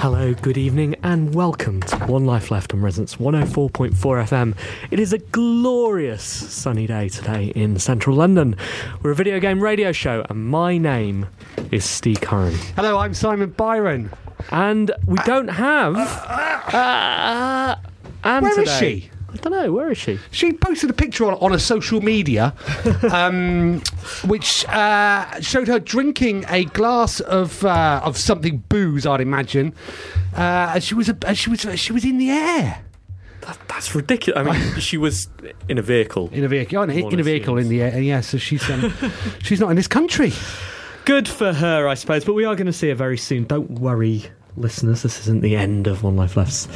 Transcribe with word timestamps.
Hello, 0.00 0.32
good 0.32 0.56
evening, 0.56 0.96
and 1.02 1.34
welcome 1.34 1.82
to 1.82 1.96
One 2.06 2.24
Life 2.24 2.50
Left 2.50 2.72
on 2.72 2.80
Resonance 2.80 3.16
104.4 3.16 3.92
FM. 3.92 4.56
It 4.90 4.98
is 4.98 5.12
a 5.12 5.18
glorious 5.18 6.22
sunny 6.22 6.86
day 6.86 7.10
today 7.10 7.48
in 7.48 7.78
central 7.78 8.16
London. 8.16 8.56
We're 9.02 9.10
a 9.10 9.14
video 9.14 9.38
game 9.40 9.62
radio 9.62 9.92
show, 9.92 10.24
and 10.30 10.46
my 10.46 10.78
name 10.78 11.26
is 11.70 11.84
Steve 11.84 12.22
Curran. 12.22 12.54
Hello, 12.76 12.96
I'm 12.96 13.12
Simon 13.12 13.50
Byron. 13.50 14.10
And 14.50 14.90
we 15.04 15.18
don't 15.26 15.48
have. 15.48 15.94
Uh, 15.94 16.00
uh, 16.00 16.70
uh, 16.72 16.78
uh 16.78 17.76
Anne 18.24 18.42
Where 18.44 18.52
is 18.52 18.70
today. 18.70 19.00
she? 19.00 19.10
I 19.40 19.48
don't 19.48 19.52
know, 19.52 19.72
where 19.72 19.90
is 19.90 19.96
she? 19.98 20.18
She 20.32 20.52
posted 20.52 20.90
a 20.90 20.92
picture 20.92 21.24
on, 21.24 21.34
on 21.34 21.52
a 21.54 21.58
social 21.58 22.00
media, 22.02 22.52
um, 23.10 23.80
which 24.26 24.66
uh, 24.68 25.40
showed 25.40 25.66
her 25.68 25.78
drinking 25.80 26.44
a 26.48 26.66
glass 26.66 27.20
of 27.20 27.64
uh, 27.64 28.02
of 28.04 28.16
something 28.18 28.58
booze, 28.68 29.06
I'd 29.06 29.20
imagine. 29.22 29.72
Uh, 30.36 30.72
and 30.74 30.84
she 30.84 30.94
was 30.94 31.08
a, 31.08 31.16
and 31.26 31.38
she 31.38 31.48
was 31.50 31.66
she 31.80 31.92
was 31.92 32.04
in 32.04 32.18
the 32.18 32.28
air 32.30 32.82
That, 33.40 33.58
that's 33.66 33.94
ridiculous. 33.94 34.46
I 34.46 34.52
mean, 34.52 34.74
she 34.80 34.98
was 34.98 35.28
in 35.68 35.78
a 35.78 35.82
vehicle. 35.82 36.28
in 36.32 36.44
a 36.44 36.48
vehicle, 36.48 36.82
in, 36.82 36.90
a- 36.90 37.08
in 37.08 37.18
a 37.18 37.22
vehicle 37.22 37.56
in 37.56 37.68
the 37.70 37.80
air. 37.82 37.98
Yeah, 38.00 38.20
so 38.20 38.36
she's 38.36 38.68
um, 38.70 38.92
she's 39.42 39.58
not 39.60 39.70
in 39.70 39.76
this 39.76 39.88
country. 39.88 40.32
Good 41.06 41.26
for 41.26 41.54
her, 41.54 41.88
I 41.88 41.94
suppose, 41.94 42.24
but 42.26 42.34
we 42.34 42.44
are 42.44 42.54
going 42.54 42.66
to 42.66 42.72
see 42.74 42.88
her 42.90 42.94
very 42.94 43.16
soon. 43.16 43.44
Don't 43.44 43.70
worry, 43.70 44.24
listeners, 44.56 45.02
this 45.02 45.18
isn't 45.20 45.40
the 45.40 45.56
end 45.56 45.86
of 45.86 46.02
One 46.02 46.14
Life 46.16 46.36
Left's 46.36 46.68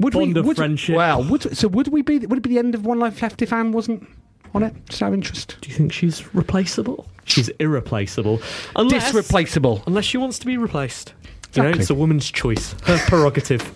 Would 0.00 0.12
bond 0.14 0.36
of 0.36 0.46
would, 0.46 0.56
friendship. 0.56 0.96
Well, 0.96 1.22
would, 1.24 1.56
so 1.56 1.68
would 1.68 1.88
we 1.88 2.02
be? 2.02 2.18
Would 2.18 2.38
it 2.38 2.42
be 2.42 2.50
the 2.50 2.58
end 2.58 2.74
of 2.74 2.84
One 2.84 2.98
Life 2.98 3.20
Left 3.22 3.40
if 3.42 3.52
Anne 3.52 3.70
wasn't 3.72 4.08
on 4.54 4.62
it? 4.62 4.74
Just 4.88 5.02
out 5.02 5.08
of 5.08 5.14
interest. 5.14 5.56
Do 5.60 5.68
you 5.70 5.76
think 5.76 5.92
she's 5.92 6.34
replaceable? 6.34 7.06
She's 7.24 7.48
irreplaceable. 7.60 8.40
Unless, 8.74 9.12
Disreplaceable. 9.12 9.82
unless 9.86 10.04
she 10.04 10.16
wants 10.18 10.38
to 10.40 10.46
be 10.46 10.56
replaced. 10.56 11.14
You 11.54 11.62
know, 11.62 11.68
Exactly. 11.68 11.82
it's 11.82 11.90
a 11.90 11.94
woman's 11.94 12.30
choice, 12.30 12.74
her 12.84 12.98
prerogative 13.06 13.72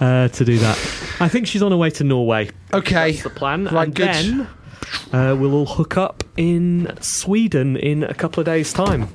uh, 0.00 0.28
to 0.28 0.44
do 0.44 0.58
that. 0.58 0.76
I 1.20 1.28
think 1.28 1.46
she's 1.46 1.62
on 1.62 1.70
her 1.72 1.76
way 1.76 1.90
to 1.90 2.04
Norway. 2.04 2.50
Okay. 2.72 3.12
That's 3.12 3.24
the 3.24 3.30
plan. 3.30 3.64
Right, 3.66 3.86
and 3.86 3.94
good. 3.94 4.06
then 4.08 4.48
uh, 5.12 5.34
we'll 5.36 5.54
all 5.54 5.66
hook 5.66 5.96
up 5.96 6.22
in 6.36 6.92
Sweden 7.00 7.76
in 7.76 8.02
a 8.04 8.14
couple 8.14 8.40
of 8.40 8.46
days' 8.46 8.72
time. 8.72 9.08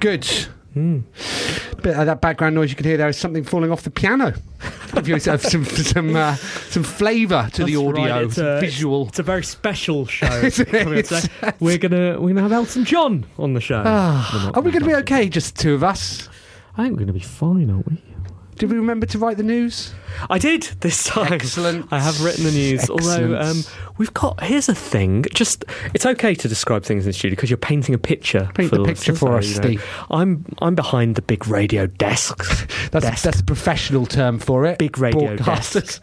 Good. 0.00 0.26
Hmm. 0.74 1.00
Bit 1.82 1.96
of 1.96 2.06
that 2.06 2.20
background 2.20 2.54
noise 2.54 2.70
you 2.70 2.76
can 2.76 2.84
hear 2.84 2.96
there 2.96 3.08
is 3.08 3.16
something 3.16 3.42
falling 3.42 3.72
off 3.72 3.82
the 3.82 3.90
piano. 3.90 4.34
Give 4.94 5.08
you 5.08 5.18
some 5.18 5.38
some 5.38 5.64
some, 5.64 6.14
uh, 6.16 6.34
some 6.34 6.82
flavour 6.82 7.48
to 7.54 7.64
the 7.64 7.76
audio, 7.76 8.04
right, 8.04 8.24
it's 8.24 8.34
some 8.36 8.46
a- 8.46 8.60
visual. 8.60 9.08
It's 9.08 9.18
a 9.18 9.22
very 9.22 9.42
special 9.44 10.06
show. 10.06 10.26
Isn't 10.26 10.68
it? 10.74 10.82
coming 10.84 10.98
up 10.98 11.04
today. 11.06 11.52
We're 11.60 11.78
gonna 11.78 12.20
we're 12.20 12.28
gonna 12.28 12.42
have 12.42 12.52
Elton 12.52 12.84
John 12.84 13.24
on 13.38 13.54
the 13.54 13.60
show. 13.60 13.82
Ah, 13.84 14.50
are 14.54 14.62
we 14.62 14.70
going 14.70 14.82
to 14.82 14.88
be 14.88 14.94
okay, 14.96 15.28
just 15.28 15.56
the 15.56 15.62
two 15.62 15.74
of 15.74 15.82
us? 15.84 16.28
I 16.76 16.82
think 16.84 16.94
we're 16.94 17.00
gonna 17.00 17.12
be 17.14 17.20
fine, 17.20 17.70
aren't 17.70 17.88
we? 17.90 18.02
Did 18.60 18.70
we 18.70 18.76
remember 18.76 19.06
to 19.06 19.18
write 19.18 19.38
the 19.38 19.42
news? 19.42 19.94
I 20.28 20.38
did 20.38 20.64
this 20.80 21.04
time. 21.04 21.32
Excellent. 21.32 21.90
I 21.90 21.98
have 21.98 22.22
written 22.22 22.44
the 22.44 22.50
news. 22.50 22.90
Although 22.90 23.40
um, 23.40 23.62
we've 23.96 24.12
got 24.12 24.42
here's 24.42 24.68
a 24.68 24.74
thing. 24.74 25.24
Just 25.32 25.64
it's 25.94 26.04
okay 26.04 26.34
to 26.34 26.46
describe 26.46 26.84
things 26.84 27.04
in 27.06 27.08
the 27.08 27.12
studio 27.14 27.36
because 27.36 27.48
you're 27.48 27.56
painting 27.56 27.94
a 27.94 27.98
picture. 27.98 28.50
Paint 28.54 28.68
for 28.68 28.76
the 28.76 28.84
picture 28.84 29.14
for 29.14 29.38
us, 29.38 29.48
you 29.48 29.54
know, 29.56 29.62
Steve. 29.62 29.84
I'm 30.10 30.44
I'm 30.58 30.74
behind 30.74 31.14
the 31.14 31.22
big 31.22 31.46
radio 31.48 31.86
desks. 31.86 32.66
That's 32.90 33.06
desk. 33.06 33.22
that's 33.24 33.40
a 33.40 33.44
professional 33.44 34.04
term 34.04 34.38
for 34.38 34.66
it. 34.66 34.78
big 34.78 34.98
radio 34.98 35.36
desk. 35.36 36.02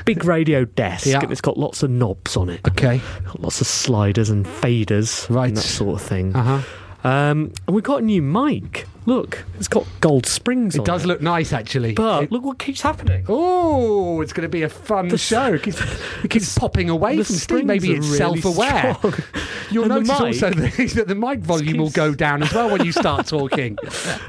big 0.06 0.24
radio 0.24 0.64
desk, 0.64 1.04
Yeah. 1.06 1.20
and 1.20 1.30
it's 1.32 1.40
got 1.42 1.58
lots 1.58 1.82
of 1.82 1.90
knobs 1.90 2.34
on 2.36 2.48
it. 2.48 2.60
okay. 2.66 3.02
Got 3.26 3.40
lots 3.40 3.60
of 3.60 3.66
sliders 3.66 4.30
and 4.30 4.46
faders, 4.46 5.28
Right. 5.28 5.48
and 5.48 5.56
that 5.58 5.60
sort 5.62 6.00
of 6.00 6.06
thing. 6.06 6.34
Uh 6.34 6.60
huh. 7.02 7.08
Um, 7.08 7.52
and 7.66 7.74
we've 7.74 7.84
got 7.84 8.00
a 8.02 8.04
new 8.04 8.22
mic. 8.22 8.86
Look, 9.06 9.44
it's 9.58 9.66
got 9.66 9.86
gold 10.00 10.26
springs. 10.26 10.74
It 10.74 10.80
on 10.80 10.84
does 10.84 11.04
it. 11.04 11.08
look 11.08 11.22
nice, 11.22 11.52
actually. 11.52 11.94
But 11.94 12.24
It- 12.24 12.32
look 12.32 12.44
what 12.44 12.58
keeps 12.58 12.82
happening. 12.82 13.24
Oh, 13.28 14.20
it's 14.20 14.32
going 14.32 14.42
to 14.42 14.48
be 14.48 14.62
a 14.62 14.68
fun 14.68 15.08
The 15.08 15.16
show. 15.18 15.54
It 15.54 15.62
keeps, 15.62 15.80
it 16.22 16.30
keeps 16.30 16.56
popping 16.58 16.90
away 16.90 17.16
from 17.16 17.24
Steve. 17.36 17.64
Maybe 17.64 17.92
it's 17.92 18.06
really 18.06 18.40
self-aware. 18.40 18.94
strong. 18.94 19.14
You'll 19.70 19.84
And 19.92 20.06
notice 20.06 20.42
also 20.42 20.50
that, 20.60 21.04
the 21.08 21.14
mic 21.14 21.38
volume 21.40 21.78
will 21.78 21.90
go 21.90 22.14
down 22.14 22.42
as 22.42 22.52
well 22.52 22.70
when 22.70 22.84
you 22.84 22.92
start 22.92 23.26
talking. 23.26 23.78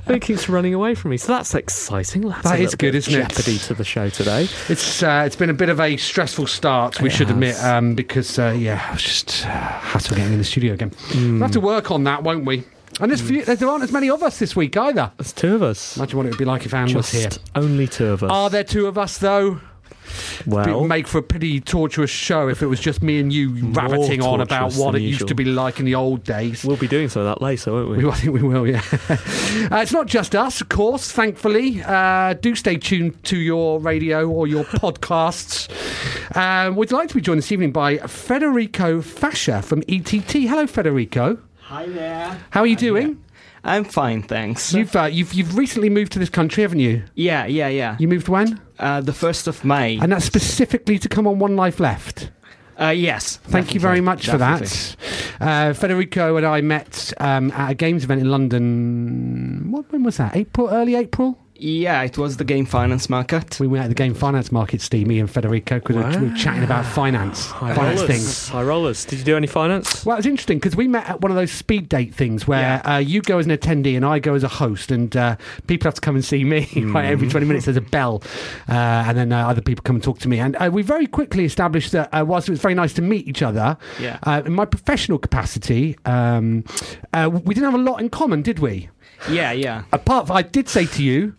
It 0.07 0.21
keeps 0.21 0.47
running 0.47 0.73
away 0.73 0.95
from 0.95 1.11
me. 1.11 1.17
So 1.17 1.33
that's 1.33 1.53
exciting. 1.53 2.27
That's 2.29 2.43
That 2.43 2.59
is 2.59 2.75
good, 2.75 2.95
isn't 2.95 3.13
it? 3.13 3.27
Jeopardy 3.29 3.57
to 3.59 3.73
the 3.73 3.83
show 3.83 4.09
today. 4.09 4.47
It's 4.69 5.03
uh, 5.03 5.23
it's 5.25 5.35
been 5.35 5.49
a 5.49 5.53
bit 5.53 5.69
of 5.69 5.79
a 5.79 5.97
stressful 5.97 6.47
start, 6.47 7.01
we 7.01 7.09
should 7.09 7.27
has. 7.27 7.33
admit, 7.35 7.61
um, 7.63 7.95
because 7.95 8.38
uh, 8.39 8.55
yeah, 8.57 8.85
I 8.89 8.93
was 8.93 9.03
just 9.03 9.45
uh, 9.45 9.49
hassle 9.49 10.15
getting 10.15 10.33
in 10.33 10.38
the 10.39 10.45
studio 10.45 10.73
again. 10.73 10.91
Hmm. 11.07 11.33
We'll 11.33 11.41
have 11.41 11.51
to 11.51 11.59
work 11.59 11.91
on 11.91 12.03
that, 12.05 12.23
won't 12.23 12.45
we? 12.45 12.63
And 13.01 13.09
there's 13.12 13.22
few, 13.22 13.44
there 13.44 13.67
aren't 13.67 13.84
as 13.84 13.91
many 13.91 14.09
of 14.09 14.22
us 14.22 14.38
this 14.39 14.56
week 14.56 14.78
either. 14.78 15.12
There's 15.17 15.34
two 15.34 15.56
of 15.56 15.63
us. 15.63 15.97
Imagine 15.97 16.17
what 16.17 16.25
it 16.28 16.29
would 16.29 16.38
be 16.38 16.45
like 16.45 16.66
if 16.66 16.73
Anne 16.73 16.94
was 16.94 17.12
Just 17.12 17.13
here. 17.13 17.29
only 17.56 17.88
two 17.88 18.07
of 18.07 18.23
us. 18.23 18.31
Are 18.31 18.50
there 18.50 18.63
two 18.63 18.85
of 18.88 18.97
us 18.97 19.18
though? 19.18 19.59
Well, 20.45 20.81
would 20.81 20.88
make 20.88 21.07
for 21.07 21.19
a 21.19 21.24
pretty 21.24 21.62
torturous 21.62 22.09
show 22.09 22.48
if 22.50 22.62
it 22.62 22.68
was 22.68 22.80
just 22.80 23.01
me 23.01 23.19
and 23.19 23.31
you 23.31 23.53
rabbiting 23.71 24.21
on 24.21 24.42
about 24.42 24.74
what 24.74 24.95
it 24.95 25.01
used 25.01 25.13
usual. 25.21 25.27
to 25.30 25.36
be 25.36 25.45
like 25.45 25.80
in 25.80 25.86
the 25.86 25.95
old 25.95 26.24
days. 26.24 26.65
we'll 26.65 26.75
be 26.77 26.88
doing 26.88 27.07
so 27.07 27.24
that 27.24 27.42
later, 27.42 27.71
won't 27.71 27.89
we? 27.89 28.03
We, 28.03 28.09
I 28.09 28.15
think 28.15 28.33
we 28.33 28.42
will, 28.44 28.68
yeah. 28.68 28.81
uh, 28.92 29.77
it's 29.77 29.94
not 29.94 30.07
just 30.07 30.36
us, 30.36 30.59
of 30.62 30.69
course, 30.69 31.12
thankfully. 31.12 31.81
Uh, 31.83 32.33
do 32.33 32.56
stay 32.56 32.75
tuned 32.77 33.24
to 33.25 33.38
your 33.38 33.80
radio 33.80 34.27
or 34.30 34.48
your 34.48 34.63
podcasts. 34.65 35.69
Uh, 36.36 36.71
we'd 36.74 36.92
like 36.92 37.07
to 37.09 37.15
be 37.15 37.21
joined 37.21 37.38
this 37.38 37.51
evening 37.51 37.71
by 37.71 37.98
Federico 38.00 39.01
Fascia 39.01 39.62
from 39.62 39.81
ETT. 39.88 40.31
Hello, 40.31 40.68
Federico. 40.68 41.38
Hi 41.71 41.85
there. 41.85 42.38
How 42.50 42.59
are 42.59 42.68
you 42.68 42.75
doing? 42.75 43.23
I'm 43.63 43.85
fine, 43.85 44.23
thanks. 44.23 44.73
You've, 44.73 44.94
uh, 44.94 45.06
you've, 45.06 45.33
you've 45.33 45.56
recently 45.56 45.88
moved 45.89 46.12
to 46.12 46.19
this 46.19 46.27
country, 46.29 46.63
haven't 46.63 46.79
you? 46.79 47.03
yeah, 47.15 47.45
yeah, 47.45 47.69
yeah. 47.69 47.95
You 47.97 48.09
moved 48.09 48.27
when? 48.27 48.59
Uh, 48.77 49.00
the 49.00 49.13
1st 49.13 49.47
of 49.47 49.63
May. 49.63 49.97
And 49.97 50.12
that's 50.12 50.25
specifically 50.25 51.00
to 51.00 51.07
come 51.07 51.25
on 51.27 51.39
One 51.39 51.56
Life 51.56 51.79
Left. 51.79 52.29
Uh, 52.77 52.89
yes. 52.89 53.38
Thank 53.38 53.73
you 53.73 53.79
very 53.79 54.01
definitely, 54.01 54.01
much 54.01 54.27
for 54.27 54.38
that. 54.38 54.95
Uh, 55.39 55.71
Federico 55.71 56.35
and 56.35 56.45
I 56.45 56.59
met 56.59 57.13
um, 57.21 57.51
at 57.51 57.71
a 57.71 57.74
games 57.74 58.03
event 58.03 58.19
in 58.19 58.29
London. 58.29 59.71
What, 59.71 59.89
when 59.94 60.03
was 60.03 60.17
that? 60.17 60.35
April, 60.35 60.67
early 60.69 60.95
April? 60.95 61.38
Yeah, 61.63 62.02
it 62.02 62.18
was 62.18 62.38
the 62.38 62.44
game 62.44 62.66
finance 62.66 63.08
market. 63.08 63.60
We 63.60 63.68
went 63.68 63.84
at 63.84 63.90
the 63.90 63.94
game 63.96 64.16
finance 64.16 64.52
market, 64.52 64.81
Steve, 64.81 65.06
me 65.06 65.19
and 65.19 65.30
Federico, 65.30 65.75
because 65.80 65.96
we 66.18 66.28
were 66.30 66.36
chatting 66.36 66.63
about 66.63 66.86
finance, 66.88 67.46
High 67.52 67.75
finance 67.75 68.00
rollers. 68.02 68.16
things. 68.18 68.48
High 68.50 68.63
rollers. 68.63 69.06
Did 69.06 69.19
you 69.19 69.25
do 69.25 69.38
any 69.38 69.46
finance? 69.46 70.04
Well, 70.04 70.18
it's 70.18 70.25
interesting 70.25 70.58
because 70.58 70.75
we 70.75 70.88
met 70.88 71.08
at 71.08 71.22
one 71.22 71.30
of 71.30 71.38
those 71.38 71.52
speed 71.52 71.88
date 71.88 72.16
things 72.16 72.48
where 72.48 72.81
uh, 72.88 72.98
you 72.98 73.22
go 73.22 73.38
as 73.38 73.46
an 73.46 73.52
attendee 73.56 73.96
and 73.96 74.04
I 74.04 74.18
go 74.18 74.34
as 74.34 74.44
a 74.44 74.48
host, 74.48 74.90
and 74.90 75.16
uh, 75.16 75.36
people 75.68 75.86
have 75.86 75.94
to 75.94 76.02
come 76.02 76.16
and 76.16 76.25
see 76.25 76.44
me. 76.44 76.68
right, 76.88 77.06
every 77.06 77.30
20 77.30 77.46
minutes, 77.46 77.66
there's 77.66 77.78
a 77.78 77.81
bell, 77.81 78.24
uh, 78.68 78.72
and 79.08 79.16
then 79.16 79.31
uh, 79.31 79.48
other 79.48 79.62
people 79.62 79.84
come 79.84 79.98
and 79.98 80.04
talk 80.04 80.18
to 80.19 80.28
me. 80.30 80.40
And 80.40 80.56
uh, 80.56 80.72
we 80.74 80.81
very 80.81 81.06
quickly 81.06 81.46
established 81.46 81.92
that 81.92 82.10
uh, 82.12 82.25
whilst 82.28 82.48
it 82.48 82.52
was 82.54 82.60
very 82.62 82.74
nice 82.74 82.94
to 82.94 83.04
meet 83.04 83.28
each 83.28 83.44
other, 83.44 83.78
Yeah. 84.00 84.18
uh, 84.24 84.42
in 84.44 84.54
my 84.54 84.66
professional 84.66 85.19
capacity, 85.19 85.96
um, 86.06 86.63
uh, 87.13 87.30
we 87.31 87.54
didn't 87.54 87.69
have 87.69 87.80
a 87.80 87.84
lot 87.84 88.02
in 88.02 88.10
common, 88.10 88.42
did 88.42 88.58
we? 88.58 88.90
Yeah, 89.30 89.52
yeah. 89.52 89.84
Apart 89.94 90.25
from, 90.25 90.38
I 90.38 90.42
did 90.42 90.68
say 90.68 90.88
to 90.88 91.04
you, 91.04 91.36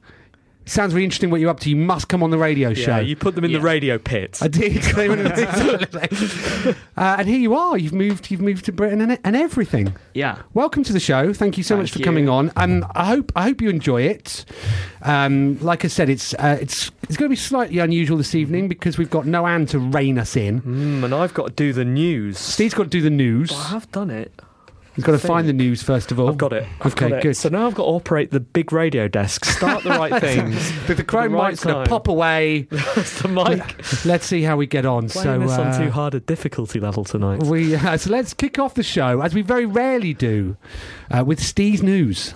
sounds 0.66 0.94
really 0.94 1.04
interesting 1.04 1.30
what 1.30 1.40
you're 1.40 1.50
up 1.50 1.60
to. 1.60 1.70
You 1.70 1.76
must 1.76 2.08
come 2.08 2.22
on 2.22 2.30
the 2.30 2.38
radio 2.38 2.72
show. 2.74 2.92
Yeah, 2.96 3.00
you 3.00 3.16
put 3.16 3.34
them 3.34 3.44
in 3.44 3.50
Yeah. 3.50 3.58
the 3.58 3.64
radio 3.64 3.98
pit. 3.98 4.38
I 4.40 4.48
did. 4.48 4.82
They 4.94 5.08
went 5.08 5.20
in 5.22 5.26
the- 5.28 6.76
uh, 6.96 7.16
and 7.18 7.28
here 7.28 7.38
you 7.38 7.54
are. 7.54 7.76
You've 7.78 7.92
moved. 7.94 8.30
You've 8.30 8.40
moved 8.40 8.64
to 8.66 8.72
Britain 8.72 9.00
and, 9.00 9.18
and 9.24 9.36
everything. 9.36 9.94
Yeah. 10.14 10.38
Welcome 10.54 10.84
to 10.84 10.92
the 10.92 11.00
show. 11.00 11.32
Thank 11.32 11.56
you 11.58 11.64
so 11.64 11.74
Thank 11.74 11.82
much 11.84 11.92
for 11.92 11.98
you. 11.98 12.04
coming 12.04 12.28
on. 12.28 12.52
Um, 12.56 12.86
I 12.94 13.06
hope 13.06 13.32
I 13.36 13.42
hope 13.44 13.60
you 13.60 13.70
enjoy 13.70 14.02
it. 14.02 14.44
Um, 15.02 15.58
like 15.60 15.84
I 15.84 15.88
said, 15.88 16.08
it's 16.08 16.34
uh, 16.34 16.58
it's 16.60 16.90
it's 17.04 17.16
going 17.16 17.28
to 17.28 17.32
be 17.32 17.36
slightly 17.36 17.78
unusual 17.78 18.16
this 18.16 18.34
evening 18.34 18.68
because 18.68 18.98
we've 18.98 19.10
got 19.10 19.26
no 19.26 19.46
Anne 19.46 19.66
to 19.66 19.78
rein 19.78 20.18
us 20.18 20.36
in. 20.36 20.60
Mm, 20.62 21.04
and 21.04 21.14
I've 21.14 21.34
got 21.34 21.48
to 21.48 21.52
do 21.52 21.72
the 21.72 21.84
news. 21.84 22.38
Steve's 22.38 22.74
got 22.74 22.84
to 22.84 22.88
do 22.88 23.00
the 23.00 23.10
news. 23.10 23.50
I 23.52 23.68
have 23.68 23.90
done 23.92 24.10
it. 24.10 24.32
He's 24.94 25.04
got 25.04 25.12
to 25.12 25.18
find 25.18 25.48
the 25.48 25.52
news 25.52 25.82
first 25.82 26.12
of 26.12 26.20
all. 26.20 26.28
I've 26.28 26.36
got 26.36 26.52
it. 26.52 26.66
I've 26.80 26.92
Okay, 26.92 27.08
got 27.08 27.18
it. 27.18 27.22
good. 27.22 27.36
So 27.36 27.48
now 27.48 27.66
I've 27.66 27.74
got 27.74 27.84
to 27.84 27.88
operate 27.88 28.30
the 28.30 28.40
big 28.40 28.72
radio 28.72 29.08
desk, 29.08 29.44
start 29.44 29.82
the 29.84 29.90
right 29.90 30.20
things. 30.20 30.70
the, 30.86 30.94
the 30.94 31.04
chrome 31.04 31.32
right 31.32 31.50
mic's 31.52 31.64
going 31.64 31.82
to 31.84 31.88
pop 31.88 32.08
away. 32.08 32.62
the 32.70 33.28
mic. 33.30 34.04
Let's 34.04 34.26
see 34.26 34.42
how 34.42 34.56
we 34.56 34.66
get 34.66 34.84
on. 34.84 35.08
Playing 35.08 35.40
so 35.40 35.46
this 35.46 35.52
on 35.58 35.66
uh, 35.68 35.78
too 35.78 35.90
hard 35.90 36.14
a 36.14 36.20
difficulty 36.20 36.78
level 36.80 37.04
tonight. 37.04 37.42
We 37.42 37.74
uh, 37.74 37.96
so 37.96 38.10
let's 38.10 38.34
kick 38.34 38.58
off 38.58 38.74
the 38.74 38.82
show 38.82 39.20
as 39.22 39.34
we 39.34 39.42
very 39.42 39.66
rarely 39.66 40.12
do 40.14 40.56
uh, 41.10 41.24
with 41.24 41.42
Steve's 41.42 41.82
news. 41.82 42.34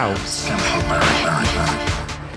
Mary. 0.00 0.16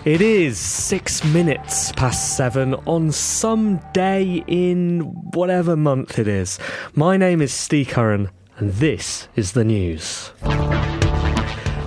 It 0.04 0.19
is 0.19 0.57
six 0.57 1.24
minutes 1.24 1.94
past 1.94 2.36
seven 2.36 2.74
on 2.74 3.13
some 3.13 3.80
day 3.94 4.44
in 4.48 5.00
whatever 5.33 5.77
month 5.77 6.19
it 6.19 6.27
is. 6.27 6.60
My 6.94 7.15
name 7.15 7.42
is 7.42 7.54
Steve 7.54 7.88
Curran, 7.88 8.31
and 8.57 8.74
this 8.74 9.30
is 9.38 9.54
the 9.54 9.63
news. 9.63 10.31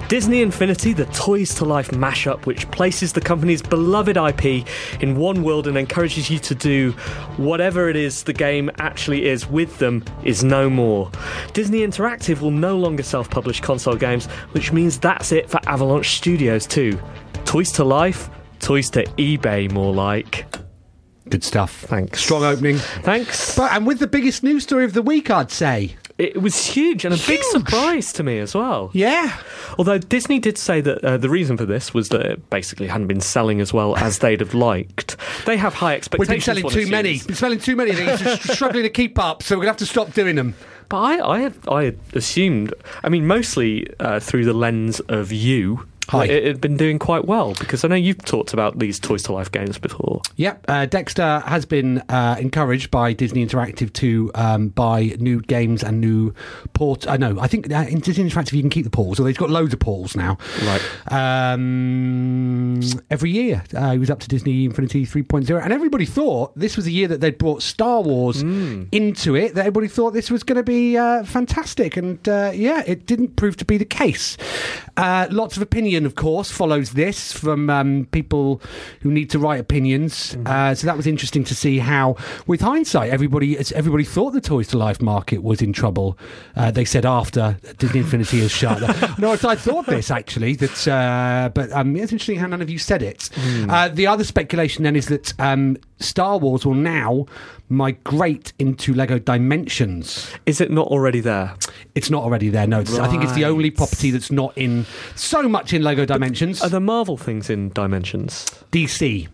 Disney 0.09 0.41
Infinity, 0.41 0.93
the 0.93 1.07
Toys 1.07 1.53
to 1.57 1.65
Life 1.65 1.91
mashup, 1.91 2.47
which 2.47 2.71
places 2.71 3.13
the 3.13 3.21
company's 3.21 3.61
beloved 3.61 4.17
IP 4.17 4.65
in 5.01 5.17
one 5.17 5.43
world 5.43 5.67
and 5.67 5.77
encourages 5.77 6.31
you 6.31 6.39
to 6.39 6.55
do 6.55 6.93
whatever 7.39 7.89
it 7.89 7.97
is 7.97 8.23
the 8.23 8.33
game 8.33 8.71
actually 8.79 9.27
is 9.27 9.49
with 9.49 9.79
them, 9.79 10.05
is 10.23 10.45
no 10.45 10.71
more. 10.71 11.11
Disney 11.55 11.81
Interactive 11.81 12.41
will 12.41 12.53
no 12.53 12.77
longer 12.77 13.03
self 13.03 13.29
publish 13.29 13.61
console 13.61 13.97
games, 13.97 14.27
which 14.53 14.73
means 14.73 14.97
that's 14.97 15.33
it 15.33 15.51
for 15.51 15.59
Avalanche 15.67 16.17
Studios 16.17 16.69
too. 16.69 16.97
Toys 17.45 17.73
to 17.73 17.83
Life, 17.83 18.31
Toys 18.61 18.89
to 18.91 19.03
eBay, 19.17 19.69
more 19.73 19.93
like. 19.93 20.47
Good 21.29 21.43
stuff. 21.43 21.81
Thanks. 21.81 22.21
Strong 22.21 22.45
opening. 22.45 22.77
Thanks. 22.77 23.57
But 23.57 23.73
and 23.73 23.85
with 23.85 23.99
the 23.99 24.07
biggest 24.07 24.45
news 24.45 24.63
story 24.63 24.85
of 24.85 24.93
the 24.93 25.03
week, 25.03 25.31
I'd 25.31 25.51
say. 25.51 25.97
It 26.19 26.41
was 26.41 26.67
huge 26.67 27.05
and 27.05 27.15
a 27.15 27.19
big 27.27 27.43
surprise 27.43 28.11
to 28.15 28.23
me 28.23 28.39
as 28.39 28.55
well. 28.55 28.91
Yeah. 28.95 29.39
Although 29.77 29.99
Disney 29.99 30.39
did 30.39 30.57
say 30.57 30.81
that 30.81 31.05
uh, 31.05 31.19
the 31.19 31.29
reason 31.29 31.59
for 31.59 31.67
this 31.67 31.93
was 31.93 32.09
that 32.09 32.23
it 32.23 32.51
basically 32.51 32.87
hadn't 32.87 33.07
been 33.07 33.21
selling 33.21 33.61
as 33.61 33.75
well 33.75 33.95
as 33.97 34.21
they'd 34.21 34.41
have 34.41 34.55
liked. 34.55 35.17
They 35.45 35.59
have 35.59 35.75
high 35.75 35.95
expectations. 35.95 36.29
We've 36.47 36.57
been 36.57 36.63
selling 36.63 36.85
too 36.85 36.91
many. 36.91 37.11
assumes. 37.11 37.27
Been 37.27 37.37
selling 37.37 37.59
too 37.59 37.77
many 37.77 37.93
things. 37.93 38.21
Just 38.21 38.49
struggling 38.55 38.85
to 38.85 38.91
keep 38.91 39.19
up, 39.19 39.43
so 39.43 39.57
we're 39.57 39.63
gonna 39.63 39.73
have 39.73 39.77
to 39.79 39.87
stop 39.87 40.15
doing 40.15 40.37
them. 40.37 40.55
But 40.89 41.01
I, 41.01 41.29
I, 41.29 41.41
had, 41.41 41.55
I 41.69 41.95
assumed, 42.15 42.73
I 43.03 43.09
mean, 43.09 43.27
mostly 43.27 43.87
uh, 44.01 44.21
through 44.21 44.45
the 44.45 44.55
lens 44.55 45.01
of 45.01 45.33
you. 45.33 45.87
Hi. 46.09 46.27
It 46.27 46.45
had 46.45 46.61
been 46.61 46.77
doing 46.77 47.01
quite 47.01 47.25
well 47.25 47.55
because 47.55 47.85
I 47.85 47.89
know 47.89 47.97
you've 47.97 48.25
talked 48.25 48.53
about 48.53 48.79
these 48.79 49.01
Toys 49.01 49.25
to 49.25 49.33
Life 49.33 49.51
games 49.51 49.77
before. 49.77 50.23
Yep. 50.37 50.65
Uh, 50.69 50.87
Dexter 50.87 51.41
has 51.41 51.65
been 51.65 51.99
uh, 52.09 52.37
encouraged 52.39 52.93
by 52.93 53.13
Disney 53.13 53.45
Interactive 53.45 53.93
to 53.95 54.31
um, 54.37 54.69
buy 54.69 55.17
new 55.19 55.41
games 55.41 55.83
and 55.83 56.01
new 56.01 56.33
ports. 56.75 57.09
I 57.09 57.17
know. 57.17 57.39
I 57.41 57.49
think 57.49 57.73
uh, 57.73 57.87
in 57.89 57.99
Disney 58.01 58.29
Interactive 58.31 58.53
you 58.53 58.61
can 58.63 58.71
keep 58.71 58.85
the 58.85 58.91
portals, 58.91 59.19
although 59.19 59.29
he's 59.29 59.37
got 59.37 59.51
loads 59.51 59.73
of 59.73 59.81
portals 59.81 60.15
now. 60.15 60.39
Right. 60.63 61.53
Um, 61.53 62.81
every 63.11 63.31
year 63.31 63.65
uh, 63.75 63.93
he 63.93 63.99
was 63.99 64.11
up 64.11 64.21
to 64.21 64.29
Disney 64.29 64.65
Infinity 64.67 65.07
3.0, 65.07 65.63
and 65.63 65.73
everybody 65.73 66.07
thought 66.07 66.57
this 66.57 66.77
was 66.77 66.85
the 66.85 66.93
year 66.93 67.09
that 67.09 67.21
they'd 67.21 67.39
brought 67.39 67.63
Star 67.63 68.01
Wars 68.01 68.43
into 68.43 69.35
it. 69.35 69.55
That 69.55 69.63
everybody 69.63 69.89
thought 69.89 70.13
this 70.13 70.31
was 70.31 70.45
going 70.45 70.57
to 70.57 70.63
be 70.63 70.97
uh, 70.97 71.25
fantastic, 71.25 71.97
and 71.97 72.27
uh, 72.29 72.53
yeah, 72.55 72.85
it 72.87 73.07
didn't 73.07 73.35
prove 73.37 73.57
to 73.57 73.65
be 73.65 73.77
the 73.77 73.85
case. 73.85 74.37
Uh, 74.97 75.27
lots 75.31 75.57
of 75.57 75.63
opinion, 75.97 76.07
of 76.07 76.15
course, 76.15 76.51
follows 76.51 76.91
this 76.91 77.33
from 77.33 77.71
um, 77.71 78.07
people 78.11 78.61
who 79.01 79.11
need 79.11 79.31
to 79.31 79.39
write 79.39 79.61
opinions. 79.61 80.37
Uh, 80.45 80.75
so 80.75 80.87
that 80.87 80.97
was 80.97 81.07
interesting 81.07 81.43
to 81.45 81.55
see 81.55 81.79
how, 81.79 82.17
with 82.47 82.61
hindsight, 82.61 83.11
everybody 83.11 83.57
everybody 83.75 84.05
thought 84.05 84.33
the 84.33 84.41
Toys 84.41 84.69
to 84.69 84.79
Life 84.79 85.01
market 85.01 85.43
was 85.43 85.63
in 85.63 85.73
trouble. 85.73 86.19
Uh, 86.55 86.71
they 86.71 86.85
said 86.85 87.07
after 87.07 87.57
Disney 87.79 88.01
Infinity 88.01 88.41
is 88.41 88.51
shut. 88.51 88.81
no, 89.19 89.33
I 89.33 89.39
I 89.47 89.57
thought 89.57 89.87
this 89.87 90.11
actually 90.11 90.57
that, 90.57 90.89
uh, 90.89 91.51
but 91.55 91.73
um, 91.73 91.97
it's 91.97 92.13
interesting 92.13 92.39
how 92.39 92.47
none 92.47 92.61
of 92.61 92.69
you 92.69 92.79
said 92.79 93.03
it. 93.03 93.31
Uh, 93.69 93.89
the 93.89 94.07
other 94.07 94.25
speculation 94.25 94.85
then 94.85 94.97
is 94.97 95.07
that 95.07 95.33
um, 95.41 95.79
Star 95.99 96.39
Wars 96.39 96.67
will 96.67 96.75
now 96.75 97.27
migrate 97.69 98.53
into 98.59 98.95
Lego 98.95 99.19
Dimensions. 99.19 100.31
Is 100.47 100.61
it 100.61 100.71
not 100.71 100.89
already 100.89 101.21
there? 101.21 101.55
It's 101.95 102.11
not 102.11 102.23
already 102.23 102.49
there. 102.49 102.67
No, 102.67 102.81
it's, 102.81 102.99
I 102.99 103.09
think 103.09 103.23
it's 103.23 103.33
the 103.33 103.45
only 103.45 103.71
property 103.71 104.11
that's 104.11 104.31
not 104.31 104.57
in 104.57 104.87
so 105.15 105.49
much 105.49 105.73
in 105.73 105.83
Lego 105.83 106.05
Dimensions. 106.05 106.63
Are 106.63 106.69
the 106.69 106.81
Marvel 106.81 107.17
things 107.17 107.51
in 107.51 107.71
Dimensions? 107.71 108.45
DC, 108.73 109.29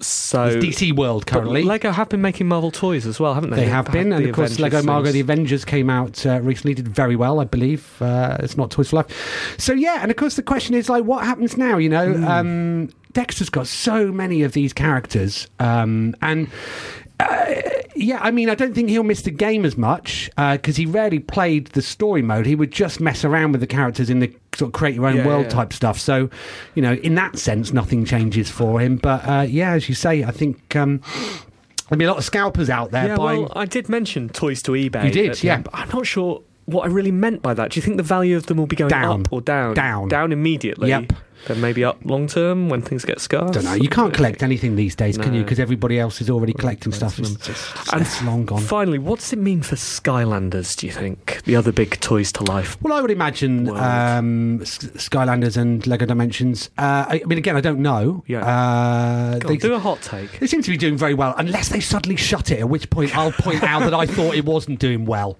So 0.00 0.44
it's 0.46 0.64
DC 0.64 0.96
World 0.96 1.24
But 1.26 1.32
currently. 1.32 1.62
Lego 1.62 1.90
have 1.90 2.08
been 2.08 2.22
making 2.22 2.48
Marvel 2.48 2.70
toys 2.70 3.06
as 3.06 3.20
well, 3.20 3.34
haven't 3.34 3.50
they? 3.50 3.56
They 3.56 3.66
have 3.66 3.90
been, 3.92 4.12
and 4.12 4.24
of 4.24 4.34
course, 4.34 4.52
Avengers 4.52 4.60
Lego 4.74 4.82
Margo 4.86 5.12
the 5.12 5.20
Avengers 5.20 5.64
came 5.64 5.88
out 5.90 6.24
uh, 6.26 6.40
recently, 6.40 6.74
did 6.74 6.88
very 6.88 7.16
well, 7.16 7.40
I 7.40 7.44
believe. 7.44 8.00
Uh, 8.00 8.36
it's 8.40 8.56
not 8.56 8.70
Toys 8.70 8.90
for 8.90 8.96
Life. 8.96 9.56
So, 9.58 9.72
yeah, 9.72 9.98
and 10.02 10.10
of 10.10 10.16
course, 10.16 10.36
the 10.36 10.42
question 10.42 10.74
is, 10.74 10.88
like, 10.88 11.04
what 11.04 11.24
happens 11.24 11.56
now? 11.56 11.78
You 11.78 11.88
know, 11.88 12.14
um, 12.26 12.90
Dexter's 13.16 13.48
got 13.50 13.66
so 13.66 14.12
many 14.12 14.42
of 14.42 14.52
these 14.52 14.72
characters, 14.72 15.48
um, 15.58 16.14
and. 16.20 16.48
Uh, 17.18 17.54
yeah, 17.98 18.18
I 18.20 18.30
mean, 18.30 18.50
I 18.50 18.54
don't 18.54 18.74
think 18.74 18.90
he'll 18.90 19.02
miss 19.02 19.22
the 19.22 19.30
game 19.30 19.64
as 19.64 19.78
much 19.78 20.28
because 20.36 20.76
he 20.76 20.84
rarely 20.84 21.18
played 21.18 21.68
the 21.68 21.80
story 21.80 22.20
mode. 22.20 22.44
He 22.44 22.54
would 22.54 22.70
just 22.70 23.00
mess 23.00 23.24
around 23.24 23.52
with 23.52 23.62
the 23.62 23.66
characters 23.66 24.10
in 24.10 24.18
the 24.18 24.30
sort 24.54 24.68
of 24.68 24.72
create 24.74 24.94
your 24.94 25.06
own 25.06 25.16
Yeah, 25.16 25.26
world 25.26 25.44
yeah. 25.44 25.48
type 25.48 25.72
stuff. 25.72 25.98
So, 25.98 26.28
you 26.74 26.82
know, 26.82 26.92
in 26.92 27.14
that 27.14 27.38
sense, 27.38 27.72
nothing 27.72 28.04
changes 28.04 28.50
for 28.50 28.80
him. 28.82 28.96
But 28.98 29.26
uh, 29.26 29.46
yeah, 29.48 29.70
as 29.72 29.88
you 29.88 29.94
say, 29.94 30.24
I 30.24 30.30
think 30.30 30.76
um, 30.76 31.00
there'll 31.88 31.98
be 31.98 32.04
a 32.04 32.08
lot 32.08 32.18
of 32.18 32.24
scalpers 32.24 32.68
out 32.68 32.90
there 32.90 33.06
Yeah, 33.06 33.16
buying. 33.16 33.42
well, 33.44 33.52
I 33.56 33.64
did 33.64 33.88
mention 33.88 34.28
toys 34.28 34.60
to 34.64 34.72
eBay. 34.72 35.06
You 35.06 35.10
did, 35.10 35.42
yeah. 35.42 35.54
end, 35.54 35.64
but 35.64 35.74
I'm 35.74 35.88
not 35.88 36.06
sure 36.06 36.42
what 36.66 36.84
I 36.84 36.88
really 36.88 37.12
meant 37.12 37.42
by 37.42 37.54
that. 37.54 37.70
Do 37.70 37.78
you 37.78 37.82
think 37.82 37.96
the 37.96 38.02
value 38.02 38.36
of 38.36 38.46
them 38.46 38.58
will 38.58 38.66
be 38.66 38.76
going 38.76 38.90
Down. 38.90 39.22
up 39.22 39.32
or 39.32 39.40
down? 39.40 39.74
Down. 39.74 40.08
Down 40.08 40.32
immediately. 40.32 40.88
Yep. 40.90 41.12
Then 41.46 41.60
maybe 41.60 41.84
up 41.84 41.98
long 42.04 42.26
term 42.26 42.68
when 42.68 42.82
things 42.82 43.04
get 43.04 43.20
scarce. 43.20 43.52
don't 43.52 43.64
know. 43.64 43.74
You 43.74 43.88
can't 43.88 44.12
collect 44.12 44.42
anything 44.42 44.74
these 44.74 44.96
days, 44.96 45.16
can 45.16 45.32
you? 45.32 45.44
Because 45.44 45.60
everybody 45.60 45.98
else 45.98 46.20
is 46.20 46.28
already 46.28 46.52
collecting 46.52 46.92
stuff. 46.92 47.20
It's, 47.20 47.28
them. 47.28 47.38
it's, 47.38 47.48
it's, 47.48 47.92
And 47.92 48.02
it's 48.02 48.22
long 48.24 48.46
gone. 48.46 48.62
Finally, 48.62 48.98
what 48.98 49.20
does 49.20 49.32
it 49.32 49.38
mean 49.38 49.62
for 49.62 49.76
Skylanders? 49.76 50.76
Do 50.76 50.86
you 50.86 50.92
think 50.92 51.42
the 51.44 51.54
other 51.54 51.70
big 51.70 52.00
toys 52.00 52.32
to 52.32 52.44
life? 52.44 52.76
well, 52.82 52.92
I 52.92 53.00
would 53.00 53.12
imagine 53.12 53.68
um, 53.68 54.58
Skylanders 54.60 55.56
and 55.56 55.86
Lego 55.86 56.06
Dimensions. 56.06 56.70
Uh, 56.78 57.06
I, 57.08 57.20
I 57.22 57.26
mean, 57.26 57.38
again, 57.38 57.56
I 57.56 57.60
don't 57.60 57.80
know. 57.80 58.24
Yeah. 58.26 58.44
Uh, 58.44 59.38
they, 59.38 59.56
do 59.56 59.74
a 59.74 59.78
hot 59.78 60.02
take. 60.02 60.40
they 60.40 60.48
seem 60.48 60.62
to 60.62 60.70
be 60.70 60.76
doing 60.76 60.96
very 60.96 61.14
well, 61.14 61.32
unless 61.38 61.68
they 61.68 61.80
suddenly 61.80 62.16
shut 62.16 62.50
it. 62.50 62.58
At 62.58 62.68
which 62.68 62.90
point, 62.90 63.16
I'll 63.16 63.32
point 63.32 63.62
out 63.62 63.80
that 63.80 63.94
I 63.94 64.06
thought 64.06 64.34
it 64.34 64.44
wasn't 64.44 64.80
doing 64.80 65.04
well. 65.04 65.38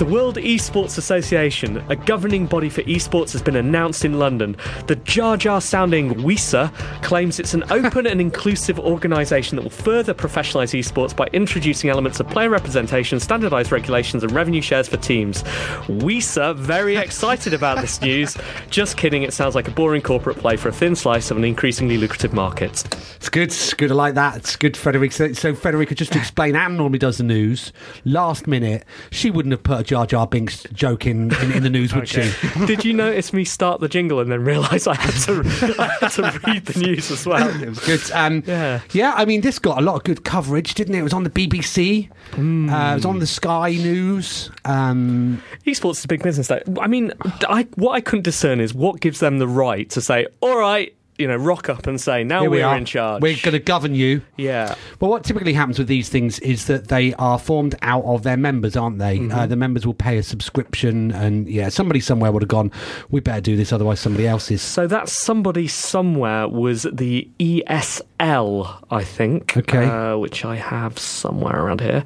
The 0.00 0.06
World 0.06 0.36
Esports 0.36 0.96
Association, 0.96 1.76
a 1.90 1.94
governing 1.94 2.46
body 2.46 2.70
for 2.70 2.80
esports, 2.84 3.32
has 3.32 3.42
been 3.42 3.56
announced 3.56 4.02
in 4.02 4.18
London. 4.18 4.56
The 4.86 4.96
Jar 4.96 5.36
Jar 5.36 5.60
sounding 5.60 6.14
WESA 6.14 6.72
claims 7.02 7.38
it's 7.38 7.52
an 7.52 7.64
open 7.70 8.06
and 8.06 8.18
inclusive 8.18 8.80
organisation 8.80 9.56
that 9.56 9.62
will 9.62 9.68
further 9.68 10.14
professionalise 10.14 10.72
esports 10.72 11.14
by 11.14 11.26
introducing 11.34 11.90
elements 11.90 12.18
of 12.18 12.30
player 12.30 12.48
representation, 12.48 13.20
standardised 13.20 13.72
regulations, 13.72 14.22
and 14.22 14.32
revenue 14.32 14.62
shares 14.62 14.88
for 14.88 14.96
teams. 14.96 15.42
WESA, 15.86 16.56
very 16.56 16.96
excited 16.96 17.52
about 17.52 17.82
this 17.82 18.00
news. 18.00 18.38
Just 18.70 18.96
kidding, 18.96 19.22
it 19.22 19.34
sounds 19.34 19.54
like 19.54 19.68
a 19.68 19.70
boring 19.70 20.00
corporate 20.00 20.38
play 20.38 20.56
for 20.56 20.70
a 20.70 20.72
thin 20.72 20.96
slice 20.96 21.30
of 21.30 21.36
an 21.36 21.44
increasingly 21.44 21.98
lucrative 21.98 22.32
market. 22.32 22.86
It's 23.16 23.28
good. 23.28 23.48
It's 23.48 23.74
good. 23.74 23.90
I 23.90 23.94
like 23.94 24.14
that. 24.14 24.38
It's 24.38 24.56
good, 24.56 24.78
Frederick. 24.78 25.12
So, 25.12 25.34
so 25.34 25.54
Frederica, 25.54 25.94
just 25.94 26.12
to 26.12 26.18
explain, 26.20 26.56
Anne 26.56 26.78
normally 26.78 26.98
does 26.98 27.18
the 27.18 27.24
news. 27.24 27.70
Last 28.06 28.46
minute, 28.46 28.86
she 29.10 29.30
wouldn't 29.30 29.52
have 29.52 29.62
put 29.62 29.78
a 29.78 29.89
Jar 29.90 30.06
Jar 30.06 30.24
Binks 30.24 30.62
joke 30.72 31.04
in, 31.04 31.34
in, 31.42 31.50
in 31.50 31.62
the 31.64 31.68
news, 31.68 31.92
would 31.92 32.06
she? 32.06 32.30
Did 32.66 32.84
you 32.84 32.92
notice 32.92 33.32
me 33.32 33.44
start 33.44 33.80
the 33.80 33.88
jingle 33.88 34.20
and 34.20 34.30
then 34.30 34.44
realise 34.44 34.86
I 34.86 34.94
had 34.94 35.14
to 35.24 35.42
I 35.80 35.86
had 36.00 36.08
to 36.12 36.40
read 36.46 36.66
the 36.66 36.78
news 36.78 37.10
as 37.10 37.26
well? 37.26 37.48
It 37.60 37.68
was 37.70 37.80
good. 37.80 38.00
Um, 38.12 38.44
Yeah. 38.46 38.82
yeah, 38.92 39.14
I 39.16 39.24
mean, 39.24 39.40
this 39.40 39.58
got 39.58 39.78
a 39.78 39.80
lot 39.80 39.96
of 39.96 40.04
good 40.04 40.22
coverage, 40.24 40.74
didn't 40.74 40.94
it? 40.94 40.98
It 40.98 41.02
was 41.02 41.12
on 41.12 41.24
the 41.24 41.30
BBC. 41.30 42.08
Hmm. 42.34 42.70
Uh, 42.70 42.92
it 42.92 42.94
was 42.94 43.04
on 43.04 43.18
the 43.18 43.26
Sky 43.26 43.70
News. 43.70 44.48
Um, 44.64 45.42
Esports 45.66 45.98
is 45.98 46.04
a 46.04 46.08
big 46.08 46.22
business, 46.22 46.46
though. 46.46 46.62
I 46.80 46.86
mean, 46.86 47.12
I, 47.48 47.66
what 47.74 47.94
I 47.94 48.00
couldn't 48.00 48.22
discern 48.22 48.60
is 48.60 48.72
what 48.72 49.00
gives 49.00 49.18
them 49.18 49.40
the 49.40 49.48
right 49.48 49.90
to 49.90 50.00
say, 50.00 50.28
"All 50.40 50.56
right, 50.56 50.94
you 51.20 51.28
know, 51.28 51.36
rock 51.36 51.68
up 51.68 51.86
and 51.86 52.00
say 52.00 52.24
now 52.24 52.40
here 52.40 52.50
we're 52.50 52.56
we 52.56 52.62
are. 52.62 52.76
in 52.76 52.84
charge." 52.84 53.22
We're 53.22 53.36
going 53.42 53.52
to 53.52 53.58
govern 53.58 53.94
you. 53.94 54.22
yeah, 54.36 54.74
Well, 55.00 55.10
what 55.10 55.24
typically 55.24 55.52
happens 55.52 55.78
with 55.78 55.88
these 55.88 56.08
things 56.08 56.38
is 56.40 56.66
that 56.66 56.88
they 56.88 57.14
are 57.14 57.38
formed 57.38 57.74
out 57.82 58.04
of 58.04 58.22
their 58.22 58.36
members, 58.36 58.76
aren't 58.76 58.98
they? 58.98 59.18
Mm-hmm. 59.18 59.32
Uh, 59.32 59.46
the 59.46 59.56
members 59.56 59.86
will 59.86 59.94
pay 59.94 60.18
a 60.18 60.22
subscription, 60.22 61.12
and 61.12 61.48
yeah, 61.48 61.68
somebody 61.68 62.00
somewhere 62.00 62.32
would 62.32 62.42
have 62.42 62.48
gone, 62.48 62.72
"We 63.10 63.20
better 63.20 63.40
do 63.40 63.56
this, 63.56 63.72
otherwise 63.72 64.00
somebody 64.00 64.26
else 64.26 64.50
is." 64.50 64.62
So 64.62 64.86
that 64.86 65.08
somebody 65.08 65.68
somewhere 65.68 66.48
was 66.48 66.86
the 66.92 67.28
ESL, 67.38 68.02
I 68.20 69.02
think. 69.02 69.56
Okay. 69.56 69.84
Uh, 69.84 70.16
which 70.18 70.44
I 70.44 70.56
have 70.56 70.98
somewhere 70.98 71.58
around 71.64 71.80
here. 71.80 72.04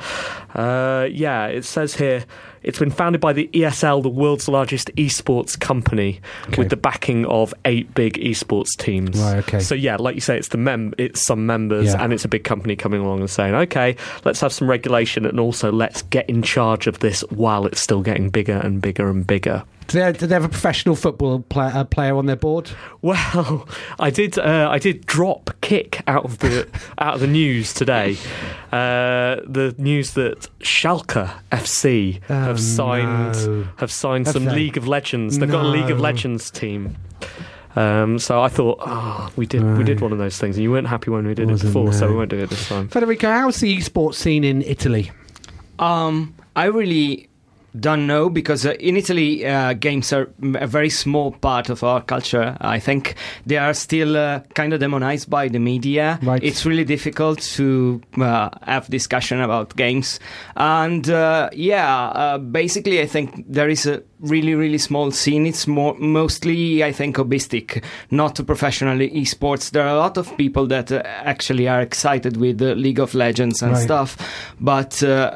Uh, 0.54 1.08
yeah, 1.10 1.46
it 1.46 1.64
says 1.64 1.94
here 1.96 2.24
it's 2.62 2.78
been 2.78 2.90
founded 2.90 3.20
by 3.20 3.32
the 3.32 3.50
ESL, 3.52 4.02
the 4.02 4.08
world's 4.08 4.48
largest 4.48 4.90
esports 4.96 5.58
company, 5.58 6.20
with 6.56 6.70
the 6.70 6.76
backing 6.76 7.26
of 7.26 7.52
eight 7.66 7.92
big 7.94 8.14
esports 8.14 8.70
teams. 8.78 9.18
Right, 9.20 9.36
okay. 9.38 9.58
So 9.60 9.74
yeah, 9.74 9.96
like 9.96 10.14
you 10.14 10.20
say, 10.22 10.38
it's 10.38 10.48
the 10.48 10.56
mem, 10.56 10.94
it's 10.96 11.26
some 11.26 11.44
members, 11.46 11.86
Yeah. 11.92 12.02
and 12.02 12.12
it's 12.12 12.24
a 12.24 12.28
big 12.28 12.44
company 12.44 12.74
coming 12.76 13.02
along 13.02 13.20
and 13.20 13.28
saying, 13.28 13.54
okay, 13.54 13.96
let's 14.24 14.40
have 14.40 14.52
some 14.52 14.70
regulation, 14.70 15.26
and 15.26 15.38
also 15.40 15.70
let's 15.72 16.02
get 16.02 16.28
in 16.30 16.42
charge 16.42 16.86
of 16.86 17.00
this 17.00 17.20
while 17.30 17.66
it's 17.66 17.80
still 17.80 18.00
getting 18.00 18.30
bigger 18.30 18.56
and 18.56 18.80
bigger 18.80 19.10
and 19.10 19.26
bigger. 19.26 19.64
Do 19.88 19.98
they, 20.00 20.12
do 20.12 20.26
they 20.26 20.34
have 20.34 20.44
a 20.44 20.48
professional 20.48 20.96
football 20.96 21.40
play, 21.40 21.66
uh, 21.66 21.84
player 21.84 22.16
on 22.16 22.26
their 22.26 22.36
board? 22.36 22.70
Well, 23.02 23.68
I 23.98 24.10
did. 24.10 24.38
Uh, 24.38 24.68
I 24.70 24.78
did 24.78 25.04
drop 25.06 25.50
kick 25.60 26.02
out 26.06 26.24
of 26.24 26.38
the 26.38 26.66
out 26.98 27.14
of 27.14 27.20
the 27.20 27.26
news 27.26 27.74
today. 27.74 28.16
Uh, 28.72 29.36
the 29.46 29.74
news 29.78 30.12
that 30.14 30.48
Schalke 30.60 31.30
FC 31.52 32.22
have 32.24 32.58
signed 32.60 33.36
Oh, 33.36 33.46
no. 33.62 33.68
have 33.76 33.92
signed 33.92 34.26
Have 34.26 34.32
some 34.34 34.44
they? 34.46 34.54
League 34.54 34.76
of 34.76 34.88
Legends. 34.88 35.38
They've 35.38 35.50
got 35.50 35.64
a 35.64 35.68
League 35.68 35.90
of 35.90 36.00
Legends 36.00 36.50
team. 36.50 36.96
Um, 37.76 38.18
so 38.20 38.40
I 38.40 38.48
thought, 38.48 38.78
oh, 38.82 39.30
we 39.36 39.46
did 39.46 39.62
we 39.76 39.82
did 39.84 40.00
one 40.00 40.12
of 40.12 40.18
those 40.18 40.38
things, 40.38 40.56
and 40.56 40.62
you 40.62 40.70
weren't 40.70 40.86
happy 40.86 41.10
when 41.10 41.26
we 41.26 41.34
did 41.34 41.50
Wasn't, 41.50 41.68
it 41.68 41.72
before, 41.74 41.92
so 41.92 42.08
we 42.08 42.14
won't 42.16 42.30
do 42.30 42.38
it 42.38 42.48
this 42.50 42.68
time. 42.68 42.88
Federico, 42.88 43.28
how's 43.28 43.58
the 43.58 43.76
esports 43.76 44.14
scene 44.14 44.44
in 44.44 44.62
Italy? 44.62 45.10
Um, 45.80 46.34
I 46.54 46.66
really 46.66 47.28
don't 47.78 48.06
know 48.06 48.28
because 48.28 48.64
uh, 48.64 48.72
in 48.78 48.96
Italy, 48.96 49.44
uh, 49.44 49.72
games 49.72 50.12
are 50.12 50.30
a 50.54 50.66
very 50.66 50.90
small 50.90 51.32
part 51.32 51.70
of 51.70 51.82
our 51.82 52.00
culture. 52.00 52.56
I 52.60 52.78
think 52.78 53.14
they 53.46 53.56
are 53.56 53.74
still 53.74 54.16
uh, 54.16 54.40
kind 54.54 54.72
of 54.72 54.80
demonized 54.80 55.28
by 55.28 55.48
the 55.48 55.58
media. 55.58 56.18
Right. 56.22 56.42
It's 56.42 56.64
really 56.64 56.84
difficult 56.84 57.40
to 57.56 58.00
uh, 58.18 58.50
have 58.62 58.88
discussion 58.88 59.40
about 59.40 59.76
games, 59.76 60.20
and 60.56 61.08
uh, 61.10 61.50
yeah, 61.52 62.06
uh, 62.08 62.38
basically, 62.38 63.00
I 63.00 63.06
think 63.06 63.44
there 63.48 63.68
is 63.68 63.86
a 63.86 64.02
really 64.28 64.54
really 64.54 64.78
small 64.78 65.10
scene. 65.10 65.46
It's 65.46 65.66
more 65.66 65.94
mostly, 65.98 66.82
I 66.84 66.92
think, 66.92 67.16
hobbystic, 67.16 67.82
not 68.10 68.44
professional 68.46 68.98
esports. 68.98 69.70
There 69.70 69.82
are 69.84 69.94
a 69.94 69.98
lot 69.98 70.16
of 70.16 70.36
people 70.36 70.66
that 70.68 70.90
uh, 70.92 71.02
actually 71.04 71.68
are 71.68 71.80
excited 71.80 72.36
with 72.36 72.60
uh, 72.62 72.72
League 72.74 72.98
of 73.00 73.14
Legends 73.14 73.62
and 73.62 73.72
Right. 73.72 73.82
stuff, 73.82 74.16
but 74.60 75.02
uh, 75.02 75.30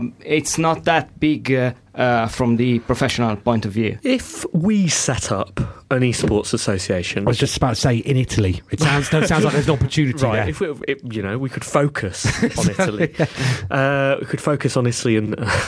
um, 0.00 0.12
it's 0.24 0.58
not 0.58 0.84
that 0.84 1.18
big 1.20 1.52
uh, 1.52 1.72
uh, 1.94 2.28
from 2.28 2.56
the 2.56 2.78
professional 2.80 3.36
point 3.36 3.66
of 3.66 3.72
view. 3.72 3.98
If 4.02 4.44
we 4.52 4.88
set 4.88 5.32
up 5.32 5.58
an 5.90 6.00
esports 6.02 6.54
association, 6.54 7.26
I 7.26 7.30
was 7.30 7.38
just 7.38 7.56
about 7.56 7.70
to 7.74 7.80
say 7.80 7.96
in 7.96 8.16
Italy. 8.16 8.62
It 8.70 8.80
sounds 8.80 9.12
no, 9.12 9.18
it 9.20 9.28
sounds 9.28 9.44
like 9.44 9.54
there's 9.54 9.68
an 9.68 9.74
opportunity 9.74 10.24
Right, 10.24 10.36
there. 10.36 10.48
if 10.48 10.60
we, 10.60 10.68
it, 10.88 11.00
you 11.12 11.22
know, 11.22 11.36
we 11.38 11.48
could 11.48 11.64
focus 11.64 12.26
on 12.58 12.70
Italy. 12.70 13.14
Uh, 13.70 14.16
we 14.20 14.26
could 14.26 14.40
focus 14.40 14.76
on 14.76 14.86
Italy 14.86 15.16
and 15.16 15.34
uh, 15.38 15.60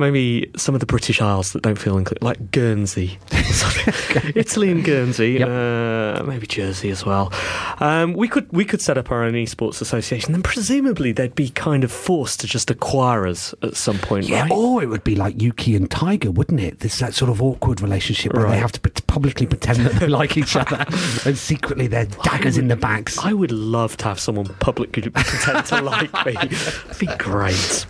maybe 0.00 0.50
some 0.56 0.74
of 0.74 0.80
the 0.80 0.86
British 0.86 1.20
Isles 1.22 1.52
that 1.52 1.62
don't 1.62 1.78
feel 1.78 1.96
included, 1.98 2.22
like 2.22 2.50
Guernsey. 2.50 3.18
Italy 4.34 4.70
and 4.70 4.84
Guernsey, 4.84 5.32
Yep. 5.32 5.48
uh, 5.48 6.22
maybe 6.24 6.46
Jersey 6.46 6.90
as 6.90 7.04
well. 7.06 7.32
Um, 7.78 8.14
we 8.14 8.26
could 8.28 8.50
we 8.52 8.64
could 8.64 8.80
set 8.80 8.98
up 8.98 9.10
our 9.10 9.22
own 9.24 9.34
esports 9.34 9.80
association. 9.80 10.32
Then 10.32 10.42
presumably 10.42 11.12
they'd 11.12 11.34
be 11.34 11.50
kind 11.50 11.84
of 11.84 11.92
forced 11.92 12.40
to 12.40 12.46
just 12.46 12.70
acquire 12.70 13.26
us 13.26 13.54
at 13.62 13.76
some 13.76 13.98
point, 13.98 14.26
yeah, 14.28 14.42
right? 14.42 14.50
or 14.50 14.82
it 14.82 14.86
would 14.86 15.04
be 15.04 15.14
like 15.14 15.36
Ukie 15.36 15.76
and 15.76 15.88
TIGA, 15.88 16.34
wouldn't 16.34 16.60
it? 16.60 16.80
There's 16.80 16.98
that 16.98 17.14
sort 17.14 17.30
of 17.30 17.40
awkward 17.42 17.80
relationship 17.80 18.32
where 18.34 18.44
Right. 18.44 18.52
they 18.52 18.58
have 18.58 18.72
to 18.72 18.80
publicly 19.02 19.46
pretend 19.46 19.80
that 19.80 20.00
they 20.00 20.06
like 20.20 20.36
each 20.36 20.56
other, 20.56 20.84
and 21.26 21.36
secretly 21.36 21.86
they're 21.86 22.06
daggers 22.06 22.56
in 22.58 22.68
the 22.68 22.76
backs. 22.76 23.18
I 23.18 23.32
would 23.32 23.52
love 23.52 23.96
to 23.98 24.04
have 24.06 24.20
someone 24.20 24.46
publicly 24.60 25.02
pretend 25.10 25.66
to 25.66 25.80
like 25.82 26.12
me. 26.26 26.32
That'd 26.32 26.98
be 26.98 27.06
great. 27.18 27.86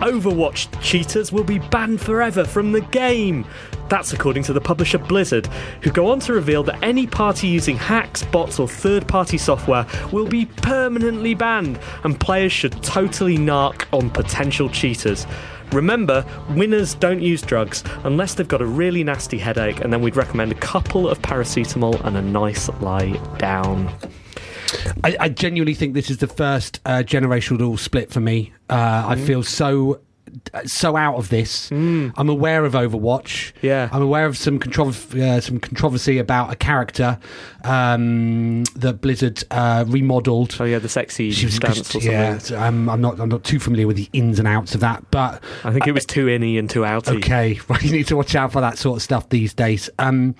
Overwatch 0.00 0.80
cheaters 0.82 1.30
will 1.30 1.44
be 1.44 1.58
banned 1.58 2.00
forever 2.00 2.44
from 2.44 2.72
the 2.72 2.80
game. 2.80 3.44
That's 3.88 4.12
according 4.12 4.44
to 4.44 4.52
the 4.52 4.60
publisher 4.60 4.98
Blizzard, 4.98 5.46
who 5.82 5.90
go 5.90 6.10
on 6.10 6.20
to 6.20 6.32
reveal 6.32 6.62
that 6.62 6.82
any 6.82 7.06
party 7.06 7.48
using 7.48 7.76
hacks, 7.76 8.22
bots, 8.22 8.58
or 8.58 8.68
third 8.68 9.06
party 9.08 9.36
software 9.36 9.86
will 10.12 10.26
be 10.26 10.46
permanently 10.46 11.34
banned, 11.34 11.78
and 12.04 12.18
players 12.18 12.52
should 12.52 12.82
totally 12.82 13.36
narc 13.36 13.84
on 13.92 14.08
potential 14.10 14.68
cheaters. 14.68 15.26
Remember, 15.72 16.24
winners 16.50 16.94
don't 16.94 17.20
use 17.20 17.42
drugs 17.42 17.84
unless 18.04 18.34
they've 18.34 18.48
got 18.48 18.62
a 18.62 18.66
really 18.66 19.04
nasty 19.04 19.38
headache, 19.38 19.80
and 19.80 19.92
then 19.92 20.00
we'd 20.00 20.16
recommend 20.16 20.50
a 20.50 20.56
couple 20.56 21.08
of 21.08 21.20
paracetamol 21.20 22.02
and 22.04 22.16
a 22.16 22.22
nice 22.22 22.68
lie 22.80 23.12
down. 23.38 23.92
I, 25.04 25.16
I 25.20 25.28
genuinely 25.28 25.74
think 25.74 25.94
this 25.94 26.10
is 26.10 26.18
the 26.18 26.26
first 26.26 26.80
uh, 26.84 27.02
generational 27.04 27.78
split 27.78 28.10
for 28.10 28.20
me. 28.20 28.52
Uh, 28.68 29.04
I 29.08 29.16
feel 29.16 29.42
so 29.42 30.00
so 30.64 30.96
out 30.96 31.16
of 31.16 31.28
this. 31.28 31.70
I'm 31.70 32.28
aware 32.28 32.64
of 32.64 32.74
Overwatch. 32.74 33.52
Yeah. 33.62 33.88
I'm 33.92 34.02
aware 34.02 34.26
of 34.26 34.36
some 34.36 34.58
controversy, 34.58 35.22
uh, 35.22 35.40
some 35.40 35.58
controversy 35.58 36.18
about 36.18 36.52
a 36.52 36.56
character 36.56 37.18
um, 37.64 38.64
that 38.76 39.00
Blizzard 39.00 39.42
uh, 39.50 39.84
remodeled. 39.88 40.56
Oh 40.60 40.64
yeah, 40.64 40.78
the 40.78 40.88
sexy 40.88 41.30
She 41.32 41.46
was 41.46 41.58
dance 41.58 41.80
or 41.80 42.00
something. 42.00 42.10
yeah. 42.10 42.38
um, 42.56 42.88
I'm 42.88 43.00
not. 43.00 43.20
I'm 43.20 43.28
not 43.28 43.44
too 43.44 43.58
familiar 43.58 43.86
with 43.86 43.96
the 43.96 44.08
ins 44.12 44.38
and 44.38 44.46
outs 44.46 44.74
of 44.74 44.80
that, 44.80 45.10
but 45.10 45.42
I 45.64 45.72
think 45.72 45.86
it 45.86 45.92
was 45.92 46.06
too 46.06 46.28
inny 46.28 46.58
and 46.58 46.68
too 46.68 46.80
outy. 46.80 47.16
Okay, 47.16 47.58
well, 47.68 47.80
you 47.80 47.92
need 47.92 48.06
to 48.08 48.16
watch 48.16 48.34
out 48.34 48.52
for 48.52 48.60
that 48.60 48.78
sort 48.78 48.98
of 48.98 49.02
stuff 49.02 49.28
these 49.28 49.54
days. 49.54 49.90
Um, 49.98 50.34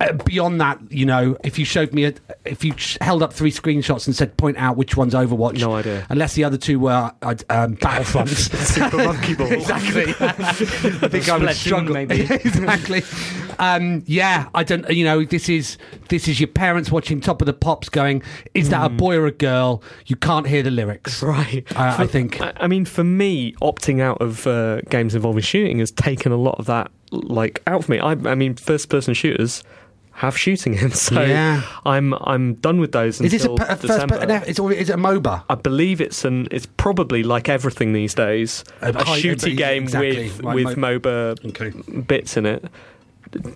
uh, 0.00 0.12
beyond 0.12 0.60
that, 0.60 0.78
you 0.90 1.06
know, 1.06 1.36
if 1.42 1.58
you 1.58 1.64
showed 1.64 1.92
me, 1.94 2.04
a, 2.04 2.14
if 2.44 2.62
you 2.64 2.74
sh- 2.76 2.98
held 3.00 3.22
up 3.22 3.32
three 3.32 3.50
screenshots 3.50 4.06
and 4.06 4.14
said, 4.14 4.36
point 4.36 4.56
out 4.58 4.76
which 4.76 4.96
one's 4.96 5.14
Overwatch, 5.14 5.58
No 5.60 5.74
idea. 5.74 6.06
Unless 6.10 6.34
the 6.34 6.44
other 6.44 6.58
two 6.58 6.78
were 6.78 7.10
um, 7.22 7.74
Battlefront, 7.80 8.28
Super 8.30 8.98
Monkey 8.98 9.34
Ball. 9.34 9.52
exactly. 9.52 10.04
I 10.20 10.42
think 11.08 11.28
I 11.28 11.38
would 11.38 11.48
Splatoon, 11.48 11.54
struggle. 11.54 11.94
maybe. 11.94 12.20
exactly. 12.22 13.02
Um, 13.58 14.02
yeah, 14.06 14.48
I 14.54 14.64
don't. 14.64 14.88
You 14.90 15.04
know, 15.04 15.24
this 15.24 15.48
is 15.48 15.78
this 16.10 16.28
is 16.28 16.38
your 16.40 16.48
parents 16.48 16.90
watching 16.92 17.20
Top 17.22 17.40
of 17.40 17.46
the 17.46 17.54
Pops, 17.54 17.88
going, 17.88 18.22
"Is 18.52 18.68
that 18.68 18.84
a 18.84 18.90
boy 18.90 19.16
or 19.16 19.24
a 19.26 19.32
girl?" 19.32 19.82
You 20.06 20.16
can't 20.16 20.46
hear 20.46 20.62
the 20.62 20.70
lyrics. 20.70 21.22
Right. 21.22 21.64
I- 21.74 22.02
I 22.02 22.06
think. 22.06 22.38
I, 22.40 22.52
I 22.56 22.66
mean, 22.66 22.84
for 22.84 23.02
me, 23.02 23.52
opting 23.62 24.00
out 24.00 24.20
of 24.20 24.46
uh, 24.46 24.82
games 24.90 25.14
involving 25.14 25.42
shooting 25.42 25.78
has 25.78 25.90
taken 25.90 26.32
a 26.32 26.36
lot 26.36 26.56
of 26.58 26.66
that 26.66 26.90
like 27.12 27.62
out 27.66 27.84
for 27.84 27.92
me. 27.92 27.98
I, 27.98 28.10
I 28.12 28.34
mean, 28.34 28.56
first-person 28.56 29.14
shooters 29.14 29.62
have 30.16 30.36
shooting 30.36 30.74
in, 30.74 30.90
so 31.06 31.20
Yeah. 31.22 31.62
I'm 31.84 32.14
I'm 32.14 32.54
done 32.54 32.80
with 32.80 32.92
those 32.92 33.20
Is 33.20 33.30
this 33.32 33.44
a, 33.44 33.50
until 33.50 33.66
per- 33.66 33.72
a 33.72 33.76
first? 33.76 34.08
Per- 34.08 34.42
it's, 34.46 34.58
or 34.58 34.72
is 34.72 34.88
it 34.90 34.94
a 34.94 34.98
MOBA? 34.98 35.44
I 35.48 35.54
believe 35.56 36.00
it's 36.00 36.24
an 36.24 36.48
it's 36.50 36.66
probably 36.76 37.22
like 37.22 37.48
everything 37.48 37.92
these 37.92 38.14
days 38.14 38.64
A 38.82 38.88
a, 38.90 38.92
shooty 39.20 39.56
game 39.56 39.84
exactly. 39.84 40.24
with 40.28 40.40
Right, 40.42 40.54
with 40.54 40.76
mo- 40.76 40.98
MOBA 40.98 41.44
Okay. 41.50 41.70
bits 42.02 42.36
in 42.36 42.46
it. 42.46 42.64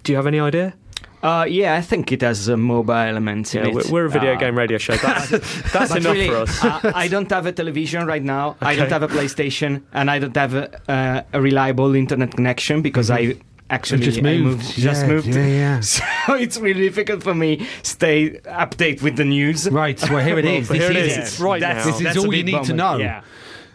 Do 0.03 0.13
you 0.13 0.17
have 0.17 0.27
any 0.27 0.41
idea? 0.41 0.75
Uh, 1.23 1.45
yeah, 1.49 1.75
I 1.75 1.83
think 1.83 2.13
it 2.13 2.23
has 2.23 2.49
a 2.49 2.57
mobile 2.57 2.95
element 2.95 3.55
in 3.55 3.63
Yeah, 3.63 3.69
it. 3.69 3.75
we're, 3.75 3.91
we're 3.93 4.05
a 4.07 4.09
video 4.11 4.33
Uh, 4.35 4.39
game 4.39 4.57
radio 4.57 4.79
show. 4.79 4.97
That's, 5.03 5.29
that's 5.73 5.95
enough 5.95 6.15
really, 6.15 6.29
for 6.29 6.37
us. 6.37 6.65
uh, 6.65 6.93
I 6.95 7.09
don't 7.09 7.31
have 7.31 7.45
a 7.45 7.53
television 7.53 8.07
right 8.07 8.23
now. 8.25 8.57
I 8.63 8.75
don't 8.75 8.91
have 8.91 9.03
a 9.03 9.09
PlayStation, 9.09 9.83
and 9.93 10.11
I 10.11 10.19
don't 10.19 10.35
have 10.37 10.55
a, 10.55 10.65
uh, 10.91 11.23
a 11.35 11.41
reliable 11.43 11.95
internet 11.95 12.31
connection 12.35 12.81
because 12.81 13.11
I 13.11 13.37
actually 13.71 14.05
just 14.05 14.21
moved. 14.23 14.63
just 14.77 15.03
Yeah, 15.03 15.09
moved. 15.09 15.27
yeah, 15.29 15.47
yeah. 15.47 15.81
So 16.27 16.35
it's 16.35 16.59
really 16.59 16.83
difficult 16.83 17.23
for 17.23 17.35
me 17.35 17.67
stay 17.83 18.31
update 18.45 19.01
with 19.03 19.17
the 19.17 19.25
news. 19.25 19.69
Right, 19.71 19.99
well, 20.11 20.25
here 20.25 20.39
it 20.39 20.45
is. 20.57 20.69
Well, 20.69 20.79
here 20.79 20.91
it 20.91 20.97
is. 20.97 21.17
It's 21.17 21.41
right 21.41 21.61
That's- 21.61 21.87
now. 21.87 21.93
This 21.99 22.17
is 22.17 22.25
all 22.25 22.35
you 22.35 22.45
need 22.45 22.65
to 22.65 22.75
know. 22.75 22.97
Yeah. 22.99 23.23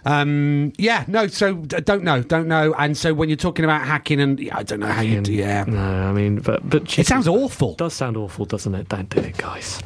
Um, 0.07 0.71
yeah, 0.77 1.03
no, 1.07 1.25
so 1.25 1.55
don't 1.55 2.03
know, 2.03 2.21
don't 2.21 2.47
know. 2.47 2.75
And 2.77 2.95
so 2.95 3.11
when 3.15 3.27
you're 3.27 3.35
talking 3.37 3.65
about 3.65 3.81
hacking 3.87 4.21
and 4.21 4.39
yeah, 4.39 4.55
I 4.55 4.61
don't 4.61 4.79
know 4.79 4.85
how 4.85 5.01
you 5.01 5.19
do, 5.21 5.33
yeah. 5.33 5.63
No, 5.65 5.79
I 5.81 6.11
mean, 6.11 6.41
but 6.41 6.69
but 6.69 6.99
It 6.99 7.07
sounds 7.07 7.27
awful. 7.27 7.73
does 7.73 7.93
sound 7.95 8.15
awful, 8.15 8.45
doesn't 8.45 8.75
it? 8.75 8.87
Don't 8.87 9.09
do 9.09 9.19
it, 9.21 9.35
guys. 9.37 9.81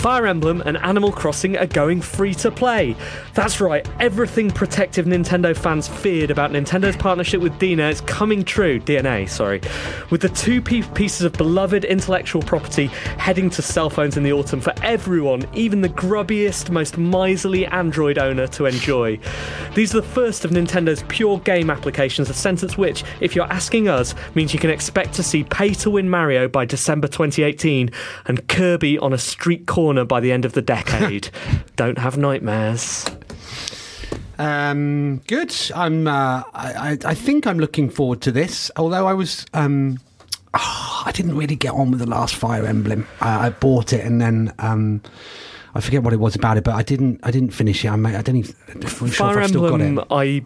Fire 0.00 0.26
Emblem 0.26 0.62
and 0.64 0.78
Animal 0.78 1.12
Crossing 1.12 1.58
are 1.58 1.66
going 1.66 2.00
free 2.00 2.32
to 2.36 2.50
play. 2.50 2.96
That's 3.34 3.60
right, 3.60 3.86
everything 4.00 4.50
protective 4.50 5.04
Nintendo 5.04 5.54
fans 5.54 5.88
feared 5.88 6.30
about 6.30 6.52
Nintendo's 6.52 6.96
partnership 6.96 7.42
with 7.42 7.52
DNA 7.58 7.90
is 7.90 8.00
coming 8.00 8.42
true. 8.42 8.80
DeNA, 8.80 9.28
sorry. 9.28 9.60
With 10.08 10.22
the 10.22 10.30
two 10.30 10.62
pieces 10.62 11.20
of 11.20 11.34
beloved 11.34 11.84
intellectual 11.84 12.40
property 12.40 12.86
heading 12.86 13.50
to 13.50 13.60
cell 13.60 13.90
phones 13.90 14.16
in 14.16 14.22
the 14.22 14.32
autumn 14.32 14.62
for 14.62 14.72
everyone, 14.82 15.46
even 15.52 15.82
the 15.82 15.90
grubbiest, 15.90 16.70
most 16.70 16.96
miserly 16.96 17.66
Android 17.66 18.16
owner 18.16 18.46
to 18.46 18.64
enjoy. 18.64 19.18
These 19.74 19.94
are 19.94 20.00
the 20.00 20.06
first 20.06 20.46
of 20.46 20.50
Nintendo's 20.50 21.04
pure 21.08 21.40
game 21.40 21.68
applications, 21.68 22.30
a 22.30 22.34
sentence 22.34 22.78
which, 22.78 23.04
if 23.20 23.36
you're 23.36 23.52
asking 23.52 23.88
us, 23.88 24.14
means 24.34 24.54
you 24.54 24.60
can 24.60 24.70
expect 24.70 25.12
to 25.16 25.22
see 25.22 25.44
pay 25.44 25.74
to 25.74 25.90
win 25.90 26.08
Mario 26.08 26.48
by 26.48 26.64
December 26.64 27.06
2018 27.06 27.90
and 28.24 28.48
Kirby 28.48 28.98
on 28.98 29.12
a 29.12 29.18
street 29.18 29.66
corner 29.66 29.89
by 30.08 30.20
the 30.20 30.32
end 30.32 30.44
of 30.44 30.52
the 30.52 30.62
decade. 30.62 31.30
Don't 31.76 31.98
have 31.98 32.16
nightmares. 32.16 33.06
Um, 34.38 35.18
good. 35.26 35.54
I'm. 35.74 36.06
Uh, 36.06 36.42
I, 36.54 36.72
I 36.92 36.98
I 37.04 37.14
think 37.14 37.46
I'm 37.46 37.58
looking 37.58 37.90
forward 37.90 38.22
to 38.22 38.32
this. 38.32 38.70
Although 38.76 39.06
I 39.06 39.12
was. 39.12 39.44
Um, 39.52 39.98
ah, 40.54 41.02
I 41.06 41.12
didn't 41.12 41.36
really 41.36 41.56
get 41.56 41.72
on 41.72 41.90
with 41.90 42.00
the 42.00 42.08
last 42.08 42.34
Fire 42.34 42.64
Emblem. 42.64 43.06
I, 43.20 43.46
I 43.46 43.50
bought 43.50 43.92
it 43.92 44.04
and 44.04 44.20
then. 44.20 44.52
Um, 44.58 45.02
I 45.72 45.80
forget 45.80 46.02
what 46.02 46.12
it 46.12 46.18
was 46.18 46.34
about 46.34 46.56
it, 46.56 46.64
but 46.64 46.74
I 46.74 46.82
didn't. 46.82 47.20
I 47.22 47.30
didn't 47.30 47.50
finish 47.50 47.84
it. 47.84 47.88
I, 47.88 47.96
may, 47.96 48.16
I 48.16 48.22
don't 48.22 48.36
even. 48.36 48.54
I'm 48.68 48.80
not 48.80 48.90
sure 48.90 49.08
if 49.08 49.14
Fire 49.14 49.46
still 49.46 49.68
got 49.68 49.80
Emblem, 49.80 49.98
it. 49.98 50.06
I 50.10 50.44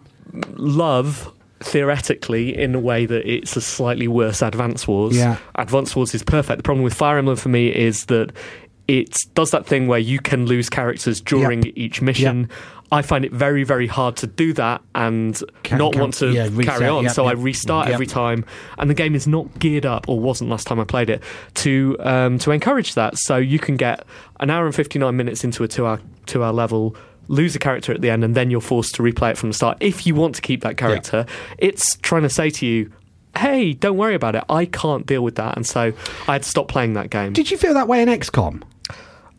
love 0.55 1.31
theoretically 1.61 2.55
in 2.55 2.75
a 2.75 2.79
way 2.79 3.05
that 3.05 3.25
it's 3.29 3.55
a 3.55 3.61
slightly 3.61 4.07
worse 4.07 4.41
Advance 4.41 4.87
Wars. 4.87 5.17
Yeah. 5.17 5.37
Advance 5.55 5.95
Wars 5.95 6.13
is 6.13 6.21
perfect. 6.21 6.57
The 6.57 6.63
problem 6.63 6.83
with 6.83 6.93
Fire 6.93 7.17
Emblem 7.17 7.37
for 7.37 7.49
me 7.49 7.73
is 7.73 8.05
that 8.05 8.31
it 8.87 9.15
does 9.33 9.51
that 9.51 9.65
thing 9.65 9.87
where 9.87 9.99
you 9.99 10.19
can 10.19 10.45
lose 10.45 10.69
characters 10.69 11.19
during 11.21 11.63
Yep. 11.63 11.73
each 11.75 12.01
mission. 12.01 12.49
I 12.91 13.01
find 13.01 13.25
it 13.25 13.31
very, 13.31 13.63
very 13.63 13.87
hard 13.87 14.15
to 14.17 14.27
do 14.27 14.53
that 14.53 14.79
and 14.93 15.41
Can- 15.63 15.79
not 15.79 15.93
can- 15.93 16.01
want 16.01 16.13
to 16.15 16.29
yeah, 16.31 16.47
reset, 16.51 16.65
carry 16.77 16.87
on. 16.87 17.03
yep, 17.05 17.13
so 17.13 17.25
I 17.25 17.31
restart 17.31 17.87
yep. 17.87 17.95
every 17.95 18.05
time, 18.05 18.45
and 18.77 18.87
the 18.89 18.93
game 18.93 19.15
is 19.15 19.25
not 19.27 19.57
geared 19.57 19.87
up, 19.87 20.07
or 20.07 20.19
wasn't 20.19 20.51
last 20.51 20.67
time 20.67 20.79
I 20.79 20.83
played 20.83 21.09
it, 21.09 21.23
to 21.55 21.97
um, 21.99 22.37
to 22.39 22.51
encourage 22.51 22.93
that. 22.93 23.17
So 23.17 23.37
you 23.37 23.57
can 23.57 23.75
get 23.75 24.05
an 24.39 24.51
hour 24.51 24.67
and 24.67 24.75
fifty 24.75 24.99
nine 24.99 25.17
minutes 25.17 25.43
into 25.43 25.63
a 25.63 25.67
two 25.67 25.85
hour 25.87 25.99
two 26.27 26.43
hour 26.43 26.53
level. 26.53 26.95
Lose 27.27 27.55
a 27.55 27.59
character 27.59 27.91
at 27.91 28.01
the 28.01 28.11
end, 28.11 28.23
and 28.23 28.35
then 28.35 28.51
you're 28.51 28.61
forced 28.61 28.93
to 28.95 29.01
replay 29.03 29.31
it 29.31 29.37
from 29.39 29.49
the 29.49 29.55
start. 29.55 29.77
If 29.79 30.05
you 30.05 30.13
want 30.13 30.35
to 30.35 30.41
keep 30.41 30.61
that 30.61 30.77
character, 30.77 31.25
it's 31.57 31.95
trying 32.03 32.21
to 32.21 32.29
say 32.29 32.51
to 32.51 32.67
you, 32.67 32.91
"Hey, 33.35 33.73
don't 33.73 33.97
worry 33.97 34.13
about 34.13 34.35
it. 34.35 34.43
I 34.47 34.65
can't 34.65 35.07
deal 35.07 35.23
with 35.23 35.33
that." 35.35 35.55
And 35.55 35.65
so 35.65 35.91
I 36.27 36.33
had 36.33 36.43
to 36.43 36.49
stop 36.49 36.67
playing 36.67 36.93
that 36.93 37.09
game. 37.09 37.33
Did 37.33 37.49
you 37.49 37.57
feel 37.57 37.73
that 37.73 37.87
way 37.87 38.03
in 38.03 38.09
XCOM? 38.09 38.61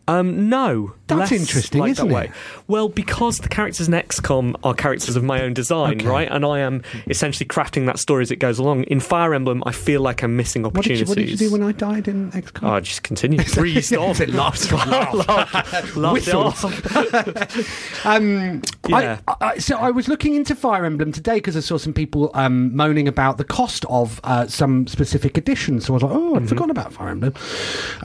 Um, 0.09 0.47
no, 0.49 0.93
That's 1.07 1.31
interesting, 1.33 1.81
like 1.81 1.91
isn't 1.91 2.07
that 2.07 2.13
it? 2.13 2.29
way. 2.29 2.31
Well, 2.67 2.87
because 2.89 3.39
the 3.39 3.49
characters 3.49 3.87
in 3.87 3.93
XCOM 3.93 4.55
are 4.63 4.73
characters 4.73 5.15
of 5.17 5.23
my 5.23 5.41
own 5.41 5.53
design, 5.53 5.95
Okay. 5.99 6.07
right? 6.07 6.29
And 6.31 6.45
I 6.45 6.59
am 6.59 6.81
essentially 7.07 7.45
crafting 7.45 7.85
that 7.87 7.99
story 7.99 8.21
as 8.21 8.31
it 8.31 8.37
goes 8.37 8.57
along. 8.59 8.83
In 8.85 8.99
Fire 9.01 9.33
Emblem, 9.33 9.61
I 9.65 9.71
feel 9.73 10.01
like 10.01 10.23
I'm 10.23 10.35
missing 10.37 10.63
What 10.63 10.73
did, 10.75 10.85
you, 10.87 10.95
opportunities. 10.95 11.09
what 11.09 11.17
did 11.17 11.29
you 11.29 11.37
do 11.37 11.51
when 11.51 11.61
I 11.63 11.71
died 11.73 12.07
in 12.07 12.31
XCOM? 12.31 12.69
Oh, 12.69 12.73
I 12.73 12.79
just 12.79 13.03
continue. 13.03 13.43
Breezed 13.53 13.93
off. 13.95 14.21
It 14.21 14.29
laughed. 14.29 14.71
Laughed- 14.71 15.95
laughed 15.97 16.27
it 16.27 16.33
off. 16.33 18.05
Um, 18.05 18.61
Yeah. 18.87 19.19
I, 19.27 19.35
I, 19.41 19.57
so 19.57 19.75
I 19.77 19.91
was 19.91 20.07
looking 20.07 20.35
into 20.35 20.55
Fire 20.55 20.85
Emblem 20.85 21.11
today 21.11 21.35
because 21.35 21.57
I 21.57 21.59
saw 21.59 21.77
some 21.77 21.93
people 21.93 22.31
um, 22.33 22.73
moaning 22.75 23.07
about 23.07 23.37
the 23.37 23.43
cost 23.43 23.83
of 23.89 24.21
uh, 24.23 24.47
some 24.47 24.87
specific 24.87 25.37
editions. 25.37 25.85
So 25.85 25.93
I 25.93 25.95
was 25.95 26.03
like, 26.03 26.11
oh, 26.13 26.35
I'd 26.35 26.47
forgotten 26.47 26.71
about 26.71 26.93
Fire 26.93 27.09
Emblem. 27.09 27.33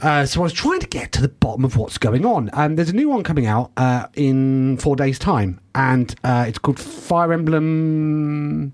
Uh, 0.01 0.25
so 0.25 0.41
I 0.41 0.43
was 0.43 0.53
trying 0.53 0.81
to 0.81 0.87
get 0.87 1.11
to 1.13 1.21
the 1.21 1.29
bottom 1.29 1.63
of 1.63 1.77
what's 1.93 1.99
going 1.99 2.25
on. 2.25 2.49
And 2.53 2.75
there's 2.75 2.89
a 2.89 2.95
new 2.95 3.09
one 3.09 3.23
coming 3.23 3.45
out 3.45 3.71
uh, 3.77 4.07
in 4.15 4.77
four 4.77 4.95
days' 4.95 5.19
time, 5.19 5.59
and 5.75 6.13
uh, 6.23 6.45
it's 6.47 6.57
called 6.57 6.79
Fire 6.79 7.31
Emblem 7.31 8.73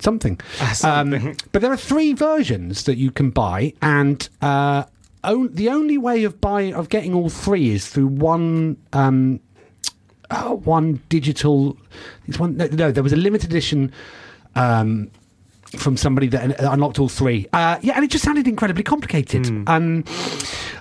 something. 0.00 0.40
Um, 0.82 1.36
but 1.52 1.62
there 1.62 1.70
are 1.70 1.76
three 1.76 2.12
versions 2.12 2.82
that 2.84 2.96
you 2.96 3.12
can 3.12 3.30
buy, 3.30 3.74
and 3.80 4.28
uh, 4.40 4.84
on, 5.22 5.54
the 5.54 5.68
only 5.68 5.96
way 5.98 6.24
of 6.24 6.40
buying 6.40 6.74
of 6.74 6.88
getting 6.88 7.14
all 7.14 7.28
three 7.28 7.70
is 7.70 7.88
through 7.88 8.08
one. 8.08 8.76
Um, 8.92 9.38
uh, 10.30 10.54
one 10.54 11.00
digital. 11.10 11.76
It's 12.26 12.40
one. 12.40 12.56
No, 12.56 12.66
no, 12.66 12.90
there 12.90 13.04
was 13.04 13.12
a 13.12 13.16
limited 13.16 13.50
edition 13.50 13.92
um, 14.56 15.10
from 15.76 15.96
somebody 15.96 16.26
that 16.28 16.60
unlocked 16.60 16.98
all 16.98 17.08
three. 17.08 17.46
Uh, 17.52 17.78
yeah, 17.82 17.94
and 17.94 18.04
it 18.04 18.10
just 18.10 18.24
sounded 18.24 18.46
incredibly 18.48 18.82
complicated. 18.82 19.46
Um, 19.68 20.04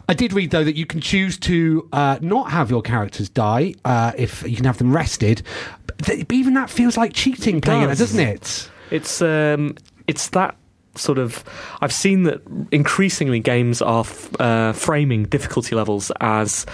I 0.10 0.14
did 0.14 0.34
read 0.34 0.52
though 0.52 0.64
that 0.64 0.76
you 0.76 0.86
can 0.86 1.00
choose 1.02 1.38
to 1.40 1.88
uh, 1.94 2.18
not 2.22 2.52
have 2.52 2.70
your 2.70 2.82
characters 2.82 3.30
die 3.30 3.74
uh, 3.86 4.12
if 4.18 4.44
you 4.44 4.56
can 4.56 4.66
have 4.66 4.78
them 4.78 4.94
rested. 4.94 5.42
But 5.88 5.98
th- 6.06 6.26
even 6.32 6.54
that 6.56 6.70
feels 6.70 6.98
like 6.98 7.14
cheating, 7.14 7.62
playing 7.62 7.84
it, 7.84 7.88
does. 7.88 8.00
doesn't 8.00 8.20
it? 8.20 8.70
It's 8.90 9.22
um, 9.22 9.78
it's 10.08 10.30
that 10.30 10.56
sort 10.96 11.18
of. 11.18 11.44
I've 11.82 11.94
seen 11.94 12.24
that 12.24 12.42
increasingly 12.72 13.40
games 13.40 13.82
are 13.82 14.02
f- 14.02 14.42
uh, 14.42 14.74
framing 14.74 15.24
difficulty 15.26 15.76
levels 15.76 16.12
as. 16.20 16.66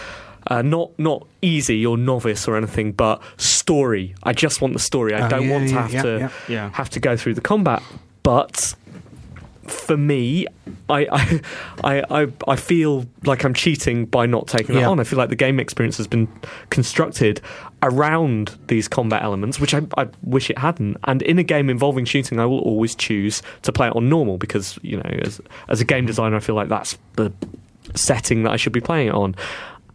Uh, 0.49 0.61
not 0.61 0.97
not 0.97 1.27
easy 1.41 1.85
or 1.85 1.97
novice 1.97 2.47
or 2.47 2.55
anything, 2.55 2.93
but 2.93 3.21
story. 3.35 4.15
I 4.23 4.31
just 4.31 4.61
want 4.61 4.73
the 4.75 4.79
story. 4.79 5.13
I 5.13 5.25
Oh, 5.25 5.29
don't 5.29 5.43
yeah, 5.45 5.51
want 5.51 5.67
to 5.67 5.73
yeah, 5.73 5.81
have 5.81 5.93
yeah, 6.47 6.69
to 6.69 6.69
have 6.73 6.89
to 6.91 7.01
go 7.01 7.17
through 7.17 7.33
the 7.33 7.41
combat. 7.41 7.83
But 8.27 8.75
for 9.67 9.95
me, 9.95 10.47
I 10.89 11.41
I, 11.81 12.03
I 12.23 12.27
I 12.45 12.55
feel 12.57 13.05
like 13.23 13.45
I'm 13.45 13.53
cheating 13.53 14.05
by 14.05 14.25
not 14.25 14.47
taking 14.47 14.75
that 14.75 14.81
Yeah. 14.81 14.89
on. 14.89 14.99
I 14.99 15.05
feel 15.05 15.17
like 15.17 15.29
the 15.29 15.35
game 15.37 15.61
experience 15.61 15.95
has 15.95 16.07
been 16.07 16.27
constructed 16.69 17.39
around 17.81 18.57
these 18.67 18.89
combat 18.89 19.23
elements, 19.23 19.61
which 19.61 19.73
I, 19.73 19.81
I 19.97 20.07
wish 20.23 20.49
it 20.49 20.57
hadn't. 20.57 20.97
And 21.05 21.21
in 21.21 21.39
a 21.39 21.43
game 21.43 21.69
involving 21.69 22.03
shooting, 22.03 22.37
I 22.37 22.45
will 22.45 22.59
always 22.59 22.95
choose 22.95 23.41
to 23.61 23.71
play 23.71 23.87
it 23.87 23.95
on 23.95 24.09
normal 24.09 24.37
because 24.37 24.77
you 24.81 24.97
know, 24.97 25.09
as 25.23 25.39
as 25.69 25.79
a 25.79 25.85
game 25.85 26.05
designer, 26.05 26.35
I 26.35 26.39
feel 26.41 26.55
like 26.55 26.67
that's 26.67 26.97
the 27.15 27.31
setting 27.95 28.43
that 28.43 28.51
I 28.51 28.57
should 28.57 28.73
be 28.73 28.81
playing 28.81 29.07
it 29.07 29.13
on. 29.13 29.35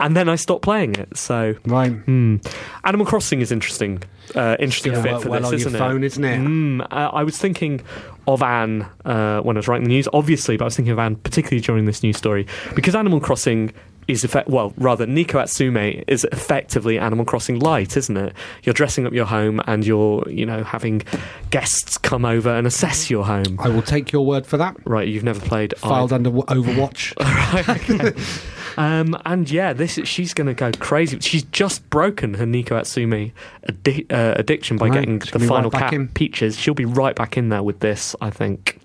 And 0.03 0.17
then 0.17 0.29
I 0.29 0.35
stopped 0.37 0.63
playing 0.63 0.97
it. 0.97 1.17
So 1.17 1.55
Right. 1.65 1.93
Hmm. 1.93 2.37
Animal 2.85 3.07
Crossing 3.07 3.41
is 3.41 3.51
interesting. 3.53 4.03
Uh, 4.35 4.57
interesting 4.59 4.93
fit 5.01 5.23
for 5.23 5.31
well 5.31 5.41
this, 5.41 5.49
on 5.49 5.55
isn't, 5.55 5.73
phone, 5.79 6.03
it? 6.03 6.07
isn't 6.09 6.25
it? 6.25 6.41
Mm, 6.41 6.87
I, 6.91 7.05
I 7.07 7.23
was 7.23 7.39
thinking 7.39 7.81
of 8.27 8.43
Anne 8.43 8.87
uh, 9.05 9.41
when 9.41 9.57
I 9.57 9.59
was 9.59 9.69
writing 9.69 9.85
the 9.85 9.91
news, 9.95 10.09
obviously, 10.13 10.57
but 10.57 10.65
I 10.65 10.67
was 10.67 10.77
thinking 10.77 10.93
of 10.93 10.99
Anne 10.99 11.17
particularly 11.17 11.61
during 11.61 11.85
this 11.87 12.03
news 12.03 12.17
story 12.17 12.47
because 12.75 12.95
Animal 12.95 13.21
Crossing 13.21 13.73
is 14.09 14.25
effect 14.25 14.49
well 14.49 14.73
rather 14.79 15.07
Neko 15.07 15.41
Atsume 15.41 16.03
is 16.09 16.25
effectively 16.33 16.99
Animal 16.99 17.25
Crossing 17.25 17.61
light 17.61 17.97
isn't 17.97 18.17
it 18.17 18.35
you're 18.65 18.73
dressing 18.73 19.07
up 19.07 19.13
your 19.13 19.27
home 19.27 19.61
and 19.69 19.87
you're 19.87 20.29
you 20.29 20.45
know 20.45 20.65
having 20.65 21.03
guests 21.51 21.99
come 21.99 22.25
over 22.25 22.51
and 22.51 22.67
assess 22.67 23.09
your 23.11 23.25
home 23.25 23.57
I 23.61 23.69
will 23.69 23.81
take 23.81 24.11
your 24.11 24.27
word 24.27 24.45
for 24.45 24.57
that. 24.57 24.77
right 24.85 25.07
you've 25.07 25.23
never 25.23 25.39
played 25.39 25.75
Filed 25.79 26.13
either. 26.13 26.17
under 26.17 26.31
Overwatch. 26.31 27.15
Right. 27.23 28.17
um, 28.77 29.17
and 29.25 29.51
yeah, 29.51 29.73
this 29.73 29.99
she's 30.05 30.35
going 30.35 30.47
to 30.47 30.55
go 30.55 30.71
crazy. 30.79 31.19
She's 31.21 31.43
just 31.45 31.89
broken 31.91 32.35
her 32.35 32.47
Neko 32.47 32.71
Atsume 32.71 33.33
addi- 33.69 34.11
uh, 34.13 34.35
addiction 34.39 34.77
by 34.77 34.89
Right, 34.89 34.95
getting 35.01 35.21
she's 35.21 35.33
the 35.33 35.39
final 35.41 35.71
right 35.71 35.81
back 35.81 35.91
cat. 35.93 36.15
Peaches. 36.15 36.59
She'll 36.59 36.75
be 36.75 36.85
right 36.85 37.15
back 37.15 37.37
in 37.37 37.49
there 37.49 37.63
with 37.63 37.81
this, 37.81 38.15
I 38.21 38.31
think. 38.31 38.81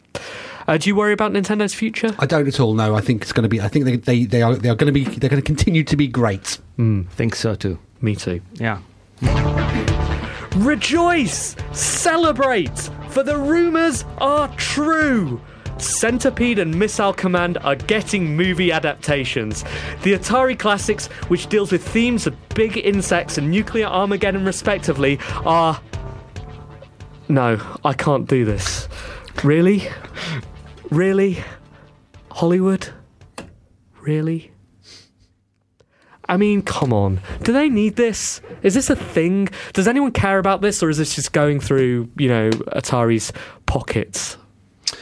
Uh, 0.68 0.78
do 0.78 0.90
you 0.90 0.96
worry 0.96 1.14
about 1.14 1.32
Nintendo's 1.32 1.74
future? 1.74 2.14
I 2.20 2.26
don't 2.26 2.48
at 2.48 2.60
all 2.60 2.74
know. 2.74 2.96
I 2.96 3.02
think 3.02 3.22
it's 3.22 3.32
going 3.32 3.44
to 3.44 3.50
be. 3.50 3.62
I 3.62 3.70
think 3.70 3.86
they 3.86 3.96
they, 3.96 4.26
they 4.26 4.42
are 4.42 4.56
they 4.56 4.70
are 4.70 4.76
going 4.76 4.94
to 4.94 5.00
be. 5.00 5.06
They're 5.06 5.30
going 5.30 5.42
to 5.42 5.46
continue 5.46 5.84
to 5.84 5.96
be 5.96 6.08
great. 6.08 6.60
think 7.12 7.36
so 7.36 7.56
too. 7.56 7.80
Me 8.02 8.16
too. 8.16 8.42
Yeah. 8.54 8.80
Rejoice! 10.58 11.56
Celebrate! 11.72 12.90
For 13.10 13.24
the 13.24 13.38
rumours 13.38 14.06
are 14.18 14.48
true! 14.56 15.40
Centipede 15.78 16.60
and 16.60 16.78
Missile 16.78 17.14
Command 17.14 17.58
are 17.60 17.76
getting 17.76 18.36
movie 18.36 18.72
adaptations. 18.72 19.64
The 20.04 20.14
Atari 20.14 20.58
classics, 20.58 21.08
which 21.28 21.48
deals 21.48 21.72
with 21.72 21.88
themes 21.88 22.28
of 22.28 22.36
big 22.50 22.78
insects 22.78 23.38
and 23.38 23.50
nuclear 23.50 23.86
Armageddon 23.86 24.46
respectively, 24.46 25.20
are. 25.46 25.80
No, 27.30 27.60
I 27.84 27.94
can't 27.94 28.28
do 28.28 28.46
this. 28.46 28.88
Really? 29.44 29.88
Really? 30.90 31.44
Hollywood? 32.32 32.90
Really? 34.02 34.52
I 36.30 36.38
mean, 36.38 36.62
come 36.62 36.92
on. 36.92 37.22
Do 37.44 37.54
they 37.54 37.70
need 37.70 37.96
this? 37.96 38.42
Is 38.62 38.74
this 38.74 38.90
a 38.90 38.96
thing? 38.96 39.50
Does 39.74 39.88
anyone 39.88 40.12
care 40.12 40.40
about 40.40 40.62
this, 40.62 40.84
or 40.84 40.90
is 40.90 40.98
this 40.98 41.16
just 41.16 41.32
going 41.32 41.60
through, 41.60 42.10
you 42.18 42.28
know, 42.28 42.50
Atari's 42.50 43.32
pockets? 43.66 44.38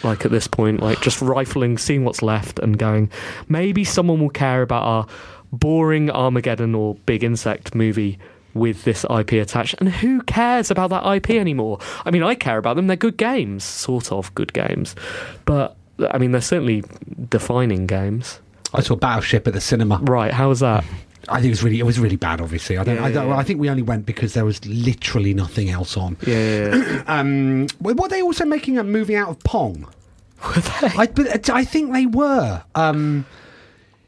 Like 0.03 0.25
at 0.25 0.31
this 0.31 0.47
point, 0.47 0.81
like 0.81 1.01
just 1.01 1.21
rifling, 1.21 1.77
seeing 1.77 2.03
what's 2.03 2.21
left, 2.21 2.59
and 2.59 2.77
going, 2.77 3.11
maybe 3.47 3.83
someone 3.83 4.19
will 4.19 4.29
care 4.29 4.61
about 4.61 4.83
our 4.83 5.07
boring 5.51 6.09
Armageddon 6.09 6.75
or 6.75 6.95
Big 7.05 7.23
Insect 7.23 7.75
movie 7.75 8.19
with 8.53 8.83
this 8.83 9.05
IP 9.09 9.33
attached. 9.33 9.75
And 9.79 9.89
who 9.89 10.21
cares 10.23 10.71
about 10.71 10.89
that 10.89 11.05
IP 11.05 11.31
anymore? 11.31 11.79
I 12.05 12.11
mean, 12.11 12.23
I 12.23 12.35
care 12.35 12.57
about 12.57 12.75
them. 12.77 12.87
They're 12.87 12.95
good 12.95 13.17
games, 13.17 13.63
sort 13.63 14.11
of 14.11 14.33
good 14.33 14.53
games. 14.53 14.95
But, 15.43 15.75
I 16.09 16.17
mean, 16.17 16.31
they're 16.31 16.41
certainly 16.41 16.83
defining 17.29 17.85
games. 17.85 18.39
I 18.73 18.81
saw 18.81 18.95
Battleship 18.95 19.47
at 19.47 19.53
the 19.53 19.61
cinema. 19.61 19.99
Right, 20.01 20.33
how 20.33 20.49
was 20.49 20.61
that? 20.61 20.83
I 21.29 21.35
think 21.35 21.45
it 21.47 21.49
was 21.49 21.63
really 21.63 21.79
it 21.79 21.85
was 21.85 21.99
really 21.99 22.15
bad. 22.15 22.41
Obviously, 22.41 22.77
I 22.77 22.83
don't. 22.83 22.95
Yeah, 22.97 23.05
I, 23.05 23.11
don't 23.11 23.27
yeah. 23.29 23.35
I 23.37 23.43
think 23.43 23.59
we 23.59 23.69
only 23.69 23.81
went 23.83 24.05
because 24.05 24.33
there 24.33 24.45
was 24.45 24.63
literally 24.65 25.33
nothing 25.33 25.69
else 25.69 25.97
on. 25.97 26.17
Yeah, 26.25 26.35
yeah, 26.37 26.75
yeah. 26.75 27.03
Um, 27.07 27.67
were 27.81 28.07
they 28.09 28.21
also 28.21 28.45
making 28.45 28.77
a 28.77 28.83
movie 28.83 29.15
out 29.15 29.29
of 29.29 29.39
Pong? 29.43 29.87
Were 30.43 30.61
they? 30.61 30.87
I, 30.97 31.07
but 31.07 31.49
I 31.49 31.63
think 31.65 31.93
they 31.93 32.05
were. 32.05 32.63
Um, 32.75 33.25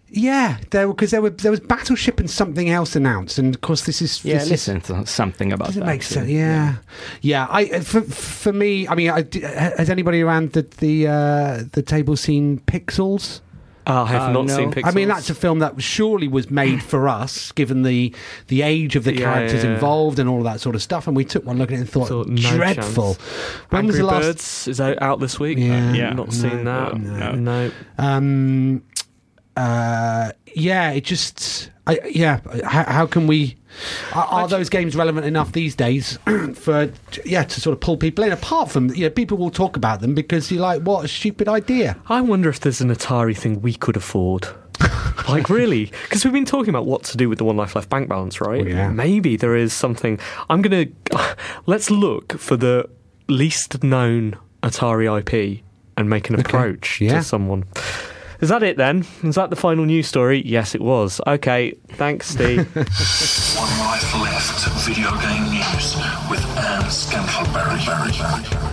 yeah, 0.09 0.57
there 0.71 0.87
because 0.87 1.11
there 1.11 1.21
were 1.21 1.31
there 1.31 1.51
was 1.51 1.59
Battleship 1.59 2.19
and 2.19 2.29
something 2.29 2.69
else 2.69 2.95
announced, 2.95 3.37
and 3.37 3.53
of 3.53 3.59
course 3.61 3.85
this 3.85 4.01
is 4.01 4.23
Yeah, 4.23 4.35
this 4.35 4.43
is- 4.45 4.51
listen 4.51 4.81
to 4.81 5.05
something 5.05 5.51
about 5.51 5.67
Does 5.67 5.77
it 5.77 5.79
that. 5.81 5.85
make 5.85 6.01
sense? 6.03 6.29
Yeah, 6.29 6.75
yeah. 7.21 7.45
I 7.49 7.65
uh, 7.65 7.81
for, 7.81 8.01
for 8.01 8.53
me, 8.53 8.87
I 8.87 8.95
mean, 8.95 9.09
I, 9.09 9.21
d- 9.23 9.41
has 9.41 9.89
anybody 9.89 10.21
around 10.21 10.53
the 10.53 10.61
the 10.61 11.07
uh, 11.07 11.63
the 11.73 11.81
table 11.81 12.15
seen 12.15 12.59
Pixels? 12.59 13.41
Oh, 13.89 14.03
I 14.03 14.07
have 14.07 14.21
Uh, 14.23 14.31
not 14.33 14.45
no. 14.47 14.55
seen 14.55 14.71
Pixels. 14.71 14.85
I 14.85 14.91
mean, 14.91 15.07
that's 15.07 15.29
a 15.29 15.33
film 15.35 15.59
that 15.59 15.81
surely 15.81 16.27
was 16.27 16.51
made 16.51 16.83
for 16.83 17.07
us, 17.07 17.51
given 17.53 17.83
the 17.83 18.13
the 18.47 18.61
age 18.61 18.95
of 18.97 19.05
the 19.05 19.13
Yeah, 19.13 19.19
characters 19.33 19.63
yeah, 19.63 19.69
yeah. 19.69 19.75
involved 19.75 20.19
and 20.19 20.27
all 20.29 20.43
that 20.43 20.59
sort 20.59 20.75
of 20.75 20.81
stuff. 20.83 21.07
And 21.07 21.15
we 21.15 21.23
took 21.23 21.45
one 21.45 21.57
look 21.57 21.71
at 21.71 21.75
it 21.77 21.79
and 21.81 21.89
thought, 21.89 22.09
Thought, 22.09 22.27
no 22.27 22.51
dreadful. 22.55 23.15
chance. 23.15 23.27
When 23.69 23.79
Angry 23.79 23.87
was 23.87 23.97
the 23.97 24.03
last? 24.05 24.21
Birds 24.25 24.67
is 24.67 24.81
out, 24.81 25.01
out 25.01 25.19
this 25.21 25.39
week. 25.39 25.57
Yeah. 25.57 25.93
Yeah. 25.93 26.09
not 26.13 26.27
No, 26.27 26.31
seen 26.33 26.63
that. 26.65 26.97
no. 26.99 27.31
no. 27.31 27.71
Um, 27.97 28.83
uh, 29.55 30.31
yeah, 30.53 30.91
it 30.91 31.03
just, 31.03 31.71
I, 31.87 31.99
yeah. 32.11 32.39
How, 32.63 32.83
how 32.83 33.05
can 33.07 33.25
we? 33.27 33.55
Are, 34.13 34.25
are 34.25 34.47
those 34.47 34.69
games 34.69 34.95
relevant 34.95 35.25
enough 35.25 35.51
these 35.51 35.75
days 35.75 36.17
for 36.55 36.91
yeah 37.25 37.43
to 37.43 37.61
sort 37.61 37.73
of 37.73 37.79
pull 37.79 37.97
people 37.97 38.23
in? 38.23 38.31
Apart 38.31 38.71
from 38.71 38.89
you 38.93 39.03
know, 39.03 39.09
people 39.09 39.37
will 39.37 39.51
talk 39.51 39.75
about 39.77 40.01
them 40.01 40.13
because 40.15 40.51
you're 40.51 40.61
like, 40.61 40.81
what 40.81 41.05
a 41.05 41.07
stupid 41.07 41.47
idea. 41.47 41.97
I 42.07 42.21
wonder 42.21 42.49
if 42.49 42.59
there's 42.59 42.81
an 42.81 42.89
Atari 42.89 43.37
thing 43.37 43.61
we 43.61 43.73
could 43.73 43.95
afford. 43.97 44.47
like 45.27 45.49
really? 45.49 45.85
Because 46.03 46.23
we've 46.23 46.33
been 46.33 46.45
talking 46.45 46.69
about 46.69 46.85
what 46.85 47.03
to 47.05 47.17
do 47.17 47.29
with 47.29 47.37
the 47.39 47.43
one 47.45 47.57
life 47.57 47.75
left 47.75 47.89
bank 47.89 48.07
balance, 48.09 48.39
right? 48.39 48.61
Oh, 48.61 48.67
yeah. 48.67 48.89
Maybe 48.89 49.35
there 49.35 49.55
is 49.55 49.73
something. 49.73 50.19
I'm 50.49 50.61
gonna 50.61 50.85
let's 51.65 51.89
look 51.89 52.33
for 52.39 52.55
the 52.57 52.89
least 53.27 53.83
known 53.83 54.37
Atari 54.63 55.19
IP 55.19 55.63
and 55.97 56.09
make 56.09 56.29
an 56.29 56.39
approach 56.39 57.01
Yeah. 57.01 57.15
to 57.17 57.23
someone. 57.23 57.65
Is 58.39 58.49
that 58.49 58.61
it 58.63 58.77
then? 58.77 59.05
Is 59.23 59.35
that 59.35 59.49
the 59.49 59.55
final 59.55 59.85
news 59.85 60.07
story? 60.07 60.43
Yes, 60.45 60.75
it 60.75 60.81
was. 60.81 61.19
Okay, 61.25 61.71
thanks, 61.93 62.27
Steve. 62.27 62.67
One 62.75 63.79
life 63.79 64.13
left. 64.21 64.85
Video 64.87 65.09
game 65.21 65.49
news 65.49 65.95
with 66.29 66.45
Anne 66.57 66.83
Scantlebury. 66.89 68.66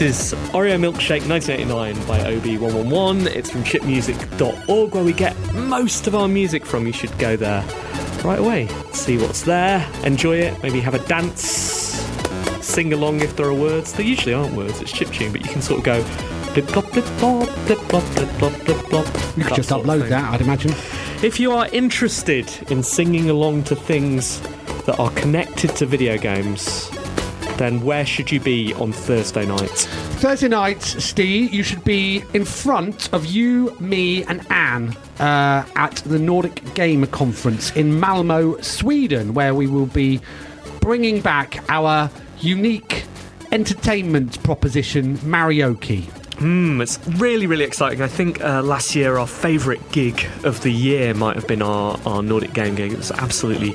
This 0.00 0.32
is 0.32 0.38
Oreo 0.52 0.78
Milkshake 0.80 1.28
1989 1.28 1.94
by 2.06 2.20
OB111. 2.20 3.26
It's 3.36 3.50
from 3.50 3.62
chipmusic.org 3.64 4.94
where 4.94 5.04
we 5.04 5.12
get 5.12 5.36
most 5.52 6.06
of 6.06 6.14
our 6.14 6.26
music 6.26 6.64
from. 6.64 6.86
You 6.86 6.94
should 6.94 7.16
go 7.18 7.36
there 7.36 7.62
right 8.24 8.38
away. 8.38 8.68
See 8.94 9.18
what's 9.18 9.42
there, 9.42 9.86
enjoy 10.02 10.38
it, 10.38 10.62
maybe 10.62 10.80
have 10.80 10.94
a 10.94 11.06
dance, 11.06 11.42
sing 12.62 12.94
along 12.94 13.20
if 13.20 13.36
there 13.36 13.44
are 13.44 13.52
words. 13.52 13.92
There 13.92 14.06
usually 14.06 14.32
aren't 14.32 14.56
words, 14.56 14.80
it's 14.80 14.90
chip 14.90 15.10
tune, 15.10 15.32
but 15.32 15.44
you 15.44 15.52
can 15.52 15.60
sort 15.60 15.80
of 15.80 15.84
go 15.84 16.02
blip 16.54 16.64
blop 16.68 16.90
blip 16.94 17.04
blop 17.04 17.66
blip 17.66 17.78
blop 17.80 18.14
blip 18.14 18.28
blop 18.30 18.64
blip 18.64 18.78
blop. 18.86 19.36
You 19.36 19.44
could 19.44 19.56
just 19.56 19.68
upload 19.68 20.08
that, 20.08 20.32
I'd 20.32 20.40
imagine. 20.40 20.70
If 21.22 21.38
you 21.38 21.52
are 21.52 21.68
interested 21.74 22.50
in 22.72 22.82
singing 22.82 23.28
along 23.28 23.64
to 23.64 23.76
things 23.76 24.40
that 24.86 24.98
are 24.98 25.10
connected 25.10 25.76
to 25.76 25.84
video 25.84 26.16
games, 26.16 26.90
then 27.60 27.82
where 27.82 28.06
should 28.06 28.32
you 28.32 28.40
be 28.40 28.72
on 28.74 28.90
Thursday 28.90 29.44
night? 29.44 29.68
Thursday 30.20 30.48
night, 30.48 30.80
Steve, 30.82 31.52
you 31.52 31.62
should 31.62 31.84
be 31.84 32.24
in 32.32 32.46
front 32.46 33.12
of 33.12 33.26
you, 33.26 33.76
me, 33.78 34.24
and 34.24 34.44
Anne 34.50 34.96
uh, 35.18 35.64
at 35.76 35.96
the 36.06 36.18
Nordic 36.18 36.74
Game 36.74 37.06
Conference 37.08 37.70
in 37.76 38.00
Malmo, 38.00 38.58
Sweden, 38.62 39.34
where 39.34 39.54
we 39.54 39.66
will 39.66 39.86
be 39.86 40.22
bringing 40.80 41.20
back 41.20 41.62
our 41.68 42.10
unique 42.38 43.04
entertainment 43.52 44.42
proposition, 44.42 45.18
Marioki. 45.18 46.04
Mm, 46.36 46.80
it's 46.80 46.98
really, 47.20 47.46
really 47.46 47.64
exciting. 47.64 48.00
I 48.00 48.08
think 48.08 48.42
uh, 48.42 48.62
last 48.62 48.94
year 48.94 49.18
our 49.18 49.26
favourite 49.26 49.92
gig 49.92 50.26
of 50.44 50.62
the 50.62 50.72
year 50.72 51.12
might 51.12 51.36
have 51.36 51.46
been 51.46 51.60
our, 51.60 52.00
our 52.06 52.22
Nordic 52.22 52.54
game 52.54 52.74
gig. 52.74 52.92
It 52.92 52.96
was 52.96 53.12
absolutely 53.12 53.74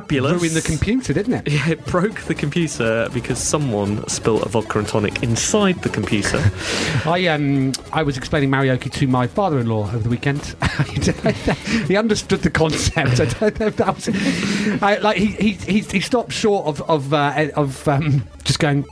fabulous. 0.00 0.40
Ruined 0.40 0.56
the 0.56 0.62
computer, 0.62 1.12
didn't 1.12 1.34
it? 1.34 1.50
Yeah, 1.50 1.70
it 1.70 1.84
broke 1.86 2.22
the 2.22 2.34
computer 2.34 3.08
because 3.12 3.38
someone 3.38 4.06
spilled 4.08 4.42
a 4.42 4.48
vodka 4.48 4.78
and 4.78 4.88
tonic 4.88 5.22
inside 5.22 5.82
the 5.82 5.90
computer. 5.90 6.38
I 7.04 7.26
um 7.26 7.72
I 7.92 8.02
was 8.02 8.16
explaining 8.16 8.50
Marioki 8.50 8.90
to 8.92 9.06
my 9.06 9.26
father-in-law 9.26 9.88
over 9.88 9.98
the 9.98 10.08
weekend. 10.08 10.40
he 11.88 11.96
understood 11.96 12.40
the 12.40 12.50
concept. 12.50 13.20
I 13.20 13.26
don't 13.26 13.60
know 13.60 13.66
if 13.66 13.76
that 13.76 13.94
was 13.94 14.82
I, 14.82 14.96
like 14.96 15.18
he, 15.18 15.26
he 15.26 15.52
he 15.52 15.80
he 15.80 16.00
stopped 16.00 16.32
short 16.32 16.66
of 16.66 16.80
of 16.88 17.12
uh, 17.12 17.48
of 17.54 17.86
um, 17.86 18.24
just 18.44 18.58
going 18.58 18.86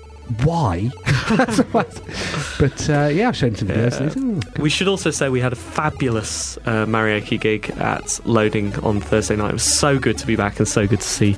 why. 0.44 0.90
but 1.72 2.90
uh, 2.90 3.08
yeah, 3.12 3.28
I've 3.28 3.36
shown 3.36 3.54
some 3.54 3.68
videos. 3.68 4.00
and 4.00 4.42
it's, 4.42 4.48
oh, 4.48 4.62
we 4.62 4.70
should 4.70 4.88
also 4.88 5.10
say 5.10 5.28
we 5.28 5.40
had 5.40 5.52
a 5.52 5.56
fabulous 5.56 6.56
uh, 6.58 6.86
Marioki 6.86 7.40
gig 7.40 7.70
at 7.78 8.20
Loading 8.24 8.74
on 8.80 9.00
Thursday 9.00 9.36
night. 9.36 9.50
It 9.50 9.54
was 9.54 9.78
so 9.78 9.98
good 9.98 10.18
to 10.18 10.26
be 10.26 10.36
back 10.36 10.58
and 10.58 10.66
so 10.66 10.86
good 10.86 11.00
to 11.00 11.08
see 11.08 11.36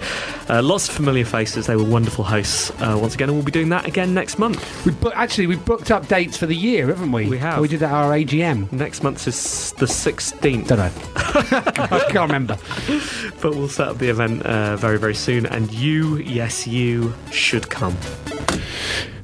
uh, 0.49 0.63
lots 0.63 0.89
of 0.89 0.95
familiar 0.95 1.25
faces. 1.25 1.67
They 1.67 1.77
were 1.77 1.85
wonderful 1.85 2.25
hosts 2.25 2.71
uh, 2.81 2.99
once 3.01 3.15
again, 3.15 3.29
and 3.29 3.37
we'll 3.37 3.45
be 3.45 3.53
doing 3.53 3.71
that 3.71 3.87
again 3.87 4.15
next 4.15 4.39
month. 4.39 4.87
we 4.87 4.93
bu- 4.93 5.13
actually 5.13 5.47
we've 5.47 5.65
booked 5.65 5.91
up 5.91 6.09
dates 6.09 6.37
for 6.37 6.47
the 6.47 6.57
year, 6.57 6.87
haven't 6.89 7.13
we? 7.13 7.29
We 7.29 7.39
have. 7.39 7.61
We 7.61 7.69
did 7.69 7.83
at 7.83 7.91
our 7.91 8.13
AGM. 8.13 8.73
Next 8.73 9.03
month 9.03 9.27
is 9.27 9.73
the 9.73 9.87
16th. 9.87 10.69
Don't 10.69 10.79
know. 10.79 10.91
I 11.15 12.07
can't 12.11 12.31
remember. 12.31 12.59
But 13.41 13.57
we'll 13.57 13.69
set 13.69 13.89
up 13.89 13.99
the 13.99 14.09
event 14.09 14.43
uh, 14.43 14.77
very, 14.77 14.99
very 14.99 15.17
soon, 15.17 15.47
and 15.47 15.73
you, 15.73 16.19
yes, 16.19 16.65
you, 16.67 17.13
should 17.33 17.69
come. 17.71 17.97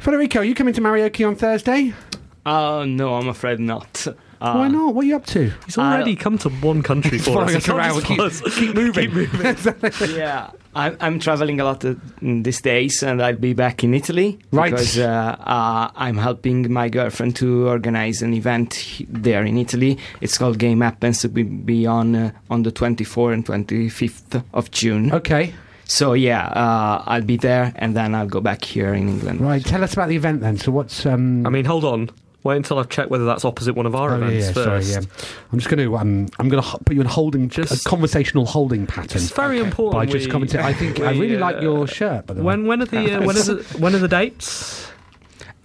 Federico, 0.01 0.41
are 0.41 0.45
you 0.45 0.55
coming 0.55 0.75
to 0.75 0.81
Marioki 0.81 1.27
on 1.27 1.35
Thursday? 1.37 1.93
Oh 2.47 2.85
no, 2.85 3.15
I'm 3.17 3.29
afraid 3.29 3.61
not. 3.61 4.07
Uh, 4.41 4.55
Why 4.55 4.69
not? 4.69 4.95
What 4.95 5.05
are 5.05 5.09
you 5.09 5.17
up 5.17 5.27
to? 5.27 5.53
He's 5.67 5.77
already 5.77 6.17
Uh, 6.17 6.21
come 6.23 6.39
to 6.39 6.49
one 6.49 6.81
country 6.83 7.19
for 7.19 7.33
Following 7.33 7.57
us. 7.57 7.57
us 7.57 7.67
He 7.67 7.73
can't 7.73 7.79
around. 7.79 7.95
just 7.95 8.07
Keep, 8.07 8.17
follow 8.17 8.29
us. 8.29 8.41
keep 8.57 8.75
moving. 9.13 10.17
yeah, 10.17 10.51
I'm, 10.77 10.97
I'm 11.01 11.19
traveling 11.19 11.61
a 11.61 11.65
lot 11.65 11.85
uh, 11.85 11.95
these 12.23 12.61
days, 12.63 13.03
and 13.03 13.21
I'll 13.21 13.35
be 13.37 13.53
back 13.53 13.83
in 13.83 13.95
Italy 13.95 14.39
Right. 14.53 14.71
because 14.71 14.97
uh, 14.97 15.37
uh, 15.41 15.91
I'm 15.97 16.17
helping 16.19 16.73
my 16.73 16.89
girlfriend 16.89 17.35
to 17.37 17.67
organize 17.67 18.23
an 18.23 18.33
event 18.33 18.75
he- 18.75 19.07
there 19.11 19.43
in 19.45 19.59
Italy. 19.59 19.99
It's 20.21 20.39
called 20.39 20.59
Game 20.59 20.83
Happens. 20.83 21.25
It 21.25 21.33
will 21.35 21.45
be 21.45 21.85
on 21.87 22.15
uh, 22.15 22.31
on 22.49 22.63
the 22.63 22.71
24th 22.71 23.33
and 23.35 23.45
25th 23.45 24.45
of 24.55 24.71
June. 24.71 25.13
okay. 25.13 25.53
So 25.91 26.13
yeah, 26.13 26.47
uh, 26.49 27.03
I'll 27.07 27.23
be 27.23 27.37
there, 27.39 27.73
and 27.77 27.97
then 27.97 28.15
I'll 28.15 28.29
go 28.29 28.41
back 28.41 28.63
here 28.63 28.93
in 28.95 29.09
England. 29.09 29.41
Right. 29.41 29.65
Tell 29.65 29.83
us 29.83 29.95
about 29.95 30.09
the 30.11 30.17
event 30.17 30.43
then. 30.43 30.59
So 30.59 30.71
what's 30.71 31.05
um? 31.07 31.47
I 31.47 31.51
mean, 31.51 31.65
hold 31.65 31.85
on. 31.85 32.11
Wait 32.45 32.57
until 32.57 32.79
I've 32.79 32.89
checked 32.89 33.11
whether 33.11 33.25
that's 33.25 33.45
opposite 33.45 33.75
one 33.75 33.85
of 33.85 33.97
our 33.97 34.13
Oh, 34.15 34.19
yeah, 34.19 34.27
events 34.29 34.47
yeah, 34.47 34.53
first. 34.53 34.93
sorry, 34.93 35.03
yeah. 35.05 35.11
I'm 35.53 35.59
just 35.59 35.69
going 35.69 35.85
to 35.85 35.97
um, 35.97 36.29
I'm 36.39 36.49
going 36.49 36.63
to 36.63 36.79
put 36.85 36.95
you 36.95 37.01
in 37.01 37.07
holding, 37.07 37.49
Just- 37.49 37.85
a 37.85 37.89
conversational 37.89 38.47
holding 38.47 38.87
pattern. 38.87 39.21
It's 39.23 39.33
very 39.33 39.59
important. 39.59 39.95
By 39.95 40.07
just 40.07 40.27
we- 40.27 40.31
commenting, 40.33 40.61
I 40.61 40.73
think 40.73 41.01
I 41.01 41.11
really 41.13 41.37
uh, 41.37 41.41
like 41.41 41.61
your 41.63 41.87
shirt. 41.89 42.27
By 42.27 42.35
the 42.35 42.41
way, 42.41 42.47
When 42.47 42.67
when 42.67 42.83
are 42.83 42.87
the 42.87 43.15
uh, 43.17 43.27
when 43.27 43.37
are 43.37 43.43
the 43.43 43.77
when 43.79 43.95
are 43.95 43.99
the 43.99 44.09
dates? 44.09 44.87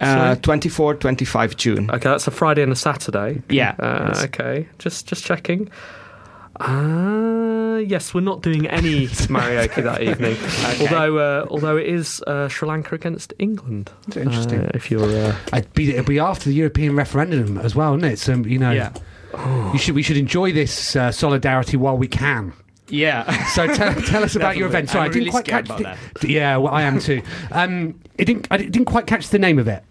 Uh, 0.00 0.34
24, 0.36 0.96
25 0.96 1.56
June. 1.56 1.88
Okay, 1.90 1.98
that's 2.10 2.26
a 2.26 2.30
Friday 2.32 2.62
and 2.62 2.72
a 2.72 2.76
Saturday. 2.76 3.40
Yeah. 3.48 3.74
Uh, 3.78 4.20
okay, 4.24 4.68
just 4.78 5.06
just 5.06 5.24
checking. 5.24 5.70
Uh, 6.60 7.78
yes, 7.78 8.14
we're 8.14 8.20
not 8.20 8.42
doing 8.42 8.66
any 8.66 9.06
karaoke 9.08 9.82
that 9.82 10.02
evening. 10.02 10.36
Although 10.80 11.18
uh, 11.18 11.46
although 11.50 11.76
it 11.76 11.86
is 11.86 12.22
uh, 12.26 12.48
Sri 12.48 12.68
Lanka 12.68 12.94
against 12.94 13.32
England. 13.38 13.90
That's 14.06 14.16
interesting. 14.18 14.60
Uh, 14.60 14.70
if 14.74 14.90
you're 14.90 15.02
uh, 15.04 15.36
It'd 15.52 15.72
be, 15.74 15.90
it'd 15.90 16.06
be 16.06 16.18
after 16.18 16.48
the 16.48 16.54
European 16.54 16.94
referendum 16.96 17.58
as 17.58 17.74
well, 17.74 17.94
isn't 17.96 18.08
it? 18.08 18.18
So 18.18 18.34
you 18.36 18.58
know, 18.58 18.70
Yeah. 18.70 18.92
you 19.72 19.78
should 19.78 19.94
we 19.94 20.02
should 20.02 20.16
enjoy 20.16 20.52
this 20.52 20.94
uh, 20.96 21.10
solidarity 21.12 21.76
while 21.76 21.96
we 21.98 22.08
can. 22.08 22.52
Yeah. 22.88 23.46
So 23.46 23.66
tell, 23.66 23.94
tell 24.02 24.22
us 24.22 24.36
about 24.36 24.56
your 24.56 24.68
event. 24.68 24.90
Sorry, 24.90 25.04
I'm 25.04 25.10
I 25.10 25.12
didn't 25.12 25.20
really 25.20 25.30
quite 25.30 25.44
catch. 25.46 25.70
about 25.70 25.96
The, 26.20 26.28
yeah, 26.30 26.56
well, 26.58 26.72
I 26.72 26.82
am 26.82 26.98
too. 27.00 27.22
Um, 27.50 27.98
it 28.18 28.26
didn't. 28.26 28.46
I 28.50 28.58
didn't 28.58 28.84
quite 28.84 29.06
catch 29.06 29.28
the 29.28 29.38
name 29.38 29.58
of 29.58 29.66
it. 29.68 29.82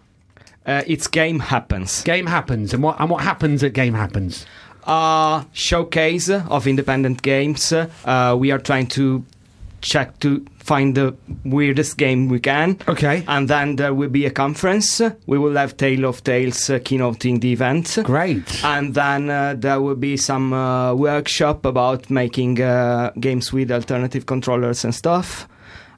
Uh, 0.65 0.81
it's 0.87 1.07
Game 1.07 1.39
Happens. 1.39 2.03
Game 2.03 2.25
happens, 2.25 2.73
and 2.73 2.81
what 2.81 2.97
and 3.01 3.09
what 3.09 3.21
happens 3.21 3.63
at 3.63 3.73
Game 3.73 3.93
happens. 3.95 4.45
Uh, 4.85 5.43
showcase 5.53 6.29
of 6.29 6.67
independent 6.67 7.21
games. 7.21 7.71
Uh, 7.71 8.35
we 8.37 8.51
are 8.51 8.59
trying 8.59 8.87
to 8.87 9.23
check 9.81 10.17
to 10.19 10.45
find 10.59 10.95
the 10.95 11.13
weirdest 11.43 11.97
game 11.97 12.29
we 12.29 12.39
can. 12.39 12.79
Okay. 12.87 13.23
And 13.27 13.49
then 13.49 13.75
there 13.75 13.93
will 13.93 14.09
be 14.09 14.25
a 14.25 14.31
conference. 14.31 15.01
We 15.27 15.37
will 15.37 15.55
have 15.55 15.75
Tale 15.77 16.05
of 16.05 16.23
Tales 16.23 16.69
uh, 16.69 16.79
keynoting 16.79 17.41
the 17.41 17.51
event. 17.51 17.99
Great. 18.03 18.63
And 18.63 18.93
then 18.93 19.29
uh, 19.29 19.55
there 19.57 19.81
will 19.81 19.95
be 19.95 20.15
some 20.17 20.53
uh, 20.53 20.93
workshop 20.95 21.65
about 21.65 22.09
making 22.09 22.61
uh, 22.61 23.11
games 23.19 23.51
with 23.51 23.71
alternative 23.71 24.25
controllers 24.25 24.85
and 24.85 24.95
stuff. 24.95 25.47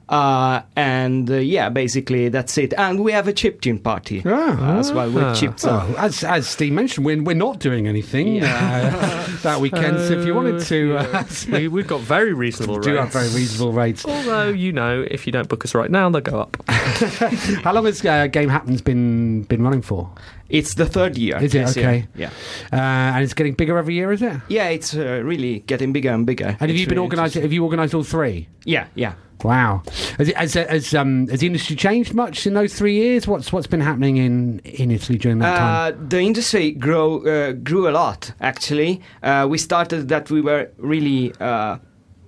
Uh, 0.08 0.62
and 0.76 1.28
uh, 1.30 1.34
yeah, 1.34 1.68
basically 1.68 2.28
that's 2.28 2.56
it. 2.58 2.72
And 2.78 3.02
we 3.02 3.10
have 3.12 3.26
a 3.26 3.32
chip 3.32 3.60
chiptune 3.60 3.82
party 3.82 4.22
Ah. 4.24 4.78
as 4.78 4.92
well 4.92 5.10
with 5.10 5.36
chips. 5.36 5.64
Oh, 5.64 5.94
as 5.98 6.22
as 6.22 6.46
Steve 6.46 6.72
mentioned, 6.72 7.04
we're, 7.04 7.20
we're 7.22 7.34
not 7.34 7.58
doing 7.58 7.88
anything 7.88 8.42
uh, 8.42 9.26
that 9.42 9.60
weekend. 9.60 9.98
so 9.98 10.18
if 10.18 10.24
you 10.26 10.34
wanted 10.34 10.60
to, 10.66 10.96
uh, 10.98 11.24
we, 11.50 11.68
we've 11.68 11.86
got 11.88 12.00
very 12.02 12.32
reasonable 12.34 12.78
do 12.78 12.90
rates. 12.90 13.00
have 13.00 13.12
very 13.12 13.34
reasonable 13.34 13.72
rates. 13.72 14.04
Although 14.06 14.50
you 14.50 14.72
know, 14.72 15.04
if 15.10 15.26
you 15.26 15.32
don't 15.32 15.48
book 15.48 15.64
us 15.64 15.74
right 15.74 15.90
now, 15.90 16.08
they'll 16.10 16.20
go 16.20 16.40
up. 16.40 16.56
How 16.68 17.72
long 17.72 17.86
has 17.86 18.04
uh, 18.04 18.26
Game 18.28 18.48
Happens 18.48 18.80
been 18.82 19.42
been 19.44 19.62
running 19.62 19.82
for? 19.82 20.10
It's 20.48 20.74
the 20.74 20.86
third 20.86 21.18
year. 21.18 21.36
Is 21.38 21.52
it? 21.54 21.66
this 21.66 21.76
year. 21.76 21.88
Okay. 21.88 22.06
Yeah. 22.14 22.30
Uh, 22.72 22.76
and 23.16 23.24
it's 23.24 23.34
getting 23.34 23.54
bigger 23.54 23.76
every 23.78 23.94
year, 23.94 24.12
is 24.12 24.22
it? 24.22 24.40
Yeah, 24.48 24.68
it's 24.68 24.94
uh, 24.94 25.20
really 25.24 25.60
getting 25.66 25.92
bigger 25.92 26.10
and 26.10 26.24
bigger. 26.24 26.56
And 26.60 26.70
have 26.70 26.78
you 26.78 26.86
been 26.86 26.96
really 26.98 27.06
organising? 27.06 27.42
Have 27.42 27.52
you 27.52 27.64
organised 27.64 27.94
all 27.94 28.04
three? 28.04 28.46
Yeah, 28.64 28.86
yeah. 28.94 29.14
Wow. 29.42 29.82
Has, 30.18 30.28
has, 30.28 30.54
has, 30.54 30.94
um, 30.94 31.28
has 31.28 31.40
the 31.40 31.46
industry 31.46 31.76
changed 31.76 32.14
much 32.14 32.46
in 32.46 32.54
those 32.54 32.74
three 32.74 32.94
years? 32.94 33.26
What's 33.26 33.52
what's 33.52 33.66
been 33.66 33.80
happening 33.80 34.16
in, 34.16 34.60
in 34.60 34.90
Italy 34.90 35.18
during 35.18 35.38
that 35.38 35.58
time? 35.58 35.94
Uh, 35.94 36.06
the 36.08 36.20
industry 36.20 36.72
grow 36.72 37.24
uh, 37.24 37.52
grew 37.52 37.88
a 37.88 37.92
lot. 37.92 38.32
Actually, 38.40 39.02
uh, 39.22 39.46
we 39.48 39.58
started 39.58 40.08
that 40.08 40.30
we 40.30 40.40
were 40.40 40.70
really 40.78 41.32
uh, 41.40 41.78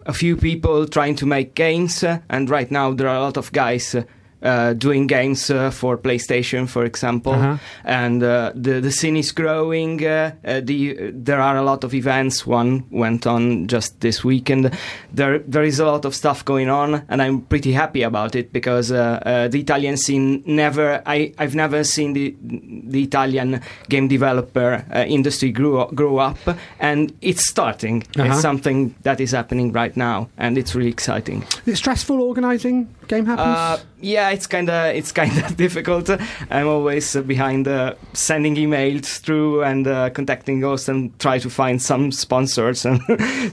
a 0.06 0.12
few 0.12 0.36
people 0.36 0.86
trying 0.86 1.16
to 1.16 1.26
make 1.26 1.54
games, 1.54 2.04
uh, 2.04 2.18
and 2.28 2.50
right 2.50 2.70
now 2.70 2.92
there 2.92 3.08
are 3.08 3.16
a 3.16 3.20
lot 3.20 3.36
of 3.36 3.52
guys. 3.52 3.96
Uh, 4.40 4.72
doing 4.72 5.08
games 5.08 5.50
uh, 5.50 5.68
for 5.70 5.98
PlayStation, 5.98 6.68
for 6.68 6.84
example, 6.84 7.32
Uh-huh. 7.32 7.56
and 7.84 8.22
uh, 8.22 8.52
the 8.54 8.80
the 8.80 8.90
scene 8.92 9.18
is 9.18 9.32
growing. 9.32 10.00
Uh, 10.06 10.30
uh, 10.46 10.60
the 10.64 11.10
there 11.24 11.40
are 11.40 11.56
a 11.56 11.62
lot 11.62 11.82
of 11.84 11.92
events. 11.92 12.46
One 12.46 12.84
went 12.90 13.26
on 13.26 13.66
just 13.66 13.98
this 14.00 14.22
weekend. 14.24 14.70
There 15.12 15.40
there 15.52 15.66
is 15.66 15.80
a 15.80 15.84
lot 15.84 16.04
of 16.04 16.14
stuff 16.14 16.44
going 16.44 16.70
on, 16.70 17.02
and 17.08 17.20
I'm 17.20 17.40
pretty 17.48 17.72
happy 17.72 18.04
about 18.04 18.34
it 18.36 18.52
because 18.52 18.92
uh, 18.94 19.18
uh, 19.26 19.48
the 19.48 19.58
Italian 19.58 19.96
scene 19.96 20.42
never. 20.46 21.02
I 21.04 21.32
I've 21.38 21.56
never 21.56 21.82
seen 21.84 22.12
the 22.14 22.34
the 22.92 23.02
Italian 23.02 23.60
game 23.88 24.06
developer 24.08 24.84
uh, 24.94 25.04
industry 25.08 25.50
grow 25.50 25.86
grow 25.94 26.18
up, 26.18 26.38
and 26.80 27.12
it's 27.20 27.48
starting. 27.50 28.04
Uh-huh. 28.16 28.28
It's 28.30 28.40
something 28.40 28.94
that 29.02 29.20
is 29.20 29.32
happening 29.32 29.72
right 29.74 29.96
now, 29.96 30.28
and 30.38 30.56
it's 30.56 30.76
really 30.76 30.90
exciting. 30.90 31.42
Is 31.66 31.74
it 31.74 31.76
stressful 31.76 32.20
organising 32.22 32.86
Game 33.08 33.26
Happens? 33.26 33.46
Uh, 33.48 33.78
yeah, 34.00 34.30
it's 34.30 34.46
kind 34.46 34.68
of 34.70 34.94
it's 34.94 35.10
kind 35.12 35.36
of 35.38 35.56
difficult. 35.64 36.08
I'm 36.50 36.68
always 36.68 37.16
uh, 37.16 37.22
behind 37.22 37.66
uh, 37.66 37.94
sending 38.12 38.54
emails 38.56 39.18
through 39.20 39.64
and 39.64 39.86
uh, 39.86 40.10
contacting 40.10 40.64
us 40.64 40.88
and 40.88 41.18
try 41.18 41.38
to 41.38 41.50
find 41.50 41.80
some 41.82 42.12
sponsors 42.12 42.84
and 42.86 43.00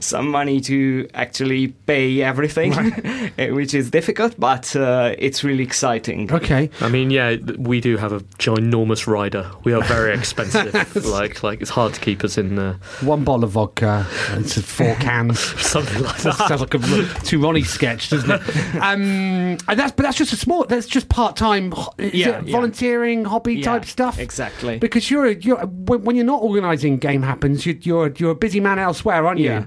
some 0.04 0.28
money 0.30 0.60
to 0.60 1.08
actually 1.14 1.68
pay 1.86 2.22
everything, 2.22 2.72
eh, 3.38 3.50
which 3.50 3.74
is 3.74 3.90
difficult, 3.90 4.38
but 4.38 4.76
uh, 4.76 5.14
it's 5.18 5.42
really 5.42 5.64
exciting. 5.64 6.30
okay. 6.32 6.70
I 6.80 6.88
mean, 6.88 7.10
yeah, 7.10 7.36
we 7.58 7.80
do 7.80 7.96
have 7.96 8.12
a 8.12 8.20
ginormous 8.38 9.06
rider. 9.06 9.50
We 9.64 9.72
are 9.72 9.82
very 9.82 10.14
expensive. 10.14 10.74
like, 11.06 11.42
like 11.42 11.60
it's 11.60 11.70
hard 11.70 11.94
to 11.94 12.00
keep 12.00 12.22
us 12.24 12.38
in 12.38 12.58
uh, 12.58 12.76
One 13.00 13.24
bottle 13.24 13.44
of 13.44 13.50
vodka, 13.52 14.06
it's 14.34 14.60
four 14.60 14.94
cans. 14.96 15.40
something 15.40 16.02
like 16.02 16.18
That 16.18 16.36
that. 16.38 16.48
sounds 16.48 16.60
like 16.60 16.74
a 16.74 17.24
Two 17.24 17.40
Ronnie 17.42 17.62
sketch, 17.64 18.10
doesn't 18.10 18.30
it? 18.30 18.42
Um, 18.82 19.45
and 19.68 19.78
that's 19.78 19.92
but 19.92 20.02
that's 20.02 20.16
just 20.18 20.32
a 20.32 20.36
small. 20.36 20.64
That's 20.64 20.86
just 20.86 21.08
part 21.08 21.36
time. 21.36 21.72
Yeah, 21.98 22.08
yeah. 22.12 22.40
volunteering, 22.52 23.24
hobby 23.24 23.54
Yeah, 23.56 23.64
type 23.64 23.84
stuff. 23.84 24.18
exactly. 24.18 24.78
Because 24.78 25.10
you're 25.10 25.30
you're 25.32 25.58
when 25.64 26.02
when 26.04 26.16
you're 26.16 26.24
not 26.24 26.42
organising 26.42 26.98
game 26.98 27.22
happens, 27.22 27.64
you're, 27.66 27.76
you're 27.80 28.12
you're 28.18 28.30
a 28.32 28.34
busy 28.34 28.60
man 28.60 28.78
elsewhere, 28.78 29.26
aren't 29.26 29.40
you? 29.40 29.66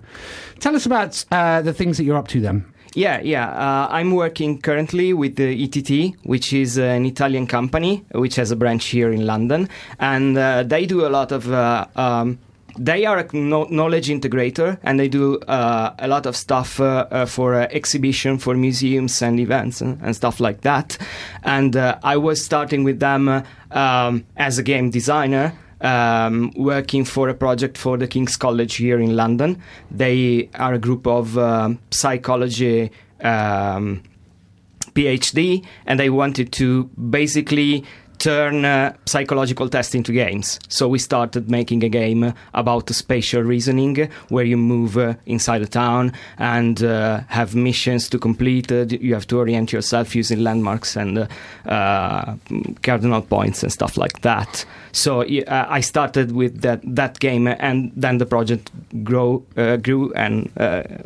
Tell 0.60 0.76
us 0.76 0.86
about 0.86 1.24
uh, 1.32 1.62
the 1.62 1.74
things 1.74 1.98
that 1.98 2.04
you're 2.04 2.18
up 2.18 2.28
to 2.30 2.42
then. 2.42 2.66
Yeah, 2.96 3.22
yeah. 3.22 3.50
Uh, 3.50 3.88
I'm 3.92 4.12
working 4.16 4.60
currently 4.60 5.14
with 5.14 5.36
the 5.36 5.50
ETT, 5.64 6.16
which 6.24 6.54
is 6.54 6.80
uh, 6.80 6.84
an 6.84 7.06
Italian 7.06 7.46
company 7.48 8.04
which 8.14 8.36
has 8.36 8.50
a 8.52 8.56
branch 8.56 8.86
here 8.88 9.12
in 9.12 9.26
London, 9.28 9.70
and 10.00 10.36
uh, 10.38 10.64
they 10.64 10.86
do 10.86 11.06
a 11.06 11.10
lot 11.10 11.32
of. 11.32 11.52
Uh, 11.52 11.86
um, 11.96 12.40
they 12.78 13.06
are 13.06 13.20
a 13.20 13.36
knowledge 13.36 14.08
integrator, 14.10 14.78
and 14.84 15.00
they 15.00 15.08
do 15.08 15.40
uh, 15.48 15.94
a 16.00 16.08
lot 16.08 16.26
of 16.26 16.36
stuff 16.36 16.80
uh, 16.80 17.08
uh, 17.12 17.26
for 17.26 17.56
uh, 17.56 17.68
exhibition, 17.72 18.38
for 18.38 18.56
museums 18.56 19.22
and 19.22 19.40
events 19.40 19.82
and, 19.82 20.00
and 20.02 20.16
stuff 20.16 20.40
like 20.40 20.62
that. 20.62 20.98
And 21.44 21.76
uh, 21.76 22.00
I 22.04 22.18
was 22.18 22.44
starting 22.44 22.84
with 22.84 23.00
them 23.00 23.28
uh, 23.28 23.44
um, 23.72 24.26
as 24.38 24.58
a 24.58 24.64
game 24.64 24.90
designer 24.90 25.54
um, 25.82 26.52
working 26.56 27.06
for 27.06 27.30
a 27.30 27.34
project 27.34 27.78
for 27.78 27.98
the 27.98 28.08
King's 28.08 28.36
College 28.36 28.76
here 28.76 29.00
in 29.00 29.16
London. 29.16 29.62
They 29.90 30.50
are 30.56 30.74
a 30.74 30.80
group 30.80 31.08
of 31.08 31.38
psychology 31.92 32.92
um, 33.22 34.04
PhD, 34.94 35.66
and 35.86 36.00
they 36.00 36.10
wanted 36.10 36.52
to 36.54 36.86
basically 37.10 37.86
turn 38.20 38.66
uh, 38.66 38.94
psychological 39.06 39.70
tests 39.70 39.96
into 39.96 40.12
games. 40.12 40.60
So 40.68 40.88
we 40.88 41.00
started 41.00 41.50
making 41.50 41.84
a 41.84 41.90
game 41.90 42.34
about 42.54 42.90
spatial 42.90 43.42
reasoning, 43.42 44.10
where 44.28 44.46
you 44.46 44.58
move 44.58 44.98
uh, 44.98 45.16
inside 45.26 45.62
a 45.62 45.68
town 45.68 46.14
and 46.38 46.84
uh, 46.84 47.22
have 47.28 47.56
missions 47.56 48.10
to 48.10 48.20
complete. 48.20 48.72
Uh, 48.72 48.86
you 48.90 49.14
have 49.14 49.26
to 49.28 49.38
orient 49.38 49.72
yourself 49.72 50.16
using 50.16 50.44
landmarks 50.44 50.96
and 50.96 51.18
uh, 51.18 51.28
uh, 51.66 52.36
cardinal 52.84 53.22
points 53.22 53.64
and 53.64 53.72
stuff 53.72 53.98
like 53.98 54.22
that. 54.22 54.66
So 54.92 55.24
I 55.48 55.82
started 55.82 56.32
with 56.32 56.62
that 56.62 56.82
that 56.84 57.20
game, 57.20 57.48
and 57.48 57.92
then 57.96 58.18
the 58.18 58.26
project 58.26 58.72
grow 59.04 59.44
grew 59.82 60.12
and 60.14 60.52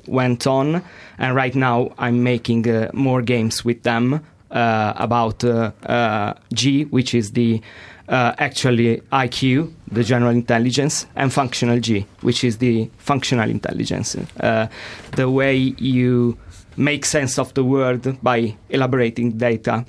went 0.08 0.47
on. 0.47 0.82
And 1.17 1.36
right 1.36 1.54
now 1.54 1.91
I'm 1.97 2.23
making 2.23 2.65
more 2.93 3.21
games 3.21 3.65
with 3.65 3.84
them 3.84 4.21
about 4.54 5.44
uh, 5.44 5.72
uh, 5.86 6.34
G, 6.54 6.86
which 6.86 7.13
is 7.13 7.32
the 7.32 7.62
uh, 8.10 8.34
actually 8.38 9.02
IQ, 9.12 9.72
the 9.92 10.04
general 10.04 10.32
intelligence, 10.32 11.06
and 11.16 11.32
functional 11.32 11.80
G, 11.80 12.06
which 12.22 12.44
is 12.44 12.58
the 12.58 12.89
functional 12.98 13.50
intelligence, 13.50 14.16
uh, 14.39 14.68
the 15.16 15.30
way 15.30 15.56
you 15.56 16.38
make 16.78 17.06
sense 17.06 17.38
of 17.39 17.54
the 17.54 17.63
world 17.63 18.18
by 18.24 18.56
elaborating 18.70 19.32
data 19.38 19.86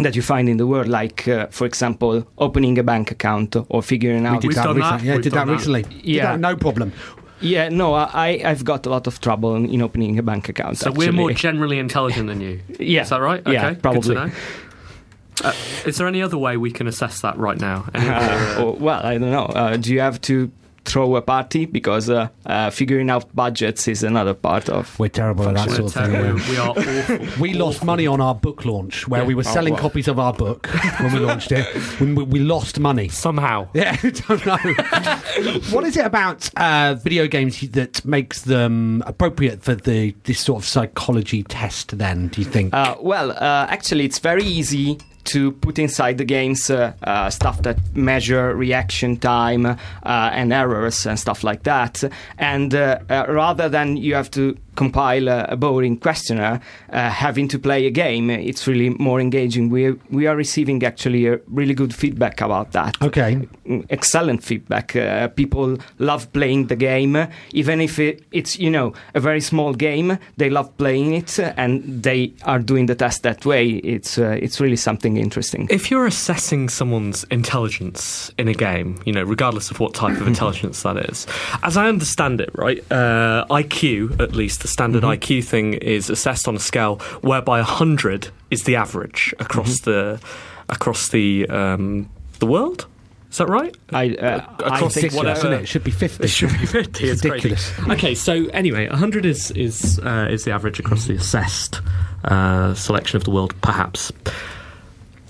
that 0.00 0.14
you 0.14 0.22
find 0.22 0.48
in 0.48 0.58
the 0.58 0.66
world, 0.66 0.86
like, 0.86 1.26
uh, 1.26 1.46
for 1.50 1.66
example, 1.66 2.24
opening 2.38 2.78
a 2.78 2.84
bank 2.84 3.10
account 3.10 3.56
or 3.68 3.82
figuring 3.82 4.26
out. 4.26 4.40
did 4.40 4.48
We've 4.48 4.54
that 4.56 4.64
done 4.64 4.76
recently. 4.76 5.00
that. 5.02 5.06
Yeah, 5.06 5.14
did 5.14 5.24
that 5.24 5.30
done 5.34 5.46
that. 5.48 5.52
recently. 5.54 5.82
Did 5.82 6.04
Yeah. 6.04 6.32
that, 6.32 6.40
no 6.40 6.54
problem. 6.54 6.92
Yeah, 7.40 7.68
no, 7.68 7.94
I, 7.94 8.40
I've 8.44 8.64
got 8.64 8.86
a 8.86 8.90
lot 8.90 9.06
of 9.06 9.20
trouble 9.20 9.54
in, 9.56 9.68
in 9.70 9.82
opening 9.82 10.18
a 10.18 10.22
bank 10.22 10.48
account. 10.48 10.78
So 10.78 10.90
we're 10.90 11.12
more 11.12 11.32
generally 11.32 11.78
intelligent 11.78 12.26
than 12.28 12.40
you. 12.40 12.60
Yeah. 12.80 13.02
Is 13.02 13.10
that 13.10 13.20
right? 13.20 13.40
Okay. 13.40 13.52
Yeah, 13.52 13.74
probably. 13.74 14.16
Uh, 14.16 15.52
is 15.86 15.96
there 15.98 16.08
any 16.08 16.20
other 16.20 16.36
way 16.36 16.56
we 16.56 16.70
can 16.72 16.88
assess 16.88 17.20
that 17.20 17.36
right 17.38 17.60
now? 17.60 17.86
Uh, 17.94 18.74
well, 18.76 19.00
I 19.06 19.18
don't 19.18 19.30
know. 19.30 19.44
Uh, 19.44 19.76
do 19.76 19.92
you 19.92 20.00
have 20.00 20.20
to 20.22 20.50
throw 20.88 21.16
a 21.16 21.22
party 21.22 21.66
because 21.66 22.08
uh, 22.10 22.28
uh, 22.46 22.70
figuring 22.70 23.10
out 23.10 23.34
budgets 23.34 23.86
is 23.88 24.02
another 24.02 24.34
part 24.34 24.68
of. 24.68 24.98
We're 24.98 25.08
terrible 25.08 25.48
at 25.48 25.54
that 25.54 25.70
sort 25.70 25.94
of 25.96 26.02
thing. 26.02 26.12
yeah. 26.12 26.32
we 26.50 26.56
are 26.56 26.70
awful. 26.70 27.42
We 27.42 27.52
lost 27.54 27.84
money 27.84 28.06
on 28.06 28.20
our 28.20 28.34
book 28.34 28.64
launch 28.64 29.06
where 29.08 29.24
we 29.24 29.34
were 29.34 29.44
Oh, 29.46 29.54
selling 29.54 29.74
well. 29.74 29.82
copies 29.82 30.08
of 30.08 30.18
our 30.18 30.32
book 30.32 30.66
when 31.00 31.12
we 31.12 31.18
launched 31.20 31.52
it. 31.52 31.66
We, 32.00 32.12
we 32.24 32.38
lost 32.40 32.78
money. 32.80 33.08
Somehow. 33.08 33.68
Yeah, 33.74 33.96
I 34.02 34.10
don't 34.10 34.46
know. 34.46 34.56
what 35.70 35.84
is 35.84 35.96
it 35.96 36.04
about 36.06 36.48
uh, 36.56 36.94
video 36.94 37.26
games 37.28 37.60
that 37.70 38.04
makes 38.04 38.42
them 38.42 39.02
appropriate 39.06 39.62
for 39.62 39.74
the 39.74 40.14
this 40.24 40.40
sort 40.40 40.62
of 40.62 40.66
psychology 40.68 41.42
test? 41.44 41.96
Then, 41.98 42.28
do 42.28 42.40
you 42.40 42.46
think? 42.46 42.72
Uh, 42.74 42.96
well, 43.00 43.30
uh, 43.32 43.66
actually, 43.68 44.04
it's 44.04 44.18
very 44.18 44.42
easy 44.44 44.98
to 45.28 45.52
put 45.52 45.78
inside 45.78 46.18
the 46.18 46.24
games 46.24 46.70
uh, 46.70 46.92
uh, 47.02 47.30
stuff 47.30 47.62
that 47.62 47.78
measure 47.94 48.54
reaction 48.54 49.16
time 49.16 49.66
uh, 49.66 49.76
and 50.04 50.52
errors 50.52 51.06
and 51.06 51.18
stuff 51.18 51.44
like 51.44 51.62
that. 51.64 52.02
And 52.38 52.74
uh, 52.74 52.98
rather 53.28 53.68
than 53.68 53.96
you 53.96 54.14
have 54.14 54.30
to 54.32 54.56
compile 54.78 55.28
a, 55.28 55.44
a 55.48 55.56
boring 55.56 55.98
questionnaire, 55.98 56.60
uh, 56.92 57.10
having 57.10 57.48
to 57.48 57.58
play 57.58 57.84
a 57.86 57.90
game, 57.90 58.30
it's 58.30 58.66
really 58.68 58.90
more 58.90 59.20
engaging. 59.20 59.70
We 59.70 59.92
we 60.10 60.28
are 60.28 60.36
receiving 60.36 60.84
actually 60.84 61.26
a 61.26 61.40
really 61.48 61.74
good 61.74 61.92
feedback 61.92 62.40
about 62.40 62.72
that. 62.72 62.96
okay. 63.02 63.48
Mm, 63.66 63.84
excellent 63.90 64.44
feedback. 64.44 64.94
Uh, 64.94 65.28
people 65.28 65.78
love 65.98 66.32
playing 66.32 66.68
the 66.68 66.76
game, 66.76 67.26
even 67.52 67.80
if 67.80 67.98
it, 67.98 68.22
it's 68.30 68.58
you 68.58 68.70
know 68.70 68.92
a 69.14 69.20
very 69.20 69.40
small 69.40 69.74
game. 69.74 70.18
They 70.36 70.50
love 70.50 70.68
playing 70.78 71.14
it, 71.14 71.38
and 71.56 72.02
they 72.02 72.32
are 72.44 72.60
doing 72.60 72.86
the 72.86 72.94
test 72.94 73.22
that 73.24 73.44
way. 73.44 73.64
It's 73.94 74.16
uh, 74.16 74.44
it's 74.44 74.60
really 74.60 74.76
something 74.76 75.16
interesting. 75.16 75.66
If 75.70 75.90
you're 75.90 76.06
assessing 76.06 76.68
someone's 76.68 77.24
intelligence 77.30 78.30
in 78.38 78.46
a 78.48 78.54
game, 78.54 79.00
you 79.04 79.12
know, 79.12 79.24
regardless 79.24 79.70
of 79.72 79.80
what 79.80 79.94
type 79.94 80.20
of 80.20 80.26
intelligence 80.34 80.82
that 80.82 80.96
is, 81.10 81.26
as 81.62 81.76
I 81.76 81.88
understand 81.88 82.40
it, 82.40 82.50
right, 82.54 82.78
uh, 82.92 83.44
IQ, 83.50 84.20
at 84.20 84.36
least 84.36 84.67
standard 84.68 85.02
IQ 85.02 85.44
thing, 85.44 85.74
is 85.74 86.10
assessed 86.10 86.46
on 86.48 86.56
a 86.56 86.60
scale 86.60 86.96
whereby 87.22 87.58
100 87.58 88.28
is 88.50 88.64
the 88.64 88.76
average 88.76 89.34
across 89.38 89.80
the 89.80 90.20
across 90.68 91.08
the 91.08 91.48
um, 91.48 92.08
the 92.38 92.46
world. 92.46 92.86
Is 93.30 93.36
that 93.38 93.48
right? 93.48 93.76
I, 93.92 94.14
uh, 94.14 94.40
I 94.64 94.76
across 94.76 94.94
think 94.94 95.12
the- 95.12 95.16
Ridiculous, 95.16 95.16
whatever- 95.16 95.38
isn't 95.38 95.52
it? 95.52 95.62
It 95.64 95.66
should 95.66 95.84
be 95.84 95.90
fifty. 95.90 96.24
It 96.24 96.28
should 96.30 96.52
be 96.52 96.64
50. 96.66 97.08
It's 97.10 97.24
ridiculous. 97.24 97.70
Crazy. 97.72 97.92
Okay, 97.92 98.14
so 98.14 98.46
anyway, 98.54 98.88
100 98.88 99.26
is 99.26 99.50
is 99.50 99.98
uh, 100.00 100.28
is 100.30 100.44
the 100.44 100.50
average 100.52 100.78
across 100.80 101.06
the 101.06 101.14
assessed 101.14 101.80
uh, 102.24 102.72
selection 102.74 103.16
of 103.18 103.24
the 103.24 103.30
world, 103.30 103.54
perhaps. 103.60 104.12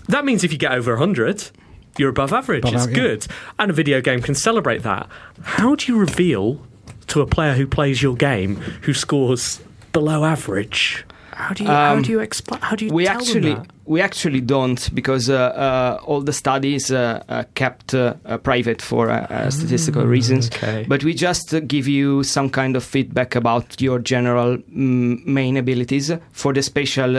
That 0.09 0.24
means 0.24 0.44
if 0.44 0.53
you 0.53 0.59
get 0.59 0.72
over 0.72 0.92
100, 0.92 1.51
you're 1.98 2.09
above 2.09 2.33
average. 2.33 2.61
Above 2.61 2.74
it's 2.74 2.83
average, 2.85 2.96
yeah. 2.96 3.03
good, 3.03 3.27
and 3.59 3.70
a 3.70 3.74
video 3.74 4.01
game 4.01 4.22
can 4.22 4.35
celebrate 4.37 4.85
that. 4.85 5.09
How 5.42 5.74
do 5.74 5.92
you 5.92 5.98
reveal 5.98 6.64
to 7.08 7.20
a 7.20 7.26
player 7.26 7.54
who 7.54 7.66
plays 7.66 8.02
your 8.02 8.14
game 8.16 8.56
who 8.82 8.94
scores 8.94 9.60
below 9.92 10.24
average? 10.24 11.04
How 11.32 11.54
do 11.54 11.62
you 11.64 11.68
how 11.70 11.94
Um, 11.94 12.02
do 12.02 12.10
you 12.10 12.20
explain? 12.20 12.60
How 12.60 12.74
do 12.76 12.84
you 12.86 12.92
we 12.92 13.04
tell 13.06 13.16
actually 13.18 13.40
them 13.54 13.62
that? 13.64 13.77
We 13.88 14.03
actually 14.03 14.42
don't 14.42 14.94
because 14.94 15.31
uh, 15.31 15.37
uh, 15.37 16.01
all 16.05 16.20
the 16.20 16.33
studies 16.33 16.92
uh, 16.92 17.22
uh, 17.29 17.44
kept 17.55 17.94
private 18.42 18.83
for 18.83 19.09
statistical 19.51 20.05
reasons. 20.05 20.48
okay. 20.48 20.85
But 20.87 21.03
we 21.05 21.14
just 21.14 21.55
uh, 21.55 21.61
give 21.61 21.88
you 21.88 22.22
some 22.22 22.51
kind 22.51 22.77
of 22.77 22.85
feedback 22.85 23.35
about 23.35 23.81
your 23.81 23.98
general 23.98 24.59
mm, 24.59 25.24
main 25.27 25.57
abilities 25.57 26.12
for 26.33 26.53
the 26.53 26.62
spatial 26.62 27.16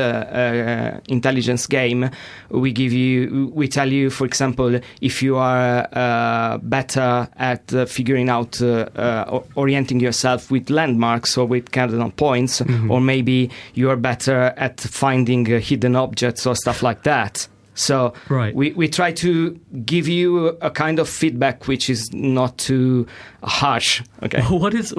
intelligence 1.07 1.65
game. 1.65 2.11
We 2.49 2.71
give 2.71 2.93
you, 2.93 3.51
we 3.53 3.67
tell 3.67 3.91
you, 3.91 4.11
for 4.11 4.25
example, 4.25 4.79
if 5.01 5.23
you 5.23 5.37
are 5.37 5.87
uh, 5.91 6.57
better 6.59 7.27
at 7.37 7.73
uh, 7.73 7.85
figuring 7.85 8.29
out, 8.29 8.61
orienting 9.55 9.99
yourself 9.99 10.51
with 10.51 10.69
landmarks 10.69 11.37
or 11.37 11.45
with 11.47 11.71
cardinal 11.71 12.11
points, 12.11 12.61
or 12.89 13.01
maybe 13.01 13.49
you 13.73 13.89
are 13.89 13.95
better 13.95 14.53
at 14.57 14.79
finding 14.79 15.51
uh, 15.51 15.59
hidden 15.59 15.95
objects 15.95 16.45
or 16.45 16.55
stuff 16.59 16.83
like 16.83 17.03
that. 17.03 17.47
So 17.75 18.13
Right. 18.27 18.53
we, 18.53 18.73
we 18.73 18.89
try 18.89 19.13
to 19.13 19.51
give 19.85 20.05
you 20.09 20.49
a 20.61 20.69
kind 20.69 20.99
of 20.99 21.07
feedback 21.07 21.65
which 21.65 21.89
is 21.89 22.11
not 22.11 22.57
too 22.57 23.07
harsh. 23.41 24.01
Okay. 24.21 24.41
What 24.49 24.73
is? 24.73 24.89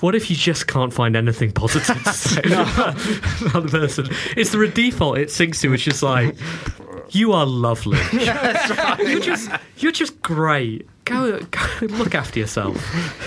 What 0.00 0.14
if 0.14 0.30
you 0.30 0.36
just 0.36 0.66
can't 0.66 0.94
find 0.94 1.14
anything 1.14 1.52
positive 1.52 2.02
to 2.02 2.12
say 2.14 2.40
about 2.46 3.64
the 3.64 3.68
person? 3.70 4.08
Is 4.36 4.50
there 4.52 4.62
a 4.62 4.68
default 4.68 5.18
it 5.18 5.30
sinks 5.30 5.60
to, 5.60 5.68
which 5.68 5.86
is 5.86 6.02
like, 6.02 6.34
"You 7.10 7.32
are 7.32 7.44
lovely. 7.44 7.98
You're 8.12 9.20
just, 9.20 9.50
you're 9.76 9.92
just 9.92 10.22
great. 10.22 10.88
Go, 11.04 11.40
go 11.40 11.60
look 11.86 12.14
after 12.14 12.38
yourself." 12.38 12.76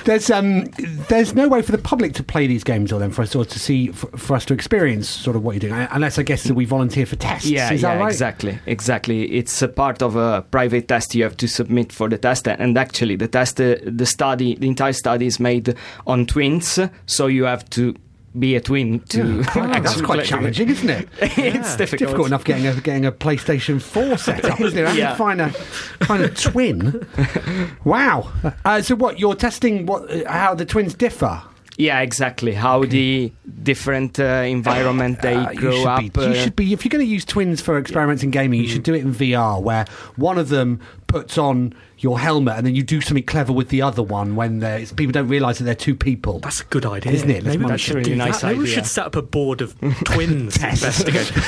There's 0.05 0.29
um, 0.29 0.65
there's 1.09 1.33
no 1.33 1.47
way 1.47 1.61
for 1.61 1.71
the 1.71 1.77
public 1.77 2.13
to 2.15 2.23
play 2.23 2.47
these 2.47 2.63
games, 2.63 2.91
or 2.91 2.99
then 2.99 3.11
for 3.11 3.21
us 3.21 3.31
sort 3.31 3.47
of 3.47 3.53
to 3.53 3.59
see, 3.59 3.87
for, 3.89 4.07
for 4.17 4.35
us 4.35 4.45
to 4.45 4.53
experience 4.53 5.09
sort 5.09 5.35
of 5.35 5.43
what 5.43 5.53
you're 5.53 5.69
doing, 5.69 5.87
unless 5.91 6.17
I 6.17 6.23
guess 6.23 6.43
that 6.43 6.53
we 6.53 6.65
volunteer 6.65 7.05
for 7.05 7.15
tests. 7.15 7.49
Yeah, 7.49 7.71
is 7.71 7.81
yeah, 7.81 7.97
right? 7.97 8.11
exactly, 8.11 8.59
exactly. 8.65 9.31
It's 9.31 9.61
a 9.61 9.67
part 9.67 10.01
of 10.01 10.15
a 10.15 10.43
private 10.51 10.87
test 10.87 11.15
you 11.15 11.23
have 11.23 11.37
to 11.37 11.47
submit 11.47 11.91
for 11.91 12.09
the 12.09 12.17
test, 12.17 12.47
and 12.47 12.77
actually, 12.77 13.15
the 13.15 13.27
test, 13.27 13.59
uh, 13.59 13.75
the 13.83 14.05
study, 14.05 14.55
the 14.55 14.67
entire 14.67 14.93
study 14.93 15.25
is 15.25 15.39
made 15.39 15.75
on 16.07 16.25
twins, 16.25 16.79
so 17.05 17.27
you 17.27 17.43
have 17.45 17.69
to 17.71 17.95
be 18.39 18.55
a 18.55 18.61
twin 18.61 18.99
to. 19.09 19.41
That's 19.55 20.01
quite 20.01 20.25
challenging, 20.25 20.69
isn't 20.69 20.89
it? 20.89 21.09
it's 21.21 21.75
difficult. 21.75 21.99
Difficult 21.99 22.27
enough 22.27 22.43
getting 22.43 22.67
a 22.67 22.73
getting 22.81 23.05
a 23.05 23.11
PlayStation 23.11 23.81
Four 23.81 24.17
set 24.17 24.43
up, 24.45 24.59
isn't 24.61 24.77
it? 24.77 24.95
Yeah. 24.95 25.15
find 25.15 25.41
a 25.41 25.49
find 25.51 26.23
a 26.23 26.29
twin? 26.29 27.07
wow. 27.83 28.31
Uh, 28.63 28.81
so 28.81 28.95
what 28.95 29.19
you're 29.19 29.35
testing? 29.35 29.85
What 29.85 30.09
uh, 30.11 30.29
how 30.31 30.55
the 30.55 30.65
twins 30.65 30.93
differ? 30.93 31.41
Yeah, 31.77 31.99
exactly. 31.99 32.53
How 32.53 32.85
the 32.85 33.33
different 33.63 34.17
uh, 34.17 34.23
environment 34.47 35.21
they 35.21 35.35
Uh, 35.35 35.51
grow 35.53 35.83
up. 35.85 35.99
Be, 35.99 36.11
uh, 36.15 36.27
you 36.29 36.35
should 36.35 36.55
be 36.55 36.71
if 36.71 36.85
you're 36.85 36.89
going 36.89 37.05
to 37.05 37.11
use 37.11 37.25
twins 37.25 37.59
for 37.59 37.77
experiments 37.77 38.23
in 38.23 38.31
gaming. 38.31 38.61
You 38.61 38.67
should 38.67 38.83
do 38.83 38.93
it 38.93 39.01
in 39.01 39.13
VR, 39.13 39.61
where 39.61 39.85
one 40.15 40.37
of 40.37 40.47
them 40.47 40.79
puts 41.07 41.37
on 41.37 41.73
your 42.05 42.19
helmet, 42.19 42.55
and 42.55 42.67
then 42.67 42.75
you 42.75 42.83
do 42.83 43.01
something 43.01 43.23
clever 43.23 43.51
with 43.51 43.69
the 43.69 43.81
other 43.81 44.03
one 44.03 44.35
when 44.35 44.61
people 44.95 45.11
don't 45.11 45.27
realise 45.27 45.57
that 45.57 45.63
they're 45.63 45.73
two 45.73 45.95
people. 45.95 46.37
That's 46.37 46.61
a 46.61 46.65
good 46.65 46.85
idea, 46.85 47.11
Isn't 47.13 47.31
it? 47.31 47.43
Let's 47.43 47.45
Maybe 47.45 47.57
we 47.57 47.65
manage 47.65 47.81
should 47.81 47.93
to 47.95 48.03
do 48.03 48.09
really 48.11 48.19
that. 48.19 48.27
nice 48.27 48.43
Maybe 48.43 48.59
we 48.59 48.67
should 48.67 48.85
set 48.85 49.07
up 49.07 49.15
a 49.15 49.23
board 49.23 49.61
of 49.61 49.73
twins 50.05 50.55
investigation. 50.55 51.35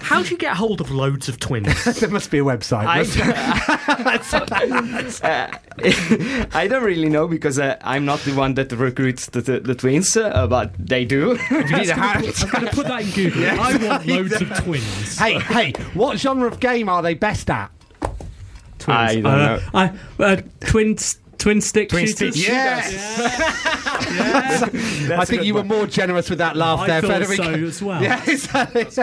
How 0.00 0.22
do 0.22 0.30
you 0.30 0.38
get 0.38 0.56
hold 0.56 0.80
of 0.80 0.90
loads 0.90 1.28
of 1.28 1.38
twins? 1.38 1.84
there 2.00 2.08
must 2.08 2.30
be 2.30 2.38
a 2.38 2.42
website. 2.42 2.86
I, 2.86 3.02
uh, 5.28 6.48
I 6.54 6.66
don't 6.66 6.82
really 6.82 7.10
know 7.10 7.28
because 7.28 7.58
uh, 7.58 7.76
I'm 7.82 8.06
not 8.06 8.20
the 8.20 8.32
one 8.34 8.54
that 8.54 8.72
recruits 8.72 9.26
the, 9.26 9.42
the, 9.42 9.60
the 9.60 9.74
twins, 9.74 10.16
uh, 10.16 10.46
but 10.46 10.72
they 10.78 11.04
do. 11.04 11.38
you 11.50 11.64
need 11.76 11.90
a 11.90 11.94
hand. 11.94 12.24
I'm 12.42 12.48
going 12.50 12.66
to 12.66 12.72
put 12.72 12.86
that 12.86 13.02
in 13.02 13.10
Google. 13.10 13.44
I 13.60 13.76
want 13.76 14.06
loads 14.06 14.40
of 14.40 14.48
twins. 14.64 15.18
hey, 15.18 15.38
hey, 15.40 15.72
what 15.92 16.18
genre 16.18 16.48
of 16.48 16.58
game 16.58 16.88
are 16.88 17.02
they 17.02 17.12
best 17.12 17.50
at? 17.50 17.70
I 18.90 19.14
don't 19.20 19.26
Uh, 19.26 19.36
know. 19.56 19.60
I, 19.74 19.92
uh, 20.22 20.36
twin, 20.60 20.96
twin 21.40 21.60
stick 21.60 21.88
Twin 21.88 22.06
shooters. 22.06 22.34
stick 22.36 22.48
Yes. 22.48 22.94
I 25.10 25.24
think 25.24 25.44
you 25.44 25.54
were 25.54 25.64
more 25.64 25.86
generous 25.86 26.30
with 26.30 26.38
that 26.38 26.56
laugh 26.56 26.80
I 26.80 26.86
there, 26.86 27.00
thought 27.02 27.22
Federico. 27.26 27.42
so 27.44 27.64
as 27.66 27.82
well. 27.82 28.02
Yeah, 28.10 28.22
exactly. 28.26 28.84
That's 28.84 28.98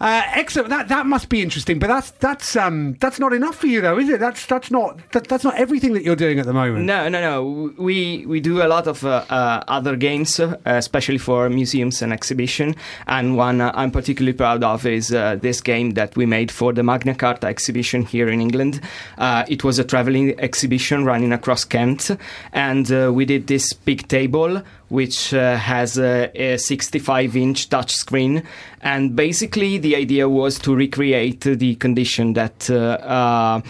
Uh, 0.00 0.22
excellent. 0.34 0.68
That 0.70 0.88
that 0.88 1.06
must 1.06 1.28
be 1.28 1.42
interesting, 1.42 1.78
but 1.78 1.88
that's 1.88 2.10
that's 2.12 2.56
um 2.56 2.96
that's 3.00 3.18
not 3.18 3.32
enough 3.32 3.56
for 3.56 3.66
you 3.66 3.80
though, 3.80 3.98
is 3.98 4.08
it? 4.08 4.20
That's 4.20 4.46
that's 4.46 4.70
not 4.70 4.98
that, 5.12 5.26
that's 5.28 5.44
not 5.44 5.54
everything 5.56 5.92
that 5.94 6.02
you're 6.04 6.16
doing 6.16 6.38
at 6.38 6.46
the 6.46 6.52
moment. 6.52 6.84
No, 6.84 7.08
no, 7.08 7.20
no. 7.20 7.72
We 7.78 8.24
we 8.26 8.40
do 8.40 8.62
a 8.62 8.68
lot 8.68 8.86
of 8.86 9.04
uh, 9.04 9.24
uh, 9.30 9.62
other 9.68 9.96
games, 9.96 10.38
uh, 10.40 10.56
especially 10.64 11.18
for 11.18 11.48
museums 11.48 12.02
and 12.02 12.12
exhibition. 12.12 12.74
And 13.06 13.36
one 13.36 13.60
uh, 13.60 13.72
I'm 13.74 13.90
particularly 13.90 14.34
proud 14.36 14.62
of 14.64 14.84
is 14.86 15.12
uh, 15.12 15.36
this 15.40 15.60
game 15.60 15.92
that 15.92 16.16
we 16.16 16.26
made 16.26 16.50
for 16.50 16.72
the 16.72 16.82
Magna 16.82 17.14
Carta 17.14 17.46
exhibition 17.46 18.04
here 18.04 18.28
in 18.28 18.40
England. 18.40 18.80
Uh, 19.18 19.44
it 19.48 19.64
was 19.64 19.78
a 19.78 19.84
traveling 19.84 20.38
exhibition 20.40 21.04
running 21.06 21.32
across 21.32 21.64
Kent, 21.64 22.10
and 22.52 22.92
uh, 22.92 23.10
we 23.14 23.24
did 23.24 23.46
this 23.46 23.72
big 23.72 24.06
table 24.08 24.62
which 24.88 25.34
uh, 25.34 25.56
has 25.56 25.98
a, 25.98 26.30
a 26.34 26.58
65 26.58 27.36
inch 27.36 27.68
touch 27.68 27.92
screen. 27.92 28.42
And 28.82 29.16
basically, 29.16 29.78
the 29.78 29.96
idea 29.96 30.28
was 30.28 30.58
to 30.60 30.74
recreate 30.74 31.40
the 31.40 31.76
condition 31.76 32.34
that. 32.34 32.70
Uh, 32.70 32.98
uh, 33.02 33.60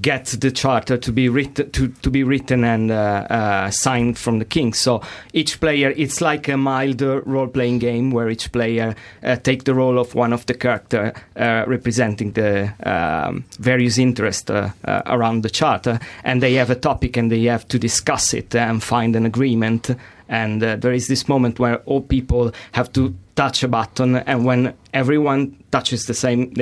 get 0.00 0.26
the 0.40 0.50
charter 0.50 0.96
to 0.96 1.12
be 1.12 1.28
written 1.28 1.70
to, 1.72 1.88
to 1.88 2.10
be 2.10 2.22
written 2.22 2.62
and 2.64 2.92
uh, 2.92 3.26
uh, 3.28 3.70
signed 3.70 4.16
from 4.16 4.38
the 4.38 4.44
king. 4.44 4.72
So 4.72 5.02
each 5.32 5.58
player, 5.60 5.92
it's 5.96 6.20
like 6.20 6.48
a 6.48 6.56
mild 6.56 7.02
role 7.02 7.48
playing 7.48 7.80
game 7.80 8.12
where 8.12 8.30
each 8.30 8.52
player 8.52 8.94
uh, 9.24 9.36
take 9.36 9.64
the 9.64 9.74
role 9.74 9.98
of 9.98 10.14
one 10.14 10.32
of 10.32 10.46
the 10.46 10.54
character 10.54 11.12
uh, 11.36 11.64
representing 11.66 12.32
the 12.32 12.72
um, 12.88 13.44
various 13.58 13.98
interests 13.98 14.48
uh, 14.48 14.70
uh, 14.84 15.02
around 15.06 15.42
the 15.42 15.50
charter, 15.50 15.98
and 16.22 16.40
they 16.40 16.54
have 16.54 16.70
a 16.70 16.76
topic 16.76 17.16
and 17.16 17.32
they 17.32 17.42
have 17.44 17.66
to 17.68 17.78
discuss 17.78 18.32
it 18.32 18.54
and 18.54 18.82
find 18.82 19.16
an 19.16 19.26
agreement. 19.26 19.90
And 20.28 20.62
there 20.62 20.92
is 20.92 21.08
this 21.08 21.28
moment 21.28 21.58
where 21.58 21.78
all 21.78 22.02
people 22.02 22.52
have 22.72 22.92
to 22.92 23.12
touch 23.34 23.64
a 23.64 23.68
button, 23.68 24.16
and 24.16 24.44
when 24.44 24.74
everyone 24.94 25.56
touches 25.72 26.04
the 26.04 26.14
same. 26.14 26.54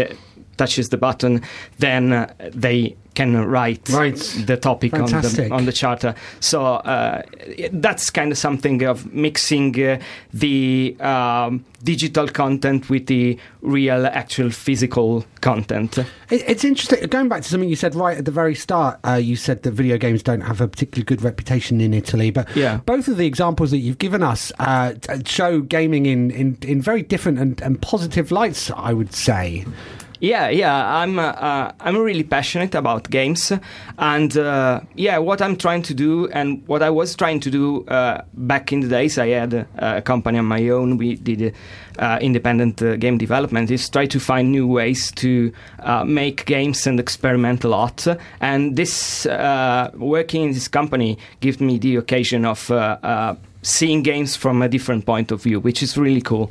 Touches 0.56 0.88
the 0.88 0.96
button, 0.96 1.42
then 1.78 2.34
they 2.52 2.96
can 3.18 3.30
write 3.54 3.88
Right. 4.00 4.16
the 4.46 4.56
topic 4.56 4.92
on 4.94 5.06
the, 5.10 5.48
on 5.58 5.64
the 5.66 5.72
charter. 5.72 6.14
So 6.40 6.58
uh, 6.64 7.22
that's 7.72 8.10
kind 8.18 8.30
of 8.32 8.38
something 8.38 8.78
of 8.92 8.96
mixing 9.12 9.68
uh, 9.82 9.98
the 10.32 10.96
um, 11.00 11.64
digital 11.82 12.28
content 12.28 12.88
with 12.92 13.06
the 13.06 13.36
real, 13.60 14.06
actual 14.06 14.50
physical 14.50 15.24
content. 15.40 15.98
It, 15.98 16.06
it's 16.52 16.64
interesting. 16.64 17.08
Going 17.08 17.28
back 17.28 17.42
to 17.42 17.48
something 17.48 17.68
you 17.68 17.76
said 17.84 17.94
right 17.94 18.16
at 18.18 18.24
the 18.24 18.30
very 18.42 18.54
start, 18.54 18.94
uh, 19.04 19.14
you 19.14 19.36
said 19.36 19.62
that 19.64 19.72
video 19.72 19.96
games 19.98 20.22
don't 20.22 20.42
have 20.50 20.60
a 20.60 20.68
particularly 20.68 21.04
good 21.04 21.22
reputation 21.22 21.80
in 21.80 21.92
Italy, 21.94 22.30
but 22.30 22.46
Yeah. 22.56 22.78
both 22.86 23.08
of 23.08 23.16
the 23.16 23.26
examples 23.26 23.70
that 23.72 23.78
you've 23.78 23.98
given 23.98 24.22
us 24.22 24.52
uh, 24.60 24.94
show 25.24 25.60
gaming 25.60 26.06
in, 26.06 26.30
in, 26.30 26.56
in 26.62 26.80
very 26.80 27.02
different 27.02 27.38
and, 27.38 27.60
and 27.62 27.82
positive 27.82 28.30
lights, 28.30 28.70
I 28.70 28.92
would 28.92 29.12
say. 29.12 29.64
Yeah, 30.20 30.48
yeah, 30.48 31.00
I'm 31.00 31.20
uh, 31.20 31.22
uh, 31.22 31.72
I'm 31.78 31.96
really 31.96 32.24
passionate 32.24 32.74
about 32.74 33.08
games, 33.08 33.52
and 33.98 34.36
uh, 34.36 34.80
yeah, 34.96 35.18
what 35.18 35.40
I'm 35.40 35.54
trying 35.54 35.82
to 35.82 35.94
do 35.94 36.26
and 36.32 36.66
what 36.66 36.82
I 36.82 36.90
was 36.90 37.14
trying 37.14 37.38
to 37.40 37.50
do 37.50 37.84
uh, 37.86 38.22
back 38.34 38.72
in 38.72 38.80
the 38.80 38.88
days, 38.88 39.16
I 39.16 39.28
had 39.28 39.54
uh, 39.54 39.64
a 39.78 40.02
company 40.02 40.38
on 40.38 40.46
my 40.46 40.68
own. 40.70 40.98
We 40.98 41.14
did 41.14 41.54
uh, 42.00 42.18
independent 42.20 42.78
game 42.98 43.16
development. 43.16 43.70
Is 43.70 43.88
try 43.88 44.06
to 44.06 44.18
find 44.18 44.50
new 44.50 44.66
ways 44.66 45.12
to 45.12 45.52
make 46.04 46.46
games 46.46 46.84
and 46.88 46.98
experiment 46.98 47.62
a 47.62 47.68
lot. 47.68 48.04
And 48.40 48.74
this 48.74 49.24
working 49.94 50.42
in 50.46 50.52
this 50.52 50.66
company 50.66 51.16
gives 51.38 51.60
me 51.60 51.78
the 51.78 51.94
occasion 51.94 52.44
of 52.44 52.68
seeing 53.62 54.02
games 54.02 54.34
from 54.34 54.62
a 54.62 54.68
different 54.68 55.06
point 55.06 55.30
of 55.30 55.42
view, 55.42 55.60
which 55.60 55.80
is 55.80 55.96
really 55.96 56.22
cool. 56.22 56.50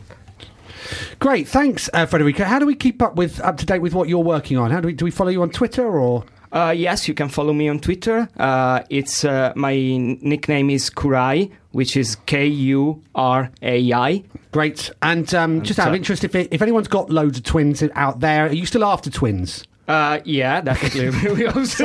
Great, 1.19 1.47
thanks, 1.47 1.89
uh, 1.93 2.05
Federico. 2.05 2.43
How 2.43 2.59
do 2.59 2.65
we 2.65 2.75
keep 2.75 3.01
up 3.01 3.15
with 3.15 3.39
up 3.41 3.57
to 3.57 3.65
date 3.65 3.79
with 3.79 3.93
what 3.93 4.09
you're 4.09 4.23
working 4.23 4.57
on? 4.57 4.71
How 4.71 4.81
do 4.81 4.87
we 4.87 4.93
do 4.93 5.05
we 5.05 5.11
follow 5.11 5.29
you 5.29 5.41
on 5.41 5.49
Twitter 5.49 5.85
or? 5.85 6.25
Uh, 6.51 6.73
yes, 6.75 7.07
you 7.07 7.13
can 7.13 7.27
follow 7.27 7.51
me 7.53 7.67
on 7.67 7.77
Twitter. 7.79 8.29
Uh, 8.37 8.81
it's 8.89 9.25
uh, 9.25 9.51
my 9.55 9.75
nickname 9.75 10.69
is 10.69 10.89
Kurai, 10.89 11.51
which 11.71 11.97
is 11.97 12.15
K 12.25 12.47
U 12.47 13.03
R 13.15 13.51
A 13.61 13.93
I. 13.93 14.23
Great, 14.51 14.89
and 15.01 15.33
um, 15.35 15.61
just 15.61 15.77
out 15.77 15.89
of 15.89 15.95
interest, 15.95 16.23
if 16.23 16.33
it, 16.35 16.47
if 16.51 16.61
anyone's 16.61 16.87
got 16.87 17.09
loads 17.09 17.37
of 17.37 17.43
twins 17.43 17.83
out 17.95 18.21
there, 18.21 18.47
are 18.47 18.53
you 18.53 18.65
still 18.65 18.85
after 18.85 19.09
twins? 19.09 19.65
Uh, 19.87 20.19
yeah, 20.25 20.61
definitely. 20.61 21.33
we 21.33 21.47
always 21.47 21.79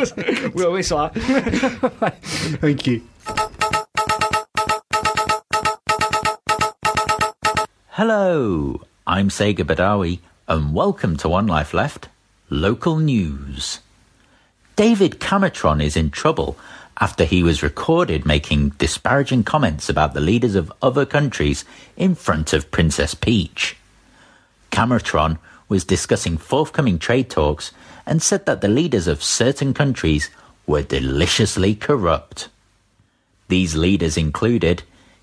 we 0.55 0.65
always 0.65 0.93
are. 0.93 1.11
Thank 1.15 2.87
you. 2.87 3.03
Hello, 7.97 8.81
I'm 9.07 9.29
Sega 9.29 9.67
Badawi, 9.67 10.21
and 10.49 10.73
welcome 10.73 11.15
to 11.19 11.29
One 11.29 11.47
Life 11.47 11.75
Left 11.75 12.09
Local 12.49 12.97
News. 12.97 13.81
David 14.77 15.21
Camatron 15.21 15.83
is 15.83 15.95
in 15.95 16.11
trouble 16.11 16.57
after 17.03 17.27
he 17.27 17.43
was 17.43 17.63
recorded 17.63 18.25
making 18.25 18.71
disparaging 18.79 19.45
comments 19.45 19.91
about 19.91 20.15
the 20.15 20.23
leaders 20.23 20.55
of 20.55 20.73
other 20.81 21.05
countries 21.05 21.67
in 21.95 22.15
front 22.15 22.55
of 22.55 22.71
Princess 22.71 23.13
Peach. 23.13 23.77
Camatron 24.71 25.39
was 25.69 25.85
discussing 25.85 26.39
forthcoming 26.39 26.99
trade 26.99 27.29
talks 27.29 27.73
and 28.07 28.23
said 28.23 28.47
that 28.47 28.63
the 28.63 28.69
leaders 28.69 29.07
of 29.07 29.23
certain 29.23 29.75
countries 29.75 30.31
were 30.67 30.83
deliciously 30.83 31.75
corrupt. 31.75 32.49
These 33.49 33.77
leaders 33.77 34.17
included 34.17 34.83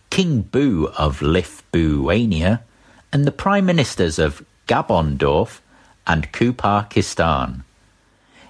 King 0.10 0.42
Boo 0.42 0.92
of 0.98 1.22
Lithuania 1.22 2.64
and 3.12 3.26
the 3.26 3.32
Prime 3.32 3.66
Ministers 3.66 4.20
of 4.20 4.46
Gabondorf 4.68 5.60
and 6.06 6.32
Kuparkistan. 6.32 7.64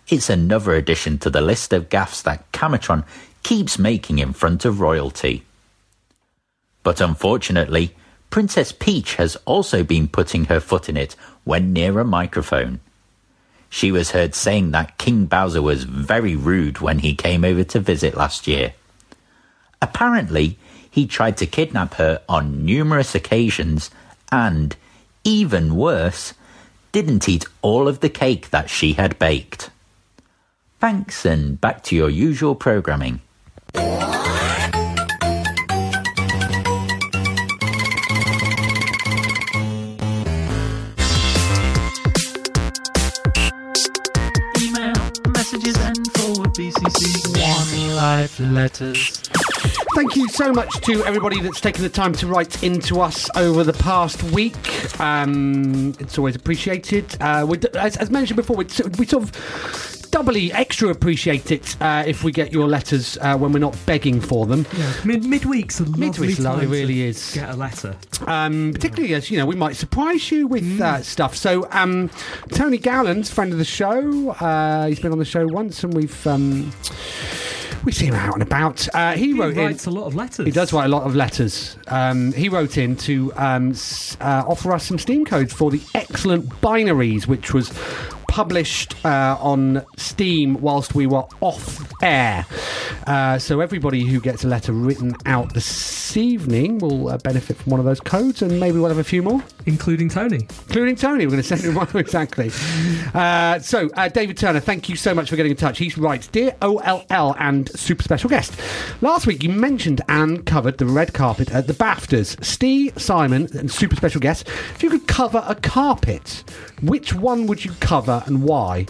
It's 0.08 0.30
another 0.30 0.74
addition 0.74 1.18
to 1.20 1.30
the 1.30 1.42
list 1.42 1.72
of 1.72 1.90
gaffes 1.90 2.24
that 2.24 2.52
Camatron 2.52 3.04
keeps 3.44 3.78
making 3.78 4.20
in 4.20 4.34
front 4.34 4.66
of 4.66 4.80
royalty. 4.80 5.44
But 6.84 7.02
unfortunately, 7.02 7.96
Princess 8.30 8.72
Peach 8.72 9.16
has 9.16 9.36
also 9.46 9.84
been 9.84 10.08
putting 10.08 10.46
her 10.46 10.60
foot 10.60 10.90
in 10.90 10.98
it 10.98 11.16
when 11.44 11.74
near 11.74 12.00
a 12.00 12.06
microphone. 12.06 12.80
She 13.70 13.92
was 13.92 14.12
heard 14.12 14.34
saying 14.34 14.72
that 14.72 14.98
King 14.98 15.26
Bowser 15.26 15.62
was 15.62 15.84
very 15.84 16.36
rude 16.36 16.80
when 16.80 17.00
he 17.00 17.14
came 17.14 17.46
over 17.46 17.64
to 17.66 17.80
visit 17.80 18.16
last 18.16 18.48
year. 18.48 18.74
Apparently, 19.82 20.58
he 20.92 21.06
tried 21.06 21.38
to 21.38 21.46
kidnap 21.46 21.96
her 21.96 22.22
on 22.28 22.66
numerous 22.66 23.16
occasions 23.16 23.92
and, 24.32 24.76
even 25.24 25.76
worse, 25.76 26.34
didn't 26.92 27.30
eat 27.30 27.46
all 27.62 27.88
of 27.88 28.00
the 28.00 28.10
cake 28.10 28.50
that 28.50 28.70
she 28.70 28.94
had 28.94 29.20
baked. 29.20 29.70
Thanks, 30.80 31.26
and 31.26 31.60
back 31.60 31.84
to 31.84 31.96
your 31.96 32.10
usual 32.10 32.56
programming. 32.56 33.22
Letters. 48.40 49.22
Thank 49.96 50.16
you 50.16 50.28
so 50.30 50.52
much 50.52 50.74
to 50.82 51.04
everybody 51.06 51.42
that's 51.42 51.60
taken 51.60 51.84
the 51.84 51.90
time 51.90 52.14
to 52.14 52.28
write 52.28 52.64
into 52.64 53.02
us 53.02 53.30
over 53.36 53.64
the 53.64 53.74
past 53.74 54.22
week. 54.24 55.00
Um, 55.00 55.94
it's 56.00 56.18
always 56.18 56.36
appreciated. 56.36 57.06
Uh, 57.22 57.46
we, 57.48 57.60
as, 57.76 57.98
as 57.98 58.10
mentioned 58.10 58.38
before, 58.38 58.56
we, 58.56 58.66
we 58.98 59.06
sort 59.06 59.24
of 59.24 60.00
doubly 60.12 60.52
extra 60.54 60.90
appreciate 60.90 61.52
it 61.52 61.80
uh, 61.82 62.04
if 62.06 62.24
we 62.24 62.32
get 62.32 62.52
your 62.52 62.68
letters 62.68 63.18
uh, 63.22 63.38
when 63.38 63.52
we're 63.52 63.60
not 63.60 63.78
begging 63.86 64.20
for 64.22 64.46
them. 64.46 64.66
Yeah, 64.78 64.94
mid 65.06 65.24
midweek's 65.24 65.80
a 65.80 65.84
lovely 65.84 66.10
Midweek's 66.10 66.40
lovely, 66.40 66.66
time 66.66 66.72
to 66.72 66.78
really 66.78 67.02
is. 67.04 67.34
Get 67.34 67.50
a 67.50 67.56
letter. 67.56 67.96
Um, 68.28 68.72
particularly 68.74 69.14
as 69.14 69.30
you 69.30 69.38
know, 69.38 69.46
we 69.46 69.56
might 69.56 69.76
surprise 69.76 70.32
you 70.32 70.48
with 70.48 70.80
uh, 70.82 71.02
stuff. 71.02 71.36
So, 71.36 71.68
um, 71.72 72.10
Tony 72.54 72.78
Gowland's 72.78 73.30
friend 73.30 73.52
of 73.52 73.58
the 73.58 73.66
show. 73.66 74.32
Uh, 74.32 74.88
he's 74.88 75.00
been 75.00 75.12
on 75.12 75.20
the 75.20 75.26
show 75.26 75.46
once, 75.48 75.84
and 75.84 75.94
we've 75.94 76.28
um, 76.28 76.72
we 77.86 77.92
see 77.92 78.06
him 78.08 78.16
out 78.16 78.34
and 78.34 78.44
about. 78.44 78.88
Uh, 78.94 79.14
he, 79.14 79.28
He 79.28 79.34
wrote 79.40 79.54
in. 79.58 79.66
writes 79.66 79.86
a 79.86 79.92
lot 79.92 80.06
of 80.06 80.16
letters. 80.16 80.46
He 80.46 80.52
does 80.52 80.74
write 80.74 80.86
a 80.86 80.90
lot 80.90 81.04
of 81.04 81.16
letters. 81.16 81.78
Um, 81.88 82.34
he 82.34 82.50
wrote 82.50 82.78
in 82.78 82.96
to 82.98 83.32
um, 83.36 83.72
s- 83.72 84.18
uh, 84.22 84.44
offer 84.48 84.72
us 84.74 84.86
some 84.86 84.98
Steam 85.00 85.26
codes 85.26 85.54
for 85.54 85.72
the 85.72 85.82
excellent 85.96 86.50
Binaries, 86.62 87.28
which 87.28 87.54
was 87.54 87.72
published 88.28 88.94
uh, 89.06 89.38
on 89.40 89.84
Steam 89.98 90.60
whilst 90.62 90.94
we 90.96 91.08
were 91.08 91.24
off 91.42 91.92
air. 92.04 92.46
Uh, 93.08 93.38
so 93.40 93.60
everybody 93.60 94.06
who 94.06 94.20
gets 94.20 94.44
a 94.44 94.48
letter 94.48 94.72
written 94.72 95.16
out 95.26 95.54
this 95.54 96.16
evening 96.18 96.80
will 96.80 97.10
uh, 97.10 97.18
benefit 97.20 97.58
from 97.58 97.72
one 97.72 97.80
of 97.80 97.86
those 97.86 98.00
codes, 98.00 98.42
and 98.42 98.60
maybe 98.60 98.80
we'll 98.80 98.90
have 98.90 98.98
a 98.98 99.04
few 99.04 99.22
more 99.22 99.44
including 99.66 100.10
Tony. 100.10 100.48
including 100.68 100.96
Tony. 100.96 101.26
We're 101.26 101.32
going 101.32 101.44
to 101.44 101.48
send 101.48 101.62
him 101.62 101.76
one 101.76 101.88
exactly. 101.96 102.52
Uh, 103.14 103.60
so, 103.60 103.90
uh, 103.96 104.08
David 104.10 104.38
Turner, 104.38 104.60
thank 104.60 104.90
you 104.90 104.96
so 104.96 105.14
much 105.14 105.30
for 105.30 105.36
getting 105.36 105.52
in 105.52 105.58
touch. 105.58 105.78
He 105.78 105.92
writes, 105.98 106.28
"Dear 106.28 106.56
OLL 106.62 107.36
and 107.40 107.70
super 107.78 108.04
special 108.04 108.30
guest, 108.30 108.60
last 109.02 109.28
week 109.28 109.44
you 109.44 109.50
mentioned 109.50 110.02
and 110.10 110.46
covered 110.46 110.78
the 110.78 110.86
red 110.86 111.14
carpet 111.14 111.52
at 111.52 111.68
the 111.68 111.74
BAFTAs. 111.74 112.44
Steve, 112.44 112.94
Simon, 112.98 113.48
and 113.58 113.72
super 113.72 113.96
special 113.96 114.20
guest, 114.22 114.48
if 114.48 114.84
you 114.84 114.90
could 114.90 115.08
cover 115.08 115.44
a 115.48 115.56
carpet, 115.56 116.44
which 116.82 117.14
one 117.14 117.48
would 117.48 117.64
you 117.64 117.72
cover 117.80 118.24
and 118.26 118.44
why?" 118.44 118.86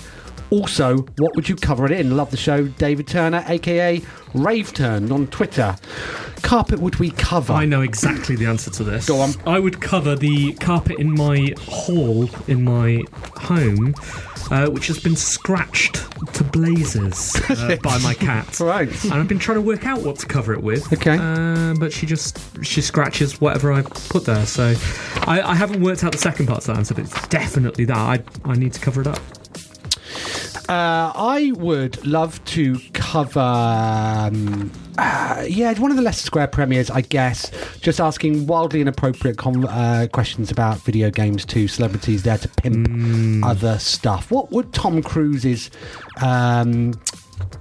Also, 0.52 0.98
what 1.18 1.36
would 1.36 1.48
you 1.48 1.56
cover 1.56 1.86
it 1.86 1.92
in? 1.92 2.18
Love 2.18 2.32
the 2.32 2.38
show, 2.38 2.68
David 2.68 3.08
Turner, 3.08 3.44
aka 3.48 4.02
Rave 4.34 4.74
Turn 4.74 5.12
on 5.12 5.28
Twitter. 5.28 5.76
Carpet 6.42 6.80
would 6.80 6.96
we 6.96 7.12
cover? 7.12 7.54
I 7.54 7.66
know 7.66 7.82
exactly 7.82 8.36
the 8.36 8.46
answer 8.46 8.72
to 8.72 8.84
this. 8.84 9.08
Go 9.08 9.20
on. 9.20 9.32
I 9.46 9.60
would 9.60 9.82
cover 9.82 10.16
the 10.16 10.54
carpet 10.54 10.98
in 11.00 11.14
my 11.14 11.54
hall 11.60 12.30
in 12.48 12.64
my 12.64 13.04
home, 13.36 13.94
uh, 14.50 14.70
which 14.70 14.88
has 14.88 15.00
been 15.00 15.16
scratched 15.16 15.96
to 16.34 16.44
blazes 16.44 17.36
uh, 17.50 17.78
by 17.84 17.98
my 18.00 18.14
cat. 18.14 18.60
Right. 18.60 18.90
And 19.06 19.14
I've 19.14 19.28
been 19.28 19.40
trying 19.40 19.58
to 19.58 19.62
work 19.62 19.86
out 19.86 20.02
what 20.02 20.18
to 20.20 20.26
cover 20.26 20.54
it 20.54 20.64
with. 20.64 20.92
Okay. 20.94 21.18
Uh, 21.20 21.74
but 21.80 21.92
she 21.94 22.06
just 22.06 22.40
she 22.66 22.82
scratches 22.82 23.40
whatever 23.42 23.72
I 23.72 23.82
put 23.82 24.26
there. 24.26 24.46
So 24.46 24.74
I, 25.28 25.42
I 25.42 25.56
haven't 25.56 25.82
worked 25.82 26.04
out 26.04 26.12
the 26.12 26.18
second 26.18 26.48
part 26.48 26.60
of 26.60 26.66
that 26.68 26.78
answer, 26.78 26.94
but 26.94 27.04
it's 27.04 27.28
definitely 27.28 27.86
that. 27.86 27.98
I 27.98 28.24
I 28.46 28.56
need 28.56 28.74
to 28.74 28.80
cover 28.80 29.02
it 29.02 29.08
up. 29.08 29.20
Uh, 30.68 31.12
I 31.16 31.52
would 31.56 32.06
love 32.06 32.44
to 32.46 32.80
cover, 32.94 33.40
um, 33.40 34.72
uh, 35.00 35.44
yeah, 35.48 35.74
one 35.80 35.90
of 35.90 35.98
the 35.98 36.04
Leicester 36.04 36.26
Square 36.26 36.48
premieres, 36.50 36.92
I 36.92 37.02
guess. 37.02 37.50
Just 37.82 38.00
asking 38.00 38.46
wildly 38.46 38.82
inappropriate 38.82 39.38
com- 39.38 39.66
uh, 39.66 40.06
questions 40.14 40.52
about 40.52 40.78
video 40.82 41.10
games 41.10 41.44
to 41.46 41.68
celebrities 41.68 42.22
there 42.24 42.38
to 42.38 42.48
pimp 42.48 42.88
Hmm. 42.88 43.44
other 43.44 43.80
stuff. 43.80 44.30
What 44.30 44.52
would 44.52 44.72
Tom 44.74 45.02
Cruise's 45.02 45.72
um, 46.22 46.94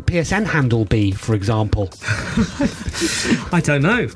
PSN 0.04 0.44
handle 0.44 0.84
be, 0.84 1.12
for 1.12 1.34
example? 1.34 1.88
I 3.52 3.62
don't 3.64 3.82
know. 3.82 4.09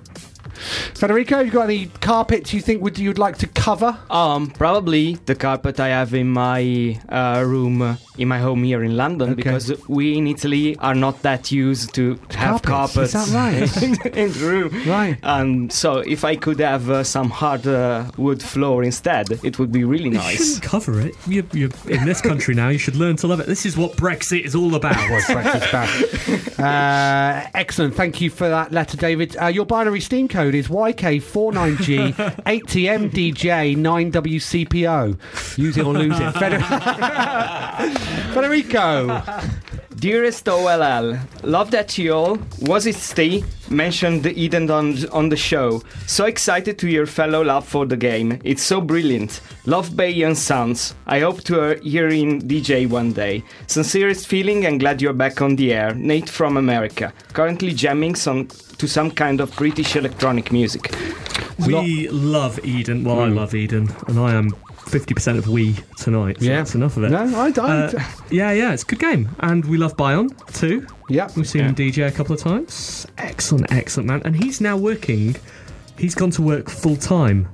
Federico, 0.95 1.37
have 1.37 1.47
you 1.47 1.53
got 1.53 1.65
any 1.65 1.87
carpets 2.01 2.53
you 2.53 2.61
think 2.61 2.83
would 2.83 2.99
you'd 2.99 3.19
like 3.19 3.39
to 3.39 3.47
cover? 3.47 3.97
Um, 4.11 4.49
probably 4.51 5.15
the 5.27 5.35
carpet 5.35 5.81
I 5.81 5.89
have 5.89 6.15
in 6.15 6.29
my 6.31 7.01
uh, 7.09 7.43
room 7.47 7.83
uh, 7.83 7.97
in 8.19 8.29
my 8.29 8.39
home 8.39 8.63
here 8.63 8.85
in 8.85 8.97
London 8.97 9.35
because 9.35 9.73
we 9.89 10.17
in 10.19 10.27
Italy 10.27 10.77
are 10.79 10.95
not 10.95 11.23
that 11.23 11.51
used 11.51 11.95
to 11.95 12.19
have 12.31 12.63
Carpets, 12.63 13.13
carpets 13.13 13.15
is 13.15 13.33
that 13.33 13.35
right? 13.35 14.07
in 14.17 14.33
the 14.33 14.39
room. 14.47 14.83
Right. 14.89 15.17
Um, 15.23 15.71
so 15.71 15.99
if 15.99 16.25
I 16.25 16.37
could 16.37 16.61
have 16.61 16.91
uh, 16.91 17.05
some 17.05 17.31
hard 17.31 17.67
uh, 17.67 18.11
wood 18.17 18.43
floor 18.43 18.85
instead, 18.85 19.31
it 19.43 19.59
would 19.59 19.73
be 19.73 19.85
really 19.85 20.05
You 20.05 20.11
nice. 20.11 20.37
shouldn't 20.55 20.63
cover 20.63 21.01
it. 21.01 21.15
You're, 21.27 21.45
you're 21.53 21.71
in 21.89 22.05
this 22.05 22.21
country 22.21 22.55
now. 22.55 22.69
You 22.69 22.79
should 22.79 22.97
learn 22.97 23.17
to 23.17 23.27
love 23.27 23.41
it. 23.41 23.47
This 23.47 23.65
is 23.65 23.77
what 23.77 23.97
Brexit 23.97 24.45
is 24.45 24.55
all 24.55 24.75
about. 24.75 24.97
was 25.11 25.25
Brexit's 25.25 25.73
back. 25.73 26.53
Uh, 26.63 27.45
excellent. 27.55 27.93
Thank 27.95 28.21
you 28.21 28.31
for 28.31 28.49
that 28.49 28.71
letter, 28.71 28.97
David. 28.97 29.37
Uh, 29.37 29.47
your 29.47 29.67
binary 29.67 30.01
Steam 30.01 30.29
code 30.29 30.42
is 30.51 30.69
YK49G 30.69 32.13
8TMDJ 32.45 33.77
9WCPO. 33.77 35.59
Use 35.59 35.77
it 35.77 35.85
or 35.87 35.95
lose 35.95 36.19
it. 36.19 36.33
Feder- 36.33 36.61
Federico. 38.35 39.23
Dearest 39.97 40.49
OLL, 40.49 41.17
love 41.45 41.71
that 41.71 41.97
you 41.97 42.13
all, 42.13 42.37
was 42.63 42.87
it 42.87 42.97
Steve, 42.97 43.47
mentioned 43.71 44.25
the 44.25 44.35
Eden 44.37 44.69
on, 44.69 45.09
on 45.11 45.29
the 45.29 45.37
show. 45.37 45.81
So 46.09 46.25
excited 46.25 46.77
to 46.79 46.89
hear 46.89 47.07
fellow 47.07 47.45
love 47.45 47.69
for 47.69 47.87
the 47.87 47.97
game. 47.97 48.41
It's 48.43 48.65
so 48.65 48.81
brilliant. 48.81 49.41
Love 49.65 49.95
Bay 49.97 50.23
and 50.23 50.37
Sons. 50.37 50.97
I 51.07 51.21
hope 51.21 51.43
to 51.45 51.61
uh, 51.61 51.81
hear 51.83 52.09
in 52.09 52.43
DJ 52.43 52.89
one 52.89 53.13
day. 53.13 53.45
Sincerest 53.69 54.27
feeling 54.27 54.67
and 54.67 54.81
glad 54.81 55.01
you're 55.01 55.13
back 55.13 55.41
on 55.41 55.55
the 55.55 55.73
air. 55.73 55.95
Nate 55.95 56.29
from 56.29 56.57
America. 56.57 57.13
Currently 57.33 57.73
jamming 57.73 58.17
some, 58.17 58.49
to 58.83 58.89
some 58.89 59.13
kind 59.13 59.41
of 59.41 59.55
British 59.55 59.95
electronic 59.95 60.51
music. 60.51 60.93
We 61.65 62.09
love 62.09 62.59
Eden. 62.65 63.05
Well, 63.05 63.21
I 63.21 63.29
love 63.29 63.55
Eden, 63.55 63.89
and 64.09 64.19
I 64.19 64.35
am 64.35 64.51
50% 64.51 65.39
of 65.39 65.47
we 65.47 65.77
tonight. 65.99 66.39
So 66.41 66.47
Yeah. 66.47 66.57
that's 66.57 66.75
enough 66.75 66.97
of 66.97 67.05
it. 67.05 67.11
No, 67.11 67.23
I 67.41 67.53
don't. 67.53 67.71
Uh, 67.71 67.93
yeah, 68.29 68.51
yeah, 68.51 68.73
it's 68.73 68.83
a 68.83 68.87
good 68.87 68.99
game. 68.99 69.29
And 69.39 69.65
we 69.67 69.77
love 69.77 69.97
Baiyon 69.97 70.31
too. 70.59 70.85
yeah. 71.09 71.29
We've 71.37 71.47
seen 71.49 71.63
him 71.67 71.77
DJ 71.77 72.09
a 72.09 72.11
couple 72.11 72.35
of 72.35 72.41
times. 72.41 73.07
Excellent, 73.19 73.71
excellent 73.71 74.09
man. 74.09 74.21
And 74.25 74.35
he's 74.35 74.61
now 74.61 74.77
working, 74.77 75.37
he's 75.97 76.17
gone 76.17 76.33
to 76.33 76.43
work 76.43 76.69
full 76.69 76.97
time 76.97 77.47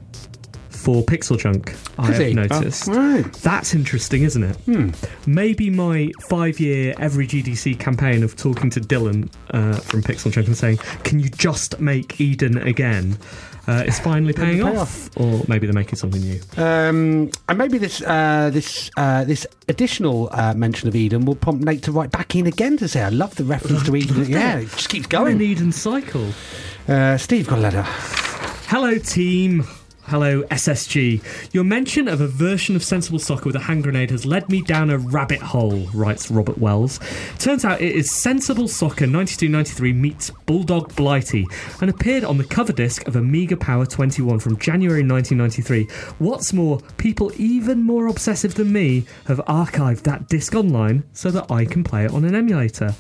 for 0.79 1.03
PixelJunk, 1.03 1.77
I 1.99 2.07
Has 2.07 2.17
have 2.19 2.27
he? 2.29 2.35
noticed. 2.35 2.89
Oh, 2.89 2.95
right. 3.17 3.33
That's 3.35 3.75
interesting, 3.75 4.23
isn't 4.23 4.43
it? 4.43 4.57
Hmm. 4.59 4.91
Maybe 5.27 5.71
my 5.71 6.11
five 6.29 6.61
year 6.61 6.95
every 6.99 7.27
GDC 7.27 7.79
campaign 7.79 8.23
of 8.23 8.37
talking 8.37 8.71
to 8.71 8.81
Dylan 8.81 9.31
uh, 9.51 9.75
from 9.81 10.03
PixelJunk 10.03 10.47
and 10.47 10.57
saying, 10.57 10.79
Can 11.05 11.19
you 11.21 11.29
just 11.29 11.81
make 11.81 12.21
Eden 12.21 12.59
again? 12.59 13.19
Uh, 13.67 13.85
is 13.87 13.99
finally 14.01 14.33
paying 14.33 14.63
pay 14.63 14.77
off. 14.79 15.11
Or 15.19 15.43
maybe 15.47 15.67
they're 15.67 15.75
making 15.75 15.97
something 15.97 16.23
new. 16.23 16.41
Um, 16.57 17.31
and 17.51 17.59
maybe 17.59 17.77
this 17.77 18.01
uh, 18.01 18.49
this 18.51 18.91
uh, 18.97 19.25
this 19.25 19.47
additional 19.69 20.31
uh, 20.33 20.55
mention 20.55 20.89
of 20.89 20.97
Eden 20.97 21.27
will 21.27 21.35
prompt 21.35 21.63
Nate 21.63 21.83
to 21.83 21.93
write 21.93 22.11
back 22.11 22.35
in 22.35 22.47
again 22.47 22.79
to 22.79 22.89
say, 22.89 23.03
"I 23.03 23.11
love 23.11 23.35
the 23.35 23.45
reference 23.45 23.83
to 23.83 23.95
Eden." 23.95 24.25
Yeah, 24.31 24.61
it 24.61 24.71
just 24.71 24.89
keeps 24.89 25.07
going. 25.07 25.37
an. 25.37 25.43
Eden 25.43 25.73
cycle. 25.73 26.31
Uh, 26.89 27.19
Steve 27.19 27.47
got 27.47 27.59
a 27.59 27.61
letter. 27.61 27.83
Hello, 28.69 28.97
team. 28.97 29.67
Hello, 30.09 30.43
SSG. 30.45 31.23
Your 31.53 31.65
mention 31.65 32.09
of 32.09 32.23
a 32.23 32.27
version 32.27 32.75
of 32.75 32.83
Sensible 32.83 33.19
Soccer 33.19 33.45
with 33.45 33.57
a 33.57 33.61
hand 33.61 33.83
grenade 33.83 34.11
has 34.11 34.25
led 34.25 34.49
me 34.49 34.63
down 34.63 34.89
a 34.89 34.97
rabbit 34.97 35.43
hole, 35.43 35.87
writes 35.93 36.31
Robert 36.31 36.57
Wells. 36.57 36.99
Turns 37.39 37.63
out 37.63 37.83
it 37.83 37.95
is 37.95 38.15
Sensible 38.15 38.69
Soccer 38.69 39.07
92 39.07 39.51
93 39.51 39.93
meets 39.93 40.31
Bulldog 40.47 40.97
Blighty 40.97 41.47
and 41.83 41.91
appeared 41.91 42.25
on 42.25 42.39
the 42.39 42.45
cover 42.45 42.73
disc 42.73 43.07
of 43.07 43.17
Amiga 43.17 43.59
Power 43.59 43.85
21 43.85 44.39
from 44.39 44.59
January 44.59 45.07
1993. 45.07 45.85
What's 46.19 46.55
more, 46.55 46.81
people 46.97 47.31
even 47.37 47.83
more 47.83 48.07
obsessive 48.07 48.55
than 48.55 48.73
me 48.73 49.05
have 49.27 49.43
archived 49.47 50.05
that 50.05 50.27
disc 50.27 50.55
online 50.55 51.05
so 51.13 51.31
that 51.31 51.51
I 51.51 51.67
can 51.67 51.85
play 51.85 52.07
it 52.07 52.15
on 52.15 52.25
an 52.25 52.35
emulator. 52.35 52.95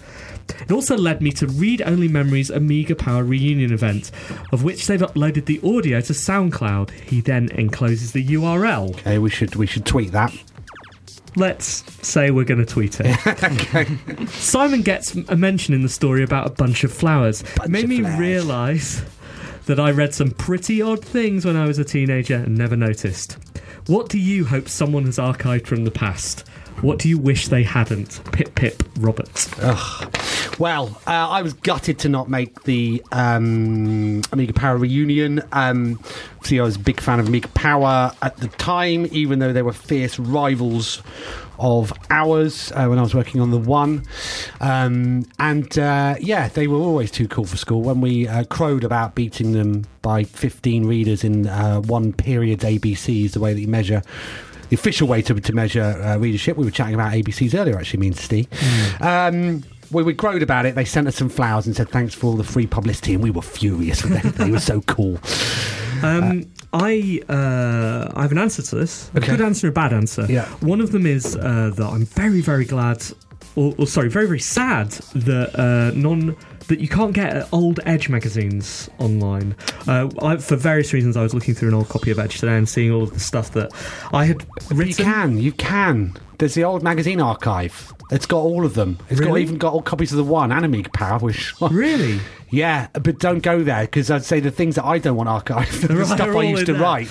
It 0.61 0.73
also 0.73 0.97
led 0.97 1.21
me 1.23 1.31
to 1.33 1.47
Read 1.47 1.83
Only 1.83 2.09
Memories 2.09 2.51
Amiga 2.51 2.95
Power 2.95 3.25
reunion 3.25 3.73
event, 3.73 4.11
of 4.53 4.65
which 4.65 4.87
they've 4.87 5.01
uploaded 5.01 5.47
the 5.47 5.59
audio 5.63 6.01
to 6.01 6.13
SoundCloud. 6.13 6.91
He 6.91 7.21
then 7.21 7.49
encloses 7.53 8.13
the 8.13 8.27
URL. 8.27 8.91
Okay, 8.91 9.19
we 9.19 9.31
should 9.31 9.55
we 9.57 9.67
should 9.67 9.87
tweet 9.87 10.13
that. 10.13 10.35
Let's 11.37 11.85
say 12.07 12.31
we're 12.31 12.45
going 12.45 12.65
to 12.65 12.67
tweet 12.67 12.97
it. 13.01 14.29
Simon 14.31 14.83
gets 14.83 15.15
a 15.15 15.37
mention 15.37 15.75
in 15.75 15.83
the 15.83 15.89
story 15.89 16.25
about 16.25 16.47
a 16.47 16.51
bunch 16.51 16.83
of 16.85 16.93
flowers. 16.93 17.43
it 17.43 17.69
made 17.69 17.85
of 17.85 17.91
me 17.91 18.01
flowers. 18.01 18.19
realise 18.19 19.03
that 19.67 19.79
I 19.79 19.91
read 19.91 20.15
some 20.15 20.31
pretty 20.33 20.81
odd 20.83 21.05
things 21.05 21.45
when 21.45 21.55
I 21.55 21.67
was 21.67 21.79
a 21.79 21.85
teenager 21.85 22.37
and 22.37 22.57
never 22.57 22.75
noticed. 22.77 23.35
What 23.87 24.09
do 24.09 24.19
you 24.19 24.47
hope 24.47 24.69
someone 24.69 25.05
has 25.05 25.19
archived 25.19 25.67
from 25.67 25.85
the 25.85 25.91
past? 25.91 26.49
What 26.81 26.99
do 26.99 27.09
you 27.09 27.19
wish 27.19 27.49
they 27.49 27.63
hadn't? 27.63 28.21
Pip 28.33 28.55
pip, 28.55 28.83
Robert. 28.99 29.49
Well, 30.59 31.01
uh, 31.07 31.11
I 31.11 31.43
was 31.43 31.53
gutted 31.53 32.01
to 32.01 32.09
not 32.09 32.29
make 32.29 32.65
the 32.65 33.01
um, 33.13 34.23
Amiga 34.33 34.53
Power 34.53 34.77
reunion. 34.77 35.41
Um, 35.53 36.01
see, 36.43 36.59
I 36.59 36.65
was 36.65 36.75
a 36.75 36.81
big 36.81 37.01
fan 37.01 37.21
of 37.21 37.29
Amiga 37.29 37.47
Power 37.49 38.11
at 38.23 38.37
the 38.39 38.49
time, 38.49 39.07
even 39.13 39.39
though 39.39 39.53
they 39.53 39.63
were 39.63 39.73
fierce 39.73 40.19
rivals 40.19 41.01
of 41.61 41.93
ours 42.11 42.73
uh, 42.73 42.87
when 42.87 42.99
I 42.99 43.03
was 43.03 43.15
working 43.15 43.41
on 43.41 43.53
the 43.53 43.59
one. 43.59 44.03
Um, 44.61 45.27
and 45.39 45.79
uh, 45.79 46.17
yeah, 46.21 46.49
they 46.49 46.67
were 46.67 46.79
always 46.79 47.13
too 47.13 47.29
cool 47.29 47.45
for 47.45 47.57
school. 47.57 47.83
When 47.83 48.01
we 48.01 48.27
uh, 48.27 48.43
crowed 48.45 48.83
about 48.83 49.15
beating 49.15 49.53
them 49.53 49.85
by 50.03 50.25
15 50.25 50.87
readers 50.87 51.23
in 51.23 51.47
uh, 51.47 51.83
one 51.83 52.13
period's 52.13 52.65
ABCs, 52.65 53.31
the 53.31 53.41
way 53.41 53.55
that 53.55 53.61
you 53.61 53.69
measure. 53.69 54.03
The 54.71 54.75
official 54.75 55.09
way 55.09 55.23
to, 55.23 55.35
to 55.35 55.53
measure 55.55 55.83
uh, 55.83 56.19
readership, 56.19 56.59
we 56.59 56.65
were 56.67 56.71
chatting 56.71 56.95
about 56.95 57.13
ABCs 57.15 57.59
earlier, 57.59 57.79
actually, 57.79 58.01
means 58.01 58.21
Steve. 58.21 58.47
Um, 59.01 59.63
when 59.91 60.05
we 60.05 60.15
crowed 60.15 60.43
about 60.43 60.67
it, 60.67 60.75
they 60.75 60.85
sent 60.85 61.09
us 61.09 61.17
some 61.17 61.29
flowers 61.29 61.67
and 61.67 61.75
said 61.75 61.89
thanks 61.89 62.15
for 62.15 62.27
all 62.27 62.35
the 62.35 62.45
free 62.45 62.67
publicity, 62.67 63.15
and 63.15 63.23
we 63.23 63.31
were 63.31 63.43
furious 63.43 64.03
with 64.05 64.23
them. 64.23 64.33
they 64.37 64.51
were 64.51 64.61
so 64.61 64.81
cool. 64.83 65.19
Um, 66.03 66.51
I 66.73 67.23
uh, 67.29 68.13
I 68.15 68.23
have 68.23 68.33
an 68.33 68.39
answer 68.39 68.63
to 68.63 68.77
this. 68.77 69.11
A 69.15 69.21
good 69.21 69.41
answer, 69.41 69.69
a 69.69 69.73
bad 69.73 69.93
answer. 69.93 70.27
Yeah. 70.29 70.47
One 70.61 70.81
of 70.81 70.93
them 70.93 71.07
is 71.07 71.37
uh, 71.37 71.73
that 71.75 71.87
I'm 71.87 72.05
very 72.05 72.41
very 72.41 72.65
glad, 72.65 73.03
or, 73.57 73.75
or 73.79 73.87
sorry, 73.87 74.09
very 74.09 74.27
very 74.27 74.41
sad 74.41 74.91
that 75.15 75.59
uh, 75.59 75.93
non 75.97 76.37
that 76.69 76.81
you 76.81 76.89
can't 76.89 77.15
get 77.15 77.49
old 77.53 77.81
Edge 77.87 78.09
magazines 78.09 78.91
online. 78.99 79.57
Uh, 79.87 80.09
I, 80.23 80.37
for 80.37 80.57
various 80.57 80.93
reasons, 80.93 81.17
I 81.17 81.23
was 81.23 81.33
looking 81.33 81.55
through 81.55 81.69
an 81.69 81.75
old 81.75 81.89
copy 81.89 82.11
of 82.11 82.19
Edge 82.19 82.39
today 82.39 82.57
and 82.57 82.69
seeing 82.69 82.93
all 82.93 83.03
of 83.03 83.15
the 83.15 83.21
stuff 83.21 83.53
that 83.53 83.73
I 84.13 84.27
had 84.27 84.47
written. 84.71 84.89
You 84.89 84.95
can, 84.95 85.39
you 85.39 85.53
can. 85.53 86.17
There's 86.39 86.55
the 86.55 86.65
old 86.65 86.83
magazine 86.83 87.21
archive. 87.21 87.93
It's 88.11 88.27
got 88.27 88.39
all 88.39 88.65
of 88.65 88.75
them. 88.75 88.99
It's 89.11 89.21
got 89.21 89.37
even 89.39 89.59
got 89.59 89.73
all 89.73 89.83
copies 89.83 90.13
of 90.13 90.19
the 90.19 90.25
one 90.25 90.53
Amiga 90.53 90.89
Power, 90.91 91.19
which 91.19 91.53
Really? 91.61 92.21
yeah, 92.51 92.87
but 92.95 93.19
don't 93.19 93.41
go 93.43 93.63
there 93.63 93.83
because 93.83 94.11
I'd 94.11 94.25
say 94.25 94.41
the 94.41 94.51
things 94.51 94.77
that 94.77 94.85
I 94.85 94.99
don't 94.99 95.17
want 95.17 95.29
archived, 95.29 95.81
the 95.89 95.97
Right, 95.97 96.07
stuff 96.07 96.21
I 96.37 96.43
used 96.45 96.67
to 96.67 96.73
there. 96.75 96.83
write, 96.83 97.09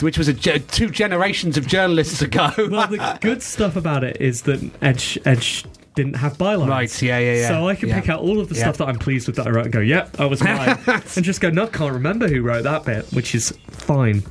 which 0.00 0.18
was 0.18 0.28
a 0.28 0.34
ge- 0.34 0.66
two 0.68 0.90
generations 0.90 1.56
of 1.56 1.66
journalists 1.66 2.20
ago. 2.20 2.50
Well, 2.58 2.88
the 2.88 3.18
good 3.20 3.42
stuff 3.42 3.76
about 3.76 4.02
it 4.04 4.20
is 4.20 4.42
that 4.42 4.60
Edge 4.82 5.18
Edge 5.24 5.64
didn't 5.94 6.14
have 6.14 6.36
bylines. 6.36 6.68
Right, 6.68 7.02
yeah, 7.02 7.18
yeah, 7.20 7.34
yeah. 7.36 7.48
So 7.48 7.68
I 7.68 7.76
can 7.76 7.88
Yeah. 7.88 8.00
pick 8.00 8.10
out 8.10 8.20
all 8.20 8.40
of 8.40 8.48
the 8.48 8.56
Yeah. 8.56 8.62
stuff 8.62 8.78
that 8.78 8.88
I'm 8.88 8.98
pleased 8.98 9.28
with 9.28 9.36
that 9.36 9.46
I 9.46 9.50
wrote 9.50 9.66
and 9.66 9.72
go, 9.72 9.78
yep, 9.78 10.18
I 10.18 10.26
was 10.26 10.42
right. 10.42 10.76
and 11.16 11.24
just 11.24 11.40
go, 11.40 11.48
no, 11.50 11.68
can't 11.68 11.92
remember 11.92 12.26
who 12.28 12.42
wrote 12.42 12.64
that 12.64 12.84
bit, 12.84 13.06
which 13.12 13.34
is 13.36 13.56
fine. 13.70 14.24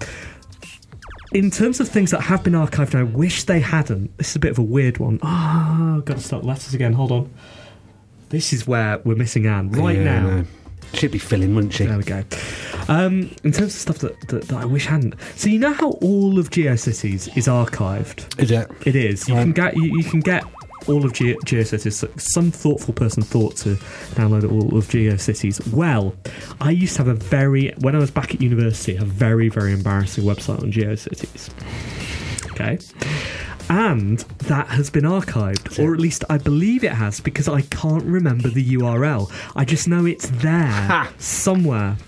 In 1.33 1.49
terms 1.49 1.79
of 1.79 1.89
things 1.89 2.11
that 2.11 2.21
have 2.21 2.43
been 2.43 2.53
archived 2.53 2.93
I 2.93 3.03
wish 3.03 3.43
they 3.45 3.59
hadn't, 3.59 4.15
this 4.17 4.29
is 4.31 4.35
a 4.35 4.39
bit 4.39 4.51
of 4.51 4.59
a 4.59 4.63
weird 4.63 4.99
one. 4.99 5.19
Ah, 5.23 5.97
I've 5.97 6.05
got 6.05 6.17
to 6.17 6.23
start 6.23 6.43
letters 6.43 6.73
again. 6.75 6.93
Hold 6.93 7.11
on. 7.11 7.33
This 8.29 8.53
is 8.53 8.67
where 8.67 8.99
we're 8.99 9.15
missing 9.15 9.47
Ann 9.47 9.71
right 9.71 9.97
Yeah, 9.97 10.03
now. 10.03 10.29
no. 10.37 10.45
She'd 10.93 11.11
be 11.11 11.17
filling, 11.17 11.55
wouldn't 11.55 11.73
she? 11.73 11.85
There 11.85 11.97
we 11.97 12.03
go. 12.03 12.23
Um, 12.87 13.31
in 13.43 13.51
terms 13.51 13.73
of 13.73 13.81
stuff 13.81 13.97
that, 13.99 14.27
that, 14.27 14.43
that 14.49 14.61
I 14.61 14.65
wish 14.65 14.85
hadn't. 14.85 15.15
So 15.35 15.49
you 15.49 15.57
know 15.57 15.73
how 15.73 15.91
all 16.01 16.37
of 16.37 16.51
GeoCities 16.51 17.35
is 17.35 17.47
archived? 17.47 18.39
Is 18.39 18.51
it? 18.51 18.69
It 18.85 18.95
is. 18.95 19.27
You 19.27 19.33
Right. 19.33 19.41
can 19.43 19.53
get 19.53 19.75
you, 19.75 19.85
you 19.97 20.03
can 20.03 20.19
get 20.19 20.43
all 20.87 21.05
of 21.05 21.13
Ge- 21.13 21.37
GeoCities. 21.45 22.19
Some 22.19 22.51
thoughtful 22.51 22.93
person 22.93 23.23
thought 23.23 23.55
to 23.57 23.75
download 24.15 24.49
all 24.49 24.77
of 24.77 24.87
GeoCities. 24.87 25.71
Well, 25.73 26.15
I 26.61 26.71
used 26.71 26.95
to 26.97 27.03
have 27.03 27.07
a 27.07 27.13
very 27.13 27.73
when 27.79 27.95
I 27.95 27.99
was 27.99 28.11
back 28.11 28.33
at 28.33 28.41
university, 28.41 28.95
a 28.95 29.03
very 29.05 29.49
very 29.49 29.73
embarrassing 29.73 30.23
website 30.23 30.61
on 30.61 30.71
GeoCities. 30.71 31.49
Okay. 32.51 32.77
And 33.69 34.19
that 34.39 34.67
has 34.67 34.89
been 34.89 35.03
archived, 35.03 35.79
or 35.79 35.93
at 35.93 35.99
least 35.99 36.23
I 36.29 36.37
believe 36.37 36.83
it 36.83 36.91
has, 36.91 37.19
because 37.19 37.47
I 37.47 37.61
can't 37.61 38.03
remember 38.03 38.49
the 38.49 38.75
URL. 38.75 39.31
I 39.55 39.65
just 39.65 39.87
know 39.87 40.05
it's 40.05 40.29
there 40.29 41.07
somewhere. 41.17 41.97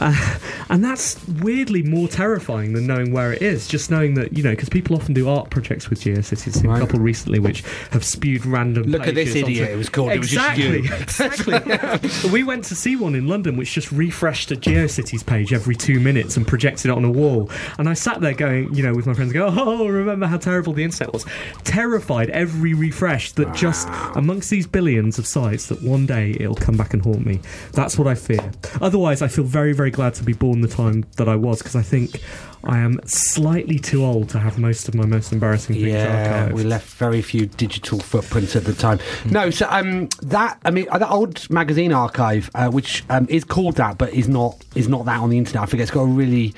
Uh, 0.00 0.38
and 0.68 0.82
that's 0.82 1.24
weirdly 1.40 1.82
more 1.82 2.08
terrifying 2.08 2.72
than 2.72 2.86
knowing 2.86 3.12
where 3.12 3.32
it 3.32 3.40
is. 3.40 3.68
Just 3.68 3.90
knowing 3.90 4.14
that, 4.14 4.36
you 4.36 4.42
know, 4.42 4.50
because 4.50 4.68
people 4.68 4.96
often 4.96 5.14
do 5.14 5.28
art 5.28 5.50
projects 5.50 5.88
with 5.88 6.00
GeoCities. 6.00 6.54
Seen 6.54 6.70
a 6.70 6.78
couple 6.80 6.98
recently 6.98 7.38
which 7.38 7.62
have 7.90 8.04
spewed 8.04 8.44
random. 8.46 8.84
Look 8.84 9.06
at 9.06 9.14
this 9.14 9.32
pages 9.32 9.42
onto- 9.44 9.52
idiot, 9.52 9.70
it 9.70 9.76
was 9.76 9.88
called- 9.88 10.12
it 10.12 10.18
was 10.18 10.30
just 10.30 10.58
exactly, 10.58 10.82
you. 10.82 10.94
exactly. 12.02 12.30
we 12.30 12.42
went 12.42 12.64
to 12.64 12.74
see 12.74 12.96
one 12.96 13.14
in 13.14 13.28
London 13.28 13.56
which 13.56 13.72
just 13.72 13.92
refreshed 13.92 14.50
a 14.50 14.56
GeoCities 14.56 15.24
page 15.24 15.52
every 15.52 15.76
two 15.76 16.00
minutes 16.00 16.36
and 16.36 16.46
projected 16.46 16.86
it 16.86 16.92
on 16.96 17.04
a 17.04 17.10
wall. 17.10 17.50
And 17.78 17.88
I 17.88 17.94
sat 17.94 18.20
there 18.20 18.34
going, 18.34 18.74
you 18.74 18.82
know, 18.82 18.94
with 18.94 19.06
my 19.06 19.14
friends, 19.14 19.32
go, 19.32 19.46
oh, 19.50 19.86
remember 19.86 20.26
how 20.26 20.38
terrible 20.38 20.69
the 20.72 20.84
internet 20.84 21.12
was. 21.12 21.24
Terrified 21.64 22.30
every 22.30 22.74
refresh 22.74 23.32
that 23.32 23.54
just 23.54 23.88
amongst 24.14 24.50
these 24.50 24.66
billions 24.66 25.18
of 25.18 25.26
sites 25.26 25.66
that 25.66 25.82
one 25.82 26.06
day 26.06 26.36
it'll 26.38 26.54
come 26.54 26.76
back 26.76 26.94
and 26.94 27.02
haunt 27.02 27.24
me. 27.26 27.40
That's 27.72 27.98
what 27.98 28.06
I 28.06 28.14
fear. 28.14 28.50
Otherwise, 28.80 29.22
I 29.22 29.28
feel 29.28 29.44
very, 29.44 29.72
very 29.72 29.90
glad 29.90 30.14
to 30.14 30.24
be 30.24 30.32
born 30.32 30.60
the 30.60 30.68
time 30.68 31.04
that 31.16 31.28
I 31.28 31.36
was 31.36 31.58
because 31.58 31.76
I 31.76 31.82
think 31.82 32.20
I 32.62 32.78
am 32.78 33.00
slightly 33.06 33.78
too 33.78 34.04
old 34.04 34.28
to 34.30 34.38
have 34.38 34.58
most 34.58 34.86
of 34.88 34.94
my 34.94 35.06
most 35.06 35.32
embarrassing 35.32 35.76
things 35.76 35.88
Yeah, 35.88 36.48
archived. 36.48 36.52
we 36.52 36.62
left 36.64 36.86
very 36.96 37.22
few 37.22 37.46
digital 37.46 37.98
footprints 38.00 38.54
at 38.54 38.64
the 38.64 38.74
time. 38.74 38.98
No, 39.24 39.48
so 39.50 39.66
um, 39.70 40.08
that 40.22 40.58
I 40.64 40.70
mean 40.70 40.86
uh, 40.90 40.98
that 40.98 41.10
old 41.10 41.48
magazine 41.50 41.92
archive, 41.92 42.50
uh, 42.54 42.68
which 42.68 43.02
um, 43.08 43.26
is 43.30 43.44
called 43.44 43.76
that, 43.76 43.96
but 43.96 44.12
is 44.12 44.28
not 44.28 44.62
is 44.74 44.88
not 44.88 45.06
that 45.06 45.20
on 45.20 45.30
the 45.30 45.38
internet. 45.38 45.62
I 45.62 45.66
forget. 45.66 45.82
It's 45.84 45.90
got 45.90 46.02
a 46.02 46.06
really 46.06 46.54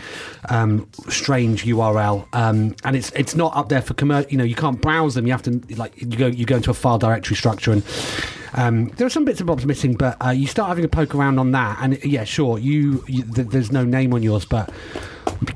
um, 0.48 0.88
strange 1.08 1.64
URL, 1.64 2.26
um, 2.32 2.74
and 2.84 2.96
it's 2.96 3.10
it's 3.12 3.36
not 3.36 3.54
up 3.56 3.68
there 3.68 3.82
for 3.82 3.94
commercial. 3.94 4.30
You 4.30 4.38
know, 4.38 4.44
you 4.44 4.56
can't 4.56 4.80
browse 4.80 5.14
them. 5.14 5.26
You 5.26 5.32
have 5.32 5.42
to 5.42 5.60
like 5.76 6.00
you 6.00 6.06
go 6.18 6.26
you 6.26 6.44
go 6.46 6.56
into 6.56 6.70
a 6.70 6.74
file 6.74 6.98
directory 6.98 7.36
structure 7.36 7.72
and. 7.72 7.84
Um, 8.54 8.88
there 8.98 9.06
are 9.06 9.10
some 9.10 9.24
bits 9.24 9.40
and 9.40 9.46
bobs 9.46 9.64
missing, 9.64 9.94
but 9.94 10.18
uh, 10.22 10.28
you 10.28 10.46
start 10.46 10.68
having 10.68 10.84
a 10.84 10.88
poke 10.88 11.14
around 11.14 11.38
on 11.38 11.52
that, 11.52 11.78
and 11.80 12.04
yeah, 12.04 12.24
sure, 12.24 12.58
you, 12.58 13.02
you 13.08 13.22
th- 13.22 13.46
there's 13.48 13.72
no 13.72 13.82
name 13.82 14.12
on 14.12 14.22
yours, 14.22 14.44
but 14.44 14.68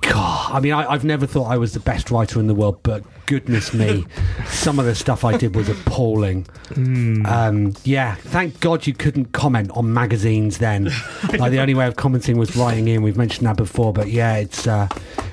God, 0.00 0.52
I 0.52 0.60
mean, 0.60 0.72
I, 0.72 0.90
I've 0.90 1.04
never 1.04 1.26
thought 1.26 1.44
I 1.50 1.56
was 1.58 1.72
the 1.74 1.80
best 1.80 2.10
writer 2.10 2.40
in 2.40 2.46
the 2.46 2.54
world, 2.54 2.78
but 2.82 3.04
goodness 3.26 3.72
me, 3.74 4.06
some 4.46 4.78
of 4.78 4.84
the 4.86 4.94
stuff 4.94 5.24
I 5.24 5.36
did 5.36 5.54
was 5.54 5.68
appalling. 5.68 6.46
Um, 6.76 7.74
yeah, 7.84 8.14
thank 8.16 8.60
God 8.60 8.86
you 8.86 8.94
couldn't 8.94 9.32
comment 9.32 9.70
on 9.72 9.92
magazines 9.92 10.58
then. 10.58 10.84
like 11.38 11.50
the 11.52 11.60
only 11.60 11.74
way 11.74 11.86
of 11.86 11.96
commenting 11.96 12.36
was 12.38 12.56
writing 12.56 12.88
in. 12.88 13.02
We've 13.02 13.16
mentioned 13.16 13.46
that 13.46 13.56
before, 13.56 13.92
but 13.92 14.08
yeah, 14.08 14.36
it's 14.36 14.66
uh, 14.66 14.88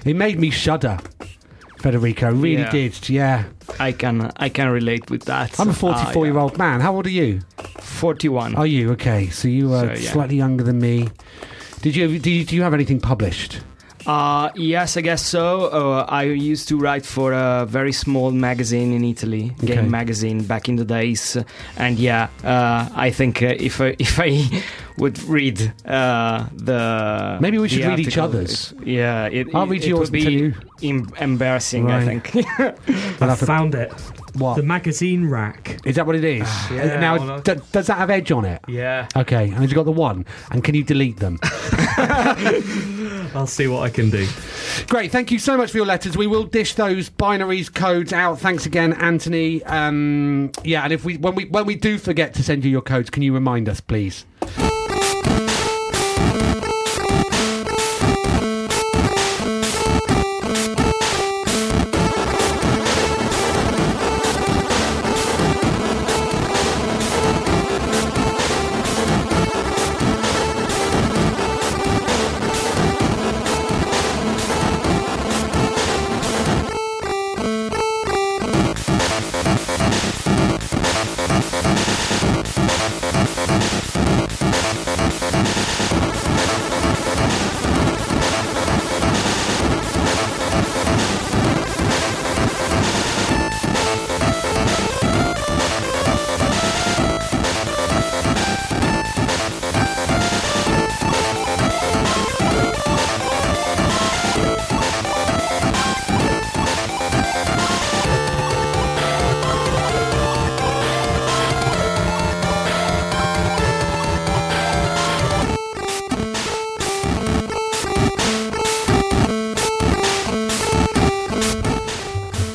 it 0.06 0.16
made 0.16 0.40
me 0.40 0.50
shudder. 0.50 1.00
Federico 1.80 2.32
really 2.32 2.62
Yeah. 2.62 2.72
did. 2.72 3.10
Yeah, 3.10 3.44
I 3.80 3.92
can 3.92 4.32
I 4.38 4.50
can 4.50 4.70
relate 4.70 5.10
with 5.10 5.26
that. 5.26 5.60
I'm 5.60 5.68
a 5.68 5.72
Uh, 5.72 5.76
44 5.76 6.26
year 6.26 6.38
old 6.38 6.58
man. 6.58 6.80
How 6.82 6.96
old 6.96 7.06
are 7.08 7.10
you? 7.12 7.42
41. 7.80 8.56
Are 8.56 8.66
you 8.68 8.92
okay? 8.94 9.30
So 9.30 9.48
you 9.48 9.74
are 9.74 9.96
So, 9.96 10.02
yeah. 10.02 10.12
slightly 10.12 10.38
younger 10.38 10.64
than 10.64 10.80
me. 10.80 11.10
Did 11.82 11.96
you 11.96 12.20
do 12.20 12.32
you, 12.32 12.46
do 12.46 12.56
you 12.56 12.62
have 12.64 12.74
anything 12.74 13.00
published? 13.02 13.60
Uh, 14.06 14.50
yes, 14.56 14.98
I 14.98 15.02
guess 15.02 15.22
so. 15.26 15.66
Uh, 15.68 16.06
I 16.10 16.24
used 16.24 16.68
to 16.68 16.78
write 16.78 17.06
for 17.06 17.32
a 17.32 17.66
very 17.66 17.94
small 17.94 18.32
magazine 18.32 18.92
in 18.94 19.04
Italy, 19.06 19.54
Okay. 19.64 19.76
game 19.76 19.90
magazine, 19.90 20.44
back 20.44 20.68
in 20.68 20.76
the 20.76 20.84
days. 20.86 21.38
And 21.78 21.98
yeah, 21.98 22.28
uh, 22.44 22.90
I 22.96 23.12
think 23.12 23.42
uh, 23.42 23.54
if 23.58 23.80
I, 23.80 23.96
if 24.00 24.20
I 24.20 24.44
would 24.98 25.22
read 25.24 25.74
uh, 25.86 26.46
the 26.54 27.38
Maybe 27.40 27.58
we 27.58 27.70
should 27.70 27.84
the 27.84 27.88
read 27.90 28.00
each 28.00 28.18
other's. 28.18 28.74
it- 28.82 28.88
Yeah, 28.88 29.26
it, 29.28 29.48
I'll 29.56 29.64
it, 29.64 29.70
read 29.70 29.84
it 29.84 29.88
yours 29.90 30.12
would 30.12 30.12
be 30.12 30.32
you. 30.32 30.54
em- 30.84 31.10
embarrassing. 31.20 31.90
I 31.90 32.04
think. 32.04 32.34
We'll 33.20 33.30
I 33.32 33.36
found 33.36 33.74
it. 33.76 33.92
What 34.36 34.56
The 34.58 34.64
magazine 34.64 35.30
rack. 35.30 35.80
is 35.86 35.96
that? 35.96 36.06
What 36.06 36.16
it 36.16 36.24
is? 36.26 36.48
Yeah, 36.72 36.96
Uh, 36.98 37.00
now, 37.00 37.40
d- 37.40 37.62
does 37.72 37.88
that 37.88 37.98
have 37.98 38.10
edge 38.10 38.32
on 38.32 38.44
it? 38.46 38.60
Yeah. 38.68 39.08
Okay, 39.16 39.50
and 39.52 39.62
you've 39.62 39.74
got 39.76 39.86
the 39.86 39.92
one, 39.92 40.26
and 40.52 40.64
can 40.64 40.76
you 40.76 40.84
delete 40.84 41.18
them? 41.18 41.40
I'll 43.36 43.48
see 43.48 43.68
what 43.68 43.82
I 43.82 43.90
can 43.90 44.10
do. 44.10 44.28
Great, 44.88 45.12
thank 45.12 45.32
you 45.32 45.40
so 45.40 45.58
much 45.58 45.72
for 45.72 45.78
your 45.78 45.86
letters. 45.86 46.16
We 46.16 46.28
will 46.28 46.44
dish 46.44 46.76
those 46.76 47.10
binaries 47.10 47.74
codes 47.74 48.14
out. 48.14 48.40
Thanks 48.40 48.66
again, 48.66 48.94
Anthony. 48.94 49.64
Um, 49.64 50.52
yeah, 50.64 50.84
and 50.84 50.94
if 50.94 51.04
we 51.06 51.18
when 51.18 51.36
we 51.36 51.46
when 51.46 51.66
we 51.66 51.76
do 51.76 51.98
forget 51.98 52.34
to 52.36 52.44
send 52.44 52.64
you 52.64 52.72
your 52.72 52.82
codes, 52.82 53.10
can 53.10 53.24
you 53.24 53.34
remind 53.34 53.68
us, 53.68 53.82
please? 53.82 54.26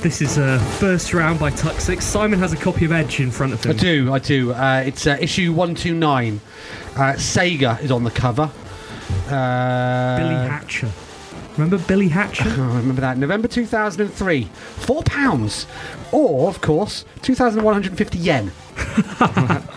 This 0.01 0.23
is 0.23 0.39
uh, 0.39 0.59
first 0.79 1.13
round 1.13 1.41
by 1.41 1.51
Tuxix. 1.51 2.03
Simon 2.03 2.39
has 2.39 2.53
a 2.53 2.57
copy 2.57 2.85
of 2.85 2.93
Edge 2.93 3.19
in 3.21 3.31
front 3.33 3.53
of 3.53 3.65
him. 3.65 3.73
I 3.73 3.75
do, 3.75 4.13
I 4.13 4.19
do. 4.21 4.53
Uh, 4.53 4.83
it's 4.87 5.07
uh, 5.07 5.19
issue 5.21 5.53
one 5.53 5.75
two 5.75 5.93
nine. 5.95 6.41
Uh, 6.95 7.15
Sega 7.15 7.81
is 7.83 7.91
on 7.91 8.05
the 8.05 8.11
cover. 8.11 8.51
Uh, 9.29 10.17
Billy 10.17 10.35
Hatcher. 10.49 10.91
Remember 11.57 11.79
Billy 11.87 12.09
Hatcher? 12.09 12.45
Oh, 12.47 12.63
I 12.75 12.77
remember 12.77 13.01
that. 13.01 13.19
November 13.19 13.49
2003. 13.49 14.45
Four 14.45 15.03
pounds. 15.03 15.67
Or, 16.13 16.49
of 16.49 16.61
course, 16.61 17.05
2,150 17.23 18.19
yen. 18.19 18.53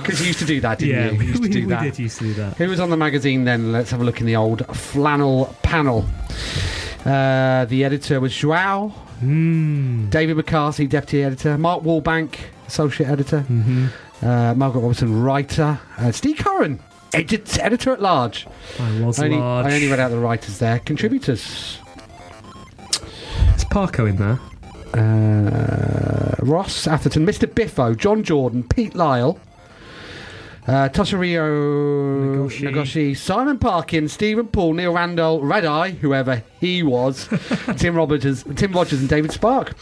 Because 0.02 0.20
you 0.22 0.28
used 0.28 0.40
to 0.40 0.46
do 0.46 0.62
that, 0.62 0.80
didn't 0.80 0.96
yeah, 0.96 1.12
you? 1.12 1.18
we, 1.18 1.26
You 1.26 1.32
used 1.32 1.44
to 1.44 1.50
do 1.50 1.62
we 1.62 1.66
that. 1.68 1.82
did 1.84 2.00
used 2.00 2.18
to 2.20 2.24
do 2.26 2.34
that. 2.36 2.58
Who 2.58 2.68
was 2.70 2.80
on 2.80 2.90
the 2.90 2.98
magazine 2.98 3.44
then? 3.44 3.72
Let's 3.72 3.90
have 3.92 4.02
a 4.02 4.04
look 4.04 4.20
in 4.20 4.26
the 4.28 4.36
old 4.36 4.66
flannel 4.76 5.56
panel. 5.64 6.06
Uh, 7.06 7.66
the 7.66 7.84
editor 7.84 8.20
was 8.20 8.36
Joao. 8.36 8.94
Mm. 9.22 10.10
David 10.10 10.38
McCarthy, 10.38 10.88
deputy 10.88 11.24
editor. 11.24 11.58
Mark 11.58 11.84
Wallbank, 11.84 12.36
associate 12.68 13.08
editor. 13.08 13.46
Mm-hmm. 13.50 13.88
Uh, 14.26 14.54
Margaret 14.56 14.82
Robertson, 14.82 15.22
writer. 15.24 15.80
Uh, 15.98 16.12
Steve 16.12 16.38
Curran, 16.38 16.80
edit- 17.14 17.60
editor 17.60 17.92
at 17.94 18.02
large. 18.02 18.48
I 18.80 19.02
was 19.02 19.20
I 19.20 19.26
only, 19.26 19.38
large. 19.38 19.66
I 19.68 19.74
only 19.76 19.88
read 19.90 20.00
out 20.00 20.10
the 20.12 20.20
writers 20.20 20.60
there. 20.60 20.80
Contributors. 20.80 21.80
Is 23.56 23.66
Parko 23.66 24.10
in 24.10 24.18
there? 24.18 24.40
uh, 24.94 26.36
Ross 26.40 26.86
Atherton, 26.88 27.26
Mr. 27.26 27.54
Biffo, 27.54 27.94
John 27.96 28.24
Jordan, 28.24 28.64
Pete 28.64 28.94
Lyle, 28.96 29.40
uh, 30.68 30.90
Toshiro 30.90 32.50
Nagoshi. 32.62 33.16
Simon 33.18 33.58
Parkin, 33.58 34.08
Stephen 34.08 34.48
Paul, 34.48 34.74
Neil 34.74 34.94
Randall, 34.94 35.42
Red 35.42 35.66
Eye, 35.66 35.92
whoever 35.92 36.44
he 36.60 36.84
was, 36.84 37.28
Tim 37.78 37.96
Rogers, 37.96 38.44
Tim 38.56 38.72
Rogers, 38.74 39.00
and 39.00 39.10
David 39.10 39.32
Spark. 39.32 39.74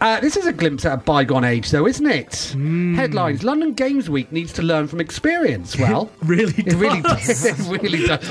Uh, 0.00 0.20
this 0.20 0.36
is 0.36 0.46
a 0.46 0.52
glimpse 0.52 0.84
at 0.84 0.92
a 0.92 0.96
bygone 0.98 1.44
age, 1.44 1.70
though, 1.70 1.86
isn't 1.86 2.06
it? 2.06 2.54
Headlines: 2.96 3.42
London 3.42 3.72
Games 3.72 4.08
Week 4.08 4.30
needs 4.30 4.52
to 4.54 4.62
learn 4.62 4.86
from 4.88 5.00
experience. 5.00 5.76
Well. 5.78 6.10
Really? 6.28 6.52
It 6.58 6.74
really 6.74 7.00
does. 7.00 7.26
does. 7.26 7.44
it 7.70 7.82
really 7.82 8.04
does. 8.06 8.28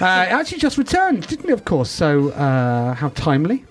Uh, 0.00 0.26
it 0.28 0.32
actually 0.32 0.58
just 0.58 0.76
returned, 0.78 1.26
didn't 1.28 1.48
it, 1.48 1.52
of 1.52 1.64
course? 1.64 1.88
So, 1.90 2.30
uh, 2.30 2.94
how 2.94 3.10
timely. 3.10 3.64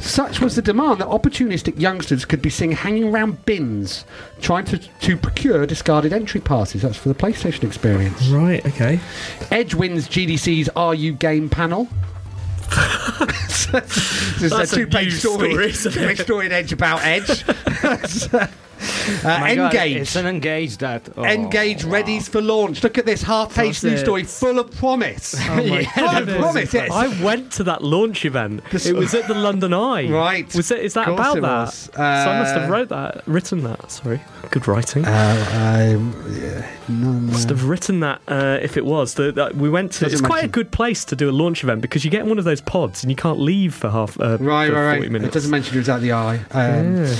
Such 0.00 0.40
was 0.40 0.56
the 0.56 0.62
demand 0.62 1.00
that 1.00 1.08
opportunistic 1.08 1.78
youngsters 1.78 2.24
could 2.24 2.42
be 2.42 2.50
seen 2.50 2.72
hanging 2.72 3.04
around 3.04 3.44
bins 3.44 4.04
trying 4.40 4.64
to, 4.66 4.78
to 4.78 5.16
procure 5.16 5.66
discarded 5.66 6.12
entry 6.12 6.40
passes. 6.40 6.82
That's 6.82 6.96
for 6.96 7.08
the 7.10 7.14
PlayStation 7.14 7.64
experience. 7.64 8.26
Right. 8.28 8.64
Okay. 8.66 8.98
Edge 9.50 9.74
wins 9.74 10.08
GDC's 10.08 10.68
Are 10.74 10.94
You 10.94 11.12
Game 11.12 11.48
panel. 11.48 11.88
This 13.70 14.42
is 14.42 14.50
That's 14.50 14.72
a 14.72 14.76
a 14.76 14.78
two-page 14.78 15.04
news 15.08 15.20
story, 15.20 15.72
story, 15.72 16.00
isn't 16.00 16.18
story 16.24 16.46
in 16.46 16.52
Edge 16.52 16.72
about 16.72 17.02
Edge. 17.04 17.44
uh, 19.24 19.38
My 19.40 19.54
God, 19.54 19.74
N-Gage. 19.74 19.96
it's 19.98 20.16
an 20.16 20.26
N-Gage 20.26 20.78
that. 20.78 21.08
Oh, 21.16 21.22
N-Gage 21.22 21.84
wow. 21.84 21.92
readies 22.00 22.28
for 22.28 22.40
launch. 22.40 22.82
Look 22.82 22.98
at 22.98 23.06
this 23.06 23.22
half-page 23.22 23.82
news 23.84 24.00
story 24.00 24.24
full 24.24 24.58
of 24.58 24.70
promise. 24.72 25.34
Oh 25.38 25.56
my 25.66 25.84
full 25.94 26.04
of 26.08 26.28
promise. 26.28 26.72
Yes. 26.74 26.90
I 26.90 27.22
went 27.22 27.52
to 27.52 27.64
that 27.64 27.82
launch 27.82 28.24
event. 28.24 28.62
It 28.72 28.94
was 28.94 29.14
at 29.14 29.28
the 29.28 29.34
London 29.34 29.72
Eye. 29.74 30.08
Right. 30.20 30.54
Was 30.54 30.70
it? 30.70 30.80
Is 30.80 30.94
that 30.94 31.08
about 31.08 31.38
it 31.38 31.40
that? 31.42 31.64
was. 31.66 31.74
so 31.94 32.02
I 32.02 32.38
must 32.38 32.54
have 32.54 32.68
Uh, 32.68 32.72
wrote 32.72 32.88
that, 32.88 33.22
written 33.26 33.62
that. 33.64 33.90
Sorry, 33.90 34.20
good 34.50 34.66
writing. 34.68 35.04
Uh, 35.04 35.90
um, 35.96 36.14
yeah, 36.40 36.66
no, 36.88 37.12
no. 37.12 37.32
must 37.32 37.48
have 37.48 37.64
written 37.68 38.00
that 38.00 38.20
uh, 38.28 38.58
if 38.62 38.76
it 38.76 38.84
was. 38.84 39.14
The, 39.14 39.32
that 39.32 39.56
we 39.56 39.68
went 39.70 39.92
to. 39.92 40.04
Doesn't 40.04 40.18
it's 40.18 40.26
quite 40.26 40.44
a 40.44 40.48
good 40.48 40.70
place 40.72 41.04
to 41.06 41.16
do 41.16 41.28
a 41.28 41.32
launch 41.32 41.62
event 41.64 41.80
because 41.80 42.04
you 42.04 42.10
get 42.10 42.22
in 42.22 42.28
one 42.28 42.38
of 42.38 42.44
those 42.44 42.60
pods 42.60 43.02
and 43.02 43.10
you 43.10 43.16
can't 43.16 43.38
leave 43.38 43.74
for 43.74 43.90
half. 43.90 44.18
Uh, 44.20 44.38
Right, 44.40 44.68
for 44.68 44.74
right, 44.74 44.94
40 44.96 45.00
right. 45.00 45.10
Minutes. 45.10 45.28
It 45.28 45.34
doesn't 45.34 45.50
mention 45.50 45.74
it 45.74 45.78
was 45.78 45.88
at 45.88 46.00
the 46.00 46.12
eye. 46.12 46.40
Um, 46.52 46.96
Yeah. 47.04 47.14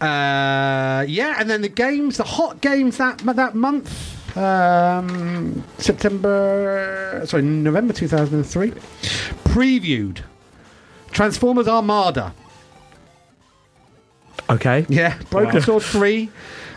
Uh, 0.00 1.04
yeah, 1.08 1.36
and 1.38 1.48
then 1.48 1.62
the 1.62 1.68
games, 1.70 2.18
the 2.18 2.24
hot 2.24 2.60
games 2.60 2.98
that 2.98 3.18
that 3.18 3.54
month, 3.54 4.36
um, 4.36 5.64
September, 5.78 7.22
sorry, 7.24 7.42
November 7.42 7.94
two 7.94 8.06
thousand 8.06 8.34
and 8.34 8.46
three, 8.46 8.72
previewed 9.44 10.20
Transformers 11.12 11.66
Armada. 11.66 12.34
Okay. 14.50 14.84
Yeah, 14.88 15.16
Broken 15.30 15.54
Wow. 15.54 15.60
Sword 15.60 15.82
three, 15.82 16.28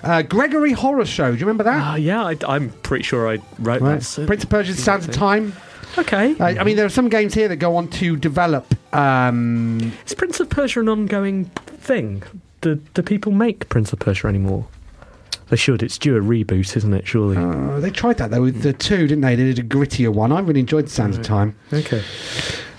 uh, 0.04 0.22
Gregory 0.22 0.72
Horror 0.72 1.06
Show. 1.06 1.32
Do 1.34 1.38
you 1.38 1.46
remember 1.46 1.66
that? 1.66 1.82
Ah, 1.82 1.96
yeah, 1.96 2.24
I, 2.24 2.38
I'm 2.48 2.70
pretty 2.84 3.04
sure 3.04 3.28
I 3.28 3.40
wrote 3.60 3.82
Right. 3.82 4.00
that. 4.00 4.28
Prince 4.28 4.44
of 4.46 4.50
Persia: 4.50 4.74
Sands 4.76 5.08
of 5.08 5.14
Time. 5.14 5.54
Okay. 5.98 6.36
Uh, 6.40 6.46
I 6.46 6.64
mean, 6.64 6.78
there 6.78 6.86
are 6.86 6.90
some 6.90 7.10
games 7.10 7.34
here 7.34 7.48
that 7.50 7.58
go 7.58 7.76
on 7.76 7.90
to 7.90 8.16
develop. 8.16 8.74
Um, 8.96 9.92
Is 10.06 10.14
Prince 10.16 10.40
of 10.40 10.50
Persia 10.50 10.80
an 10.80 10.88
ongoing 10.90 11.46
thing? 11.82 12.24
Do, 12.62 12.76
do 12.94 13.02
people 13.02 13.32
make 13.32 13.70
Prince 13.70 13.94
of 13.94 14.00
Persia 14.00 14.28
anymore? 14.28 14.68
They 15.50 15.56
should. 15.56 15.82
It's 15.82 15.98
due 15.98 16.16
a 16.16 16.22
reboot, 16.22 16.78
isn't 16.78 16.94
it? 16.94 17.08
Surely. 17.08 17.36
uh, 17.38 17.80
they 17.80 17.90
tried 17.90 18.18
that 18.18 18.30
though 18.32 18.42
with 18.44 18.62
the 18.62 18.74
two, 18.74 19.08
didn't 19.08 19.22
they? 19.22 19.36
They 19.36 19.52
did 19.54 19.60
a 19.60 19.64
grittier 19.64 20.14
one. 20.14 20.32
I 20.32 20.40
really 20.42 20.60
enjoyed 20.60 20.90
Sands 20.90 21.18
of 21.18 21.24
Time. 21.24 21.56
okay. 21.74 22.04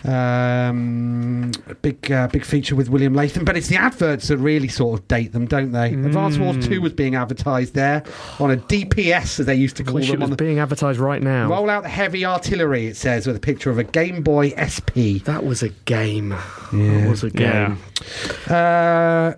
Um, 0.03 1.51
big, 1.83 2.11
uh, 2.11 2.29
big 2.29 2.45
feature 2.45 2.75
with 2.75 2.89
William 2.89 3.13
Latham, 3.15 3.45
but 3.45 3.57
it's 3.57 3.67
the 3.69 3.77
adverts 3.77 4.29
that 4.29 4.39
really 4.39 4.69
sort 4.69 4.99
of 4.99 5.09
date 5.09 5.33
them, 5.33 5.47
don't 5.47 5.73
they? 5.73 5.93
Advance 5.93 6.39
Wars 6.39 6.65
Two 6.67 6.81
was 6.81 6.93
being 6.95 7.17
advertised 7.17 7.75
there 7.75 8.03
on 8.39 8.51
a 8.51 8.57
DPS, 8.57 9.41
as 9.41 9.47
they 9.47 9.55
used 9.55 9.77
to 9.77 9.83
I 9.83 9.87
call 9.87 9.95
wish 9.97 10.09
it 10.09 10.13
them. 10.13 10.21
was 10.21 10.27
On 10.29 10.31
the, 10.31 10.37
being 10.37 10.59
advertised 10.59 10.99
right 10.99 11.23
now. 11.23 11.49
roll 11.51 11.69
out 11.69 11.83
the 11.83 11.89
heavy 11.91 12.25
artillery. 12.25 12.87
It 12.87 12.97
says 12.97 13.27
with 13.27 13.37
a 13.37 13.41
picture 13.41 13.71
of 13.71 13.79
a 13.79 13.85
Game 13.85 14.23
Boy 14.23 14.51
SP. 14.57 15.21
that 15.25 15.45
was 15.45 15.63
a 15.63 15.69
game. 15.71 16.31
Yeah. 16.73 17.01
That 17.03 17.11
was 17.11 17.23
a 17.25 17.31
game. 17.31 17.79
Uh, 18.49 19.35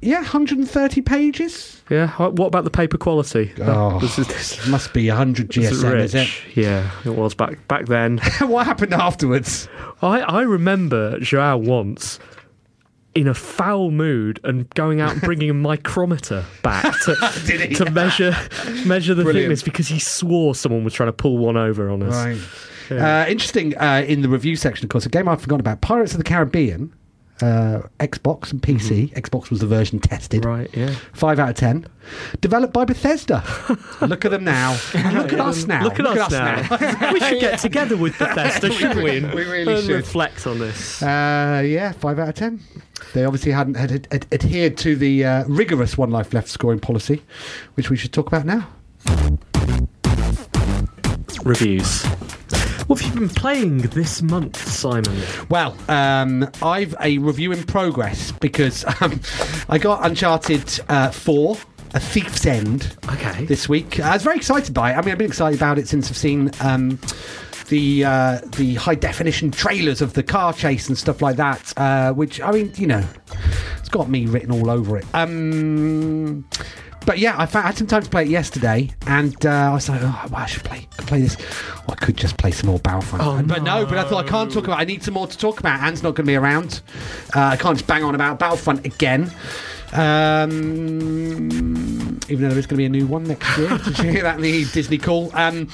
yeah, 0.00 0.16
130 0.20 1.00
pages. 1.02 1.82
Yeah. 1.90 2.08
What 2.16 2.46
about 2.46 2.64
the 2.64 2.70
paper 2.70 2.96
quality? 2.98 3.52
Oh, 3.60 3.98
this 4.00 4.18
is- 4.18 4.26
this 4.28 4.66
must 4.68 4.92
be 4.92 5.08
100 5.08 5.56
is 5.56 5.70
GSM, 5.82 5.98
is 6.00 6.14
it? 6.14 6.28
Yeah, 6.54 6.90
it 7.04 7.10
was 7.16 7.34
back 7.34 7.66
back 7.68 7.86
then. 7.86 8.18
what 8.40 8.66
happened 8.66 8.94
afterwards? 8.94 9.68
I, 10.02 10.20
I 10.20 10.42
remember 10.42 11.18
Joao 11.20 11.56
once 11.58 12.18
in 13.14 13.26
a 13.26 13.34
foul 13.34 13.90
mood 13.90 14.38
and 14.44 14.70
going 14.74 15.00
out 15.00 15.12
and 15.12 15.20
bringing 15.20 15.50
a 15.50 15.54
micrometer 15.70 16.44
back 16.62 16.84
to, 17.04 17.14
to 17.74 17.90
measure 17.90 18.34
measure 18.86 19.14
the 19.14 19.24
Brilliant. 19.24 19.44
thickness 19.46 19.62
because 19.64 19.88
he 19.88 19.98
swore 19.98 20.54
someone 20.54 20.84
was 20.84 20.94
trying 20.94 21.08
to 21.08 21.12
pull 21.12 21.36
one 21.38 21.56
over 21.56 21.90
on 21.90 22.02
us. 22.04 22.14
Right. 22.90 23.00
Uh, 23.00 23.24
interesting 23.28 23.76
uh, 23.78 24.04
in 24.06 24.22
the 24.22 24.28
review 24.28 24.56
section, 24.56 24.84
of 24.86 24.90
course, 24.90 25.06
a 25.06 25.08
game 25.08 25.28
I've 25.28 25.40
forgotten 25.42 25.60
about 25.60 25.80
Pirates 25.80 26.12
of 26.12 26.18
the 26.18 26.24
Caribbean, 26.24 26.92
uh, 27.42 27.82
Xbox 27.98 28.52
and 28.52 28.62
PC. 28.62 29.12
Xbox 29.14 29.50
was 29.50 29.60
the 29.60 29.66
version 29.66 29.98
tested. 30.00 30.44
Right, 30.44 30.68
yeah. 30.76 30.94
Five 31.12 31.38
out 31.38 31.50
of 31.50 31.56
ten. 31.56 31.86
Developed 32.40 32.72
by 32.72 32.84
Bethesda. 32.84 33.44
Look 34.00 34.24
at 34.24 34.30
them 34.30 34.44
now. 34.44 34.72
Look 35.12 35.32
at 35.32 35.40
us 35.40 35.66
now. 35.66 35.84
Look 35.84 36.00
at 36.00 36.06
us, 36.06 36.30
now. 36.30 37.12
we 37.12 37.20
should 37.20 37.40
get 37.40 37.58
together 37.58 37.96
with 37.96 38.18
Bethesda, 38.18 38.70
shouldn't 38.72 39.02
we? 39.02 39.20
We 39.20 39.44
really 39.44 39.74
and 39.74 39.84
should. 39.84 39.96
reflect 39.96 40.46
on 40.46 40.58
this. 40.58 41.02
Uh, 41.02 41.62
yeah, 41.64 41.92
five 41.92 42.18
out 42.18 42.28
of 42.28 42.34
ten. 42.34 42.60
They 43.14 43.24
obviously 43.24 43.52
hadn't 43.52 43.74
had, 43.74 43.90
had, 43.90 44.08
had 44.12 44.26
adhered 44.32 44.76
to 44.78 44.96
the 44.96 45.24
uh, 45.24 45.44
rigorous 45.46 45.96
one 45.96 46.10
life 46.10 46.32
left 46.32 46.48
scoring 46.48 46.80
policy, 46.80 47.22
which 47.74 47.90
we 47.90 47.96
should 47.96 48.12
talk 48.12 48.26
about 48.26 48.44
now. 48.44 48.68
Reviews. 51.44 52.04
What 52.90 52.98
have 53.02 53.14
you 53.14 53.20
been 53.20 53.28
playing 53.28 53.78
this 53.82 54.20
month, 54.20 54.56
Simon? 54.68 55.16
Well, 55.48 55.76
um, 55.88 56.50
I've 56.60 56.92
a 57.00 57.18
review 57.18 57.52
in 57.52 57.62
progress 57.62 58.32
because 58.32 58.84
um, 59.00 59.20
I 59.68 59.78
got 59.78 60.04
Uncharted 60.04 60.80
uh, 60.88 61.12
4, 61.12 61.56
A 61.94 62.00
Thief's 62.00 62.46
End, 62.46 62.96
Okay. 63.12 63.44
this 63.44 63.68
week. 63.68 64.00
I 64.00 64.14
was 64.14 64.24
very 64.24 64.38
excited 64.38 64.74
by 64.74 64.90
it. 64.90 64.94
I 64.96 65.02
mean, 65.02 65.12
I've 65.12 65.18
been 65.18 65.28
excited 65.28 65.56
about 65.56 65.78
it 65.78 65.86
since 65.86 66.10
I've 66.10 66.16
seen 66.16 66.50
um, 66.58 66.98
the 67.68 68.04
uh, 68.06 68.40
the 68.56 68.74
high 68.74 68.96
definition 68.96 69.52
trailers 69.52 70.02
of 70.02 70.14
the 70.14 70.24
car 70.24 70.52
chase 70.52 70.88
and 70.88 70.98
stuff 70.98 71.22
like 71.22 71.36
that. 71.36 71.72
Uh, 71.76 72.12
which 72.12 72.40
I 72.40 72.50
mean, 72.50 72.72
you 72.74 72.88
know, 72.88 73.04
it's 73.78 73.88
got 73.88 74.10
me 74.10 74.26
written 74.26 74.50
all 74.50 74.68
over 74.68 74.96
it. 74.96 75.06
Um, 75.14 76.44
but 77.06 77.18
yeah, 77.18 77.36
I, 77.38 77.46
had 77.46 77.76
some 77.76 77.86
time 77.86 78.02
to 78.02 78.10
play 78.10 78.24
it 78.24 78.28
yesterday, 78.28 78.90
and 79.06 79.34
uh, 79.46 79.50
I 79.50 79.72
was 79.72 79.88
like, 79.88 80.00
oh, 80.02 80.26
well, 80.30 80.40
I 80.40 80.46
should 80.46 80.64
play 80.64 80.86
play 81.10 81.20
this. 81.22 81.36
I 81.88 81.94
could 81.94 82.16
just 82.16 82.36
play 82.36 82.50
some 82.50 82.68
more 82.70 82.78
Battlefront. 82.78 83.24
Oh, 83.24 83.42
but 83.42 83.62
no, 83.62 83.84
but 83.84 83.98
I 83.98 84.04
thought 84.04 84.24
I 84.24 84.28
can't 84.28 84.50
talk 84.52 84.64
about. 84.64 84.78
I 84.78 84.84
need 84.84 85.02
some 85.02 85.14
more 85.14 85.26
to 85.26 85.36
talk 85.36 85.60
about. 85.60 85.80
Ann's 85.80 86.02
not 86.02 86.14
going 86.14 86.26
to 86.26 86.30
be 86.30 86.36
around. 86.36 86.82
Uh, 87.34 87.40
I 87.40 87.56
can't 87.56 87.76
just 87.76 87.88
bang 87.88 88.04
on 88.04 88.14
about 88.14 88.38
Battlefront 88.38 88.86
again. 88.86 89.32
Um, 89.92 91.50
even 92.28 92.42
though 92.42 92.50
there 92.50 92.58
is 92.58 92.66
going 92.66 92.76
to 92.76 92.76
be 92.76 92.84
a 92.84 92.88
new 92.88 93.06
one 93.06 93.24
next 93.24 93.58
year. 93.58 93.76
Did 93.84 93.98
you 93.98 94.10
hear 94.10 94.22
that 94.22 94.36
in 94.36 94.42
the 94.42 94.64
Disney 94.66 94.98
call? 94.98 95.34
Um, 95.34 95.68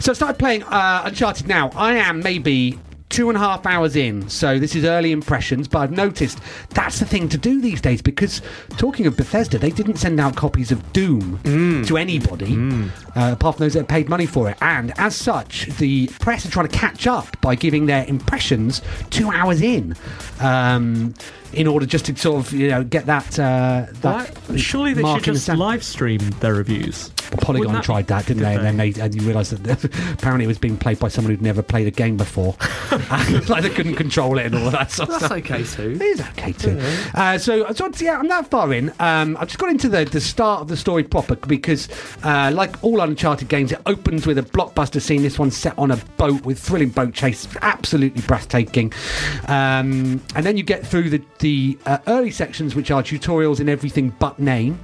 so 0.00 0.10
I 0.10 0.14
started 0.14 0.38
playing 0.38 0.64
uh, 0.64 1.02
Uncharted 1.04 1.46
now. 1.46 1.70
I 1.76 1.94
am 1.94 2.20
maybe 2.20 2.78
two 3.12 3.28
and 3.28 3.36
a 3.36 3.40
half 3.40 3.66
hours 3.66 3.94
in, 3.94 4.28
so 4.28 4.58
this 4.58 4.74
is 4.74 4.84
early 4.84 5.12
impressions, 5.12 5.68
but 5.68 5.80
I've 5.80 5.92
noticed 5.92 6.38
that's 6.70 6.98
the 6.98 7.04
thing 7.04 7.28
to 7.28 7.38
do 7.38 7.60
these 7.60 7.80
days 7.80 8.00
because 8.00 8.40
talking 8.78 9.06
of 9.06 9.16
Bethesda, 9.16 9.58
they 9.58 9.70
didn't 9.70 9.96
send 9.98 10.18
out 10.18 10.34
copies 10.34 10.72
of 10.72 10.92
Doom 10.94 11.38
to 11.84 11.96
anybody 11.98 12.54
uh, 13.14 13.32
apart 13.32 13.56
from 13.56 13.64
those 13.64 13.74
that 13.74 13.86
paid 13.86 14.08
money 14.08 14.24
for 14.26 14.48
it. 14.48 14.56
And 14.62 14.92
as 14.98 15.14
such, 15.14 15.66
the 15.76 16.08
press 16.20 16.46
are 16.46 16.50
trying 16.50 16.68
to 16.68 16.76
catch 16.76 17.06
up 17.06 17.38
by 17.42 17.54
giving 17.54 17.86
their 17.86 18.04
impressions 18.06 18.80
two 19.10 19.30
hours 19.30 19.60
in. 19.60 19.94
Um, 20.40 21.14
in 21.52 21.66
order 21.66 21.86
just 21.86 22.06
to 22.06 22.16
sort 22.16 22.46
of 22.46 22.52
you 22.52 22.68
know 22.68 22.84
get 22.84 23.06
that 23.06 23.38
uh, 23.38 23.86
that 24.00 24.28
Why- 24.48 24.56
Surely 24.56 24.94
they 24.94 25.02
mark 25.02 25.20
should 25.20 25.28
in 25.28 25.34
the 25.34 25.36
just 25.36 25.46
sand. 25.46 25.58
live 25.58 25.82
stream 25.84 26.18
their 26.40 26.54
reviews. 26.54 27.10
Polygon 27.40 27.72
that- 27.72 27.84
tried 27.84 28.08
that, 28.08 28.26
didn't 28.26 28.42
Did 28.42 28.46
they? 28.48 28.54
And 28.56 28.64
then 28.64 28.76
they? 28.76 28.90
they 28.90 29.00
and 29.00 29.14
you 29.14 29.22
realise 29.26 29.50
that 29.50 29.84
apparently 30.12 30.44
it 30.44 30.48
was 30.48 30.58
being 30.58 30.76
played 30.76 30.98
by 30.98 31.08
someone 31.08 31.30
who'd 31.30 31.40
never 31.40 31.62
played 31.62 31.86
a 31.86 31.90
game 31.90 32.16
before, 32.18 32.54
like 33.48 33.62
they 33.62 33.70
couldn't 33.70 33.94
control 33.96 34.36
it 34.38 34.46
and 34.46 34.54
all 34.54 34.66
of 34.66 34.72
that 34.72 34.90
sort 34.90 35.08
of 35.08 35.14
That's 35.20 35.26
stuff. 35.26 35.38
okay 35.38 35.64
too. 35.64 35.92
It 35.92 36.02
is 36.02 36.20
okay 36.20 36.52
too. 36.52 36.78
Uh, 37.14 37.38
so, 37.38 37.70
so 37.72 37.90
yeah, 38.00 38.18
I'm 38.18 38.28
that 38.28 38.48
far 38.50 38.72
in. 38.74 38.92
Um, 39.00 39.36
I've 39.40 39.48
just 39.48 39.58
got 39.58 39.70
into 39.70 39.88
the, 39.88 40.04
the 40.04 40.20
start 40.20 40.60
of 40.60 40.68
the 40.68 40.76
story 40.76 41.04
proper 41.04 41.36
because, 41.36 41.88
uh, 42.22 42.50
like 42.54 42.82
all 42.84 43.00
Uncharted 43.00 43.48
games, 43.48 43.72
it 43.72 43.80
opens 43.86 44.26
with 44.26 44.36
a 44.36 44.42
blockbuster 44.42 45.00
scene. 45.00 45.22
This 45.22 45.38
one's 45.38 45.56
set 45.56 45.76
on 45.78 45.90
a 45.90 45.96
boat 46.18 46.44
with 46.44 46.58
thrilling 46.58 46.90
boat 46.90 47.14
chase, 47.14 47.48
absolutely 47.62 48.20
breathtaking. 48.22 48.92
Um, 49.48 50.20
and 50.34 50.44
then 50.44 50.56
you 50.58 50.62
get 50.64 50.86
through 50.86 51.08
the 51.10 51.18
the 51.42 51.76
uh, 51.84 51.98
early 52.06 52.30
sections, 52.30 52.74
which 52.74 52.90
are 52.90 53.02
tutorials 53.02 53.60
in 53.60 53.68
everything 53.68 54.10
but 54.18 54.38
name. 54.38 54.80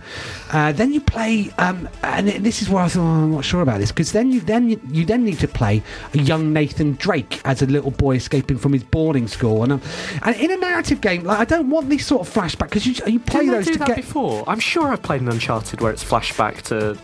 Uh, 0.53 0.73
then 0.73 0.93
you 0.93 1.01
play, 1.01 1.51
um, 1.57 1.89
and 2.03 2.29
this 2.29 2.61
is 2.61 2.69
where 2.69 2.83
I 2.85 2.89
thought 2.89 3.01
oh, 3.01 3.25
I'm 3.25 3.33
not 3.33 3.45
sure 3.45 3.63
about 3.63 3.79
this 3.81 3.91
because 3.91 4.13
then 4.13 4.31
you 4.31 4.41
then 4.41 4.69
you, 4.69 4.81
you 4.91 5.05
then 5.07 5.25
need 5.25 5.39
to 5.39 5.49
play 5.49 5.83
a 6.15 6.19
young 6.19 6.53
Nathan 6.53 6.93
Drake 6.95 7.41
as 7.47 7.63
a 7.63 7.67
little 7.67 7.91
boy 7.93 8.17
escaping 8.17 8.59
from 8.59 8.73
his 8.75 8.85
boarding 8.85 9.27
school, 9.29 9.63
and 9.63 9.73
um, 9.73 9.83
and 10.23 10.37
in 10.37 10.51
a 10.51 10.57
narrative 10.57 11.01
game, 11.01 11.25
like 11.25 11.39
I 11.39 11.45
don't 11.47 11.71
want 11.71 11.89
this 11.89 12.05
sort 12.07 12.27
of 12.27 12.33
flashback 12.35 12.69
because 12.71 12.87
you 12.87 12.95
you 13.07 13.21
play 13.21 13.41
Didn't 13.47 13.55
those 13.55 13.67
do 13.67 13.73
to 13.75 13.79
that 13.79 13.89
get 13.89 13.97
before? 13.97 14.45
I'm 14.47 14.61
sure 14.61 14.89
I've 14.89 15.03
played 15.03 15.23
an 15.23 15.29
Uncharted 15.31 15.81
where 15.81 15.93
it's 15.93 16.05
flashback 16.05 16.63
to 16.63 16.99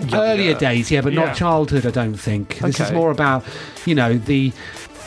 younger- 0.00 0.16
earlier 0.16 0.54
days, 0.54 0.90
yeah, 0.90 1.02
but 1.02 1.12
Yeah. 1.12 1.26
not 1.26 1.36
childhood. 1.36 1.86
I 1.86 1.90
don't 1.90 2.14
think 2.14 2.58
this 2.58 2.80
is 2.80 2.90
more 2.90 3.10
about 3.10 3.44
you 3.84 3.94
know 3.94 4.16
the. 4.16 4.52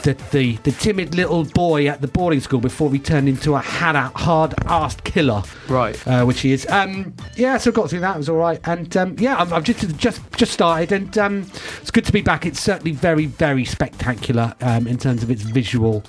The, 0.08 0.14
the, 0.32 0.56
the 0.64 0.72
timid 0.72 1.16
little 1.16 1.44
boy 1.44 1.88
at 1.88 2.00
the 2.00 2.08
boarding 2.08 2.40
school 2.40 2.62
before 2.62 2.90
he 2.94 2.98
turned 2.98 3.28
into 3.28 3.56
a 3.56 3.60
hard 3.60 3.98
hard-assed 4.16 5.04
killer, 5.04 5.44
Right. 5.68 6.08
Uh, 6.08 6.24
which 6.24 6.40
he 6.40 6.54
is. 6.54 6.66
Um, 6.70 7.14
yeah, 7.36 7.58
so 7.58 7.72
I 7.72 7.74
got 7.74 7.90
through 7.90 8.00
that. 8.00 8.16
It 8.16 8.20
was 8.20 8.30
all 8.30 8.38
right, 8.38 8.62
and 8.64 8.96
um, 8.96 9.18
yeah, 9.20 9.36
I've, 9.38 9.52
I've 9.52 9.66
just 9.66 9.98
just 9.98 10.22
just 10.38 10.54
started, 10.54 10.94
and 10.94 11.18
um, 11.18 11.52
it's 11.82 11.92
good 11.92 12.06
to 12.06 12.14
be 12.14 12.22
back. 12.22 12.46
It's 12.46 12.62
certainly 12.62 12.94
very 12.94 13.26
very 13.26 13.66
spectacular 13.66 14.56
um, 14.62 14.88
in 14.88 14.98
terms 14.98 15.24
of 15.24 15.30
its 15.30 15.42
visual 15.42 16.06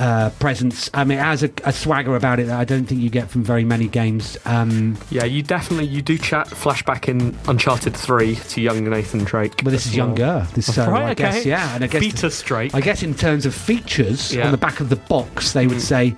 uh, 0.00 0.30
presence. 0.38 0.88
I 0.94 1.04
mean, 1.04 1.18
it 1.18 1.22
has 1.22 1.42
a, 1.42 1.50
a 1.64 1.72
swagger 1.72 2.16
about 2.16 2.40
it 2.40 2.46
that 2.46 2.58
I 2.58 2.64
don't 2.64 2.86
think 2.86 3.00
you 3.02 3.10
get 3.10 3.28
from 3.28 3.44
very 3.44 3.64
many 3.64 3.86
games. 3.86 4.38
Um, 4.46 4.96
Yeah, 5.10 5.24
you 5.24 5.42
definitely 5.42 5.86
you 5.88 6.00
do 6.00 6.16
chat 6.16 6.46
flashback 6.48 7.08
in 7.08 7.36
Uncharted 7.46 7.94
Three 7.94 8.36
to 8.36 8.60
young 8.62 8.82
Nathan 8.88 9.24
Drake. 9.24 9.62
but 9.62 9.70
this 9.70 9.84
is 9.86 9.92
well. 9.96 10.06
younger. 10.06 10.46
This, 10.54 10.74
so 10.74 10.90
right, 10.90 11.02
I 11.02 11.10
okay. 11.12 11.14
guess, 11.14 11.44
yeah, 11.46 11.74
and 11.74 11.84
I 11.84 11.86
guess 11.86 12.00
Fetus 12.02 12.40
Drake. 12.42 12.74
I 12.74 12.80
guess 12.80 13.02
in 13.02 13.14
terms 13.14 13.44
of 13.46 13.54
features 13.54 14.34
Yeah. 14.34 14.46
on 14.46 14.52
the 14.52 14.58
back 14.58 14.80
of 14.80 14.88
the 14.88 14.96
box, 14.96 15.52
they 15.52 15.66
would 15.66 15.82
say 15.82 16.12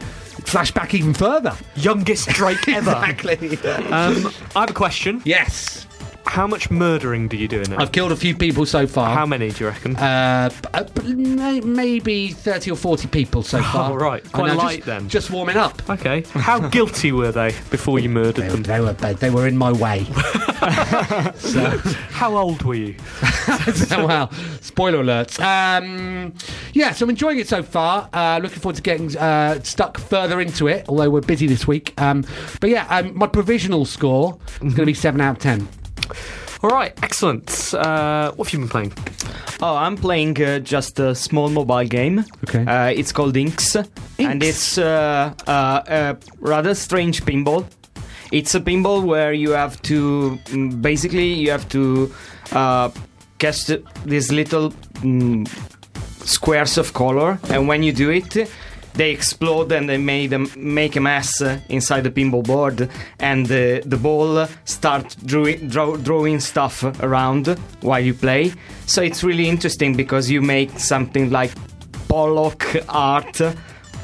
flashback 0.45 0.95
even 0.95 1.13
further. 1.15 1.55
youngest 1.77 2.29
Drake 2.31 2.69
ever. 2.69 2.91
Exactly. 3.13 3.59
Um, 3.91 4.33
I 4.57 4.61
have 4.61 4.71
a 4.71 4.75
question. 4.75 5.21
yes, 5.25 5.87
How 6.27 6.47
much 6.47 6.71
murdering 6.71 7.29
do 7.29 7.37
you 7.37 7.47
do 7.49 7.61
in 7.61 7.73
it? 7.73 7.79
I've 7.79 7.93
killed 7.93 8.11
a 8.13 8.17
few 8.17 8.35
people 8.35 8.65
so 8.65 8.87
far. 8.87 9.15
How 9.15 9.27
many 9.27 9.51
do 9.51 9.65
you 9.65 9.71
reckon? 9.71 9.97
Uh, 9.97 10.49
uh, 10.73 10.85
maybe 11.05 12.29
30 12.29 12.71
or 12.71 12.77
40 12.77 13.09
people 13.09 13.43
so 13.43 13.63
far. 13.63 13.91
Oh, 13.93 13.95
right. 13.97 14.25
Quite 14.33 14.53
I'm 14.53 14.57
light 14.57 14.77
just, 14.77 14.87
then. 14.87 15.09
Just 15.09 15.31
warming 15.31 15.57
up. 15.57 15.83
okay. 15.91 16.25
How 16.33 16.59
guilty 16.69 17.13
were 17.13 17.33
they 17.33 17.51
before 17.71 17.99
you 17.99 18.09
murdered 18.09 18.37
They, 18.45 18.49
them? 18.49 18.63
they 18.63 18.81
were. 18.81 18.93
They 18.95 19.31
were 19.31 19.47
in 19.47 19.59
my 19.59 19.73
way. 19.73 20.07
How 22.13 22.37
old 22.37 22.63
were 22.63 22.75
you? 22.75 22.95
well, 23.91 24.31
spoiler 24.61 25.01
alert. 25.01 25.39
Um, 25.41 26.33
yeah, 26.73 26.93
so 26.93 27.05
I'm 27.05 27.11
enjoying 27.11 27.41
it 27.41 27.49
so 27.49 27.63
far. 27.63 28.09
Uh, 28.13 28.39
looking 28.43 28.61
forward 28.61 28.77
to 28.77 28.83
getting 28.83 29.15
uh, 29.19 29.61
stuck 29.65 29.99
further 29.99 30.41
into 30.41 30.69
it, 30.69 30.87
although 30.89 31.11
we're 31.11 31.21
busy 31.21 31.47
this 31.47 31.67
week. 31.67 32.01
Um, 32.01 32.25
but 32.61 32.71
yeah, 32.71 32.87
um, 32.89 33.17
my 33.17 33.27
provisional 33.27 33.85
score 33.85 34.39
is 34.55 34.61
going 34.61 34.77
to 34.77 34.87
be 34.87 34.95
7 34.95 35.21
out 35.21 35.37
of 35.37 35.43
10. 35.43 35.69
All 36.63 36.71
right, 36.71 36.93
excellent. 37.03 37.75
Uh, 37.75 38.33
what 38.33 38.49
have 38.49 38.53
you 38.53 38.61
been 38.61 38.69
playing? 38.69 38.93
Oh, 39.61 39.77
I'm 39.77 39.97
playing 39.97 40.43
uh, 40.43 40.59
just 40.59 40.99
a 40.99 41.15
small 41.15 41.49
mobile 41.49 41.85
game. 41.85 42.25
Okay. 42.49 42.65
Uh, 42.65 42.89
it's 42.91 43.13
called 43.13 43.37
Inks, 43.37 43.77
and 44.19 44.43
it's 44.43 44.79
uh, 44.79 45.35
uh, 45.47 45.83
a 45.87 46.17
rather 46.41 46.75
strange 46.75 47.25
pinball. 47.25 47.65
It's 48.33 48.55
a 48.55 48.61
pinball 48.61 49.05
where 49.05 49.33
you 49.33 49.51
have 49.51 49.81
to 49.83 50.39
mm, 50.47 50.81
basically 50.81 51.33
you 51.33 51.51
have 51.51 51.69
to 51.69 52.13
uh, 52.53 52.91
cast 53.39 53.71
these 54.07 54.33
little 54.33 54.71
mm, 55.03 55.47
squares 56.25 56.79
of 56.79 56.93
color, 56.95 57.39
and 57.51 57.69
when 57.69 57.83
you 57.83 57.93
do 57.93 58.11
it, 58.11 58.49
they 58.95 59.11
explode 59.11 59.73
and 59.73 59.89
they 59.89 59.99
make 59.99 60.31
them 60.31 60.47
make 60.57 60.97
a 60.97 61.01
mess 61.01 61.41
inside 61.69 62.03
the 62.05 62.11
pinball 62.11 62.45
board, 62.45 62.89
and 63.21 63.47
the 63.47 63.83
the 63.87 63.97
ball 63.97 64.47
start 64.65 65.17
drawing, 65.25 65.69
draw, 65.69 65.97
drawing 65.97 66.41
stuff 66.41 66.83
around 67.03 67.47
while 67.81 68.01
you 68.05 68.15
play. 68.15 68.53
So 68.87 69.03
it's 69.03 69.25
really 69.25 69.49
interesting 69.49 69.97
because 69.97 70.31
you 70.31 70.43
make 70.43 70.71
something 70.79 71.31
like 71.31 71.53
Pollock 72.09 72.65
art 72.89 73.41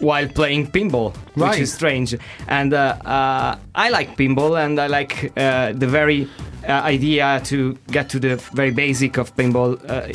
while 0.01 0.28
playing 0.28 0.68
pinball, 0.70 1.12
Right. 1.36 1.51
which 1.51 1.61
is 1.61 1.72
strange. 1.72 2.14
And 2.47 2.72
uh, 2.72 2.97
uh, 3.05 3.57
I 3.74 3.91
like 3.91 4.16
pinball, 4.16 4.57
and 4.64 4.78
I 4.80 4.86
like 4.86 5.32
uh, 5.36 5.72
the 5.72 5.86
very 5.86 6.28
uh, 6.67 6.73
idea 6.73 7.41
to 7.45 7.77
get 7.91 8.09
to 8.11 8.19
the 8.19 8.37
very 8.55 8.71
basic 8.71 9.19
of 9.19 9.35
pinball. 9.37 9.79
Uh, 9.89 10.13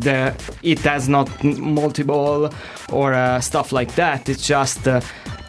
the 0.00 0.34
it 0.62 0.80
has 0.80 1.08
not 1.08 1.28
multi-ball 1.44 2.50
or 2.92 3.14
uh, 3.14 3.40
stuff 3.40 3.72
like 3.72 3.94
that. 3.94 4.28
It's 4.28 4.46
just. 4.46 4.86
Uh, 4.88 5.00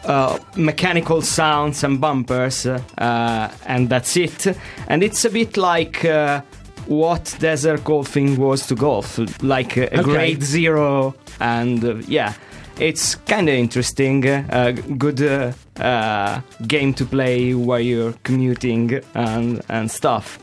uh, 0.04 0.38
mechanical 0.56 1.20
sounds 1.20 1.84
and 1.84 2.00
bumpers, 2.00 2.64
uh, 2.64 3.52
and 3.66 3.90
that's 3.90 4.16
it. 4.16 4.46
And 4.86 5.02
it's 5.02 5.24
a 5.26 5.28
bit 5.30 5.58
like 5.58 6.02
what 6.86 7.36
desert 7.40 7.84
golfing 7.84 8.36
was 8.38 8.66
to 8.68 8.74
golf, 8.74 9.18
like 9.42 9.76
a, 9.76 9.86
Okay. 9.92 10.02
grade 10.02 10.42
zero, 10.42 11.14
and 11.40 12.02
yeah, 12.08 12.32
it's 12.80 13.14
kind 13.14 13.48
of 13.48 13.54
interesting. 13.54 14.26
Uh, 14.28 14.72
good 14.96 15.20
uh, 15.22 15.52
uh, 15.80 16.40
game 16.66 16.94
to 16.94 17.04
play 17.04 17.54
while 17.54 17.80
you're 17.80 18.14
commuting 18.24 19.00
and 19.14 19.62
and 19.68 19.90
stuff. 19.90 20.38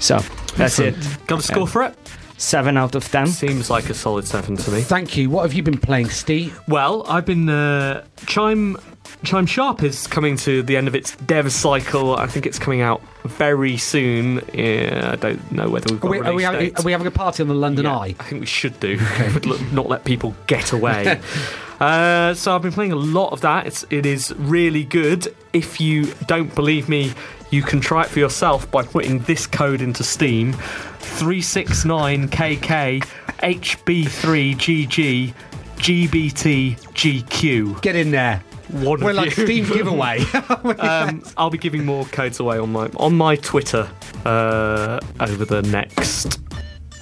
So 0.00 0.18
that's 0.56 0.78
it. 0.78 0.94
Got 1.26 1.40
a 1.40 1.42
score 1.42 1.66
for 1.66 1.82
it? 1.84 1.94
Seven 2.36 2.76
out 2.76 2.94
of 2.94 3.10
ten. 3.10 3.26
Seems 3.26 3.68
like 3.68 3.90
a 3.90 3.94
solid 3.94 4.26
seven 4.26 4.56
to 4.56 4.70
me. 4.70 4.80
Thank 4.80 5.16
you. 5.16 5.28
What 5.28 5.42
have 5.42 5.54
you 5.54 5.62
been 5.62 5.78
playing, 5.78 6.10
Steve? 6.10 6.58
Well, 6.68 7.04
I've 7.08 7.26
been 7.26 7.48
uh, 7.48 8.04
Chime. 8.26 8.76
Chime 9.24 9.46
Sharp 9.46 9.82
is 9.82 10.06
coming 10.06 10.36
to 10.38 10.62
the 10.62 10.76
end 10.76 10.88
of 10.88 10.94
its 10.94 11.16
dev 11.16 11.52
cycle. 11.52 12.16
I 12.16 12.26
think 12.26 12.46
it's 12.46 12.58
coming 12.58 12.80
out 12.80 13.02
very 13.24 13.76
soon. 13.76 14.40
Yeah, 14.54 15.10
I 15.12 15.16
don't 15.16 15.52
know 15.52 15.68
whether 15.68 15.92
we've 15.92 16.04
Are 16.04 16.10
we, 16.10 16.18
a 16.18 16.24
are, 16.24 16.34
we 16.34 16.42
having, 16.44 16.76
are 16.76 16.82
we 16.82 16.92
having 16.92 17.06
a 17.06 17.10
party 17.10 17.42
on 17.42 17.48
the 17.48 17.54
London 17.54 17.84
Yeah, 17.84 17.96
Eye? 17.96 18.14
I 18.18 18.24
think 18.24 18.40
we 18.40 18.46
should 18.46 18.78
do. 18.80 18.98
L- 18.98 19.58
not 19.72 19.88
let 19.88 20.04
people 20.04 20.34
get 20.46 20.72
away. 20.72 21.20
uh, 21.80 22.34
so 22.34 22.54
I've 22.54 22.62
been 22.62 22.72
playing 22.72 22.92
a 22.92 22.96
lot 22.96 23.32
of 23.32 23.40
that. 23.40 23.66
It's 23.66 23.84
it 23.90 24.06
is 24.06 24.32
really 24.36 24.84
good. 24.84 25.34
If 25.52 25.80
you 25.80 26.06
don't 26.26 26.54
believe 26.54 26.88
me, 26.88 27.12
you 27.50 27.62
can 27.62 27.80
try 27.80 28.02
it 28.02 28.08
for 28.08 28.20
yourself 28.20 28.70
by 28.70 28.84
putting 28.84 29.18
this 29.20 29.46
code 29.46 29.82
into 29.82 30.04
Steam: 30.04 30.52
three 30.98 31.42
six 31.42 31.84
nine 31.84 32.28
KK 32.28 33.00
HB3GG 33.42 35.34
GBTGQ. 35.78 37.82
Get 37.82 37.96
in 37.96 38.10
there. 38.10 38.42
One 38.70 39.00
We're 39.00 39.10
of 39.10 39.16
like 39.16 39.36
you. 39.36 39.44
Steam 39.44 39.64
giveaway. 39.64 40.20
um, 40.78 41.22
I'll 41.36 41.50
be 41.50 41.58
giving 41.58 41.84
more 41.84 42.04
codes 42.06 42.38
away 42.38 42.58
on 42.58 42.72
my 42.72 42.90
on 42.96 43.16
my 43.16 43.36
Twitter 43.36 43.88
uh, 44.24 45.00
over 45.20 45.44
the 45.44 45.62
next 45.62 46.38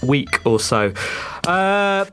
week 0.02 0.46
or 0.46 0.60
so. 0.60 0.92
Uh, 1.46 2.04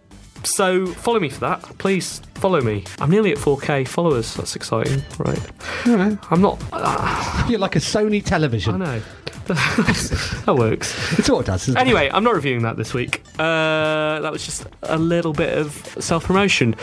so 0.44 0.86
follow 0.86 1.20
me 1.20 1.30
for 1.30 1.40
that, 1.42 1.62
please. 1.78 2.22
Follow 2.36 2.62
me. 2.62 2.84
I'm 3.00 3.10
nearly 3.10 3.32
at 3.32 3.38
4K 3.38 3.88
followers. 3.88 4.34
That's 4.36 4.56
exciting, 4.56 5.02
right? 5.20 5.40
I'm 6.32 6.42
not. 6.42 6.62
Uh, 6.74 7.46
You're 7.50 7.60
like 7.60 7.76
a 7.76 7.80
Sony 7.80 8.24
television. 8.24 8.82
I 8.82 8.86
know. 8.98 9.02
that 9.48 10.56
works. 10.58 11.20
It's 11.20 11.30
what 11.30 11.42
it 11.42 11.46
does. 11.48 11.64
isn't 11.68 11.78
it? 11.78 11.82
Anyway, 11.82 12.10
I'm 12.14 12.24
not 12.24 12.34
reviewing 12.34 12.62
that 12.64 12.78
this 12.78 12.94
week. 12.94 13.24
Uh, 13.40 14.20
that 14.22 14.32
was 14.32 14.46
just 14.46 14.66
a 14.84 14.98
little 14.98 15.34
bit 15.34 15.58
of 15.58 15.72
self 16.00 16.26
promotion. 16.26 16.76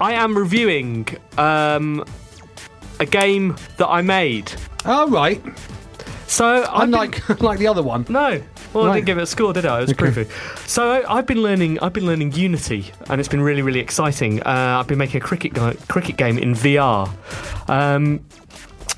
I 0.00 0.14
am 0.14 0.36
reviewing 0.36 1.08
um, 1.38 2.04
a 3.00 3.06
game 3.06 3.56
that 3.76 3.88
I 3.88 4.00
made. 4.02 4.50
Oh, 4.84 5.08
right. 5.10 5.42
So 6.26 6.46
I've 6.64 6.64
been- 6.64 6.82
Unlike, 6.82 7.28
unlike 7.28 7.58
the 7.60 7.66
other 7.68 7.82
one. 7.82 8.06
No. 8.08 8.42
Well, 8.82 8.90
I 8.90 8.94
didn't 8.96 9.06
give 9.06 9.18
it 9.18 9.22
a 9.22 9.26
score, 9.26 9.52
did 9.52 9.66
I? 9.66 9.78
It 9.82 9.88
was 9.88 9.92
Okay. 10.16 10.26
So 10.66 10.90
I, 10.90 11.18
I've 11.18 11.26
been 11.26 11.42
learning. 11.42 11.78
I've 11.80 11.92
been 11.92 12.06
learning 12.06 12.32
Unity, 12.32 12.92
and 13.08 13.20
it's 13.20 13.28
been 13.28 13.40
really, 13.40 13.62
really 13.62 13.80
exciting. 13.80 14.42
Uh, 14.42 14.78
I've 14.80 14.86
been 14.86 14.98
making 14.98 15.20
a 15.22 15.24
cricket 15.24 15.54
go- 15.54 15.74
cricket 15.88 16.16
game 16.16 16.38
in 16.38 16.54
VR. 16.54 17.08
Um, 17.68 18.20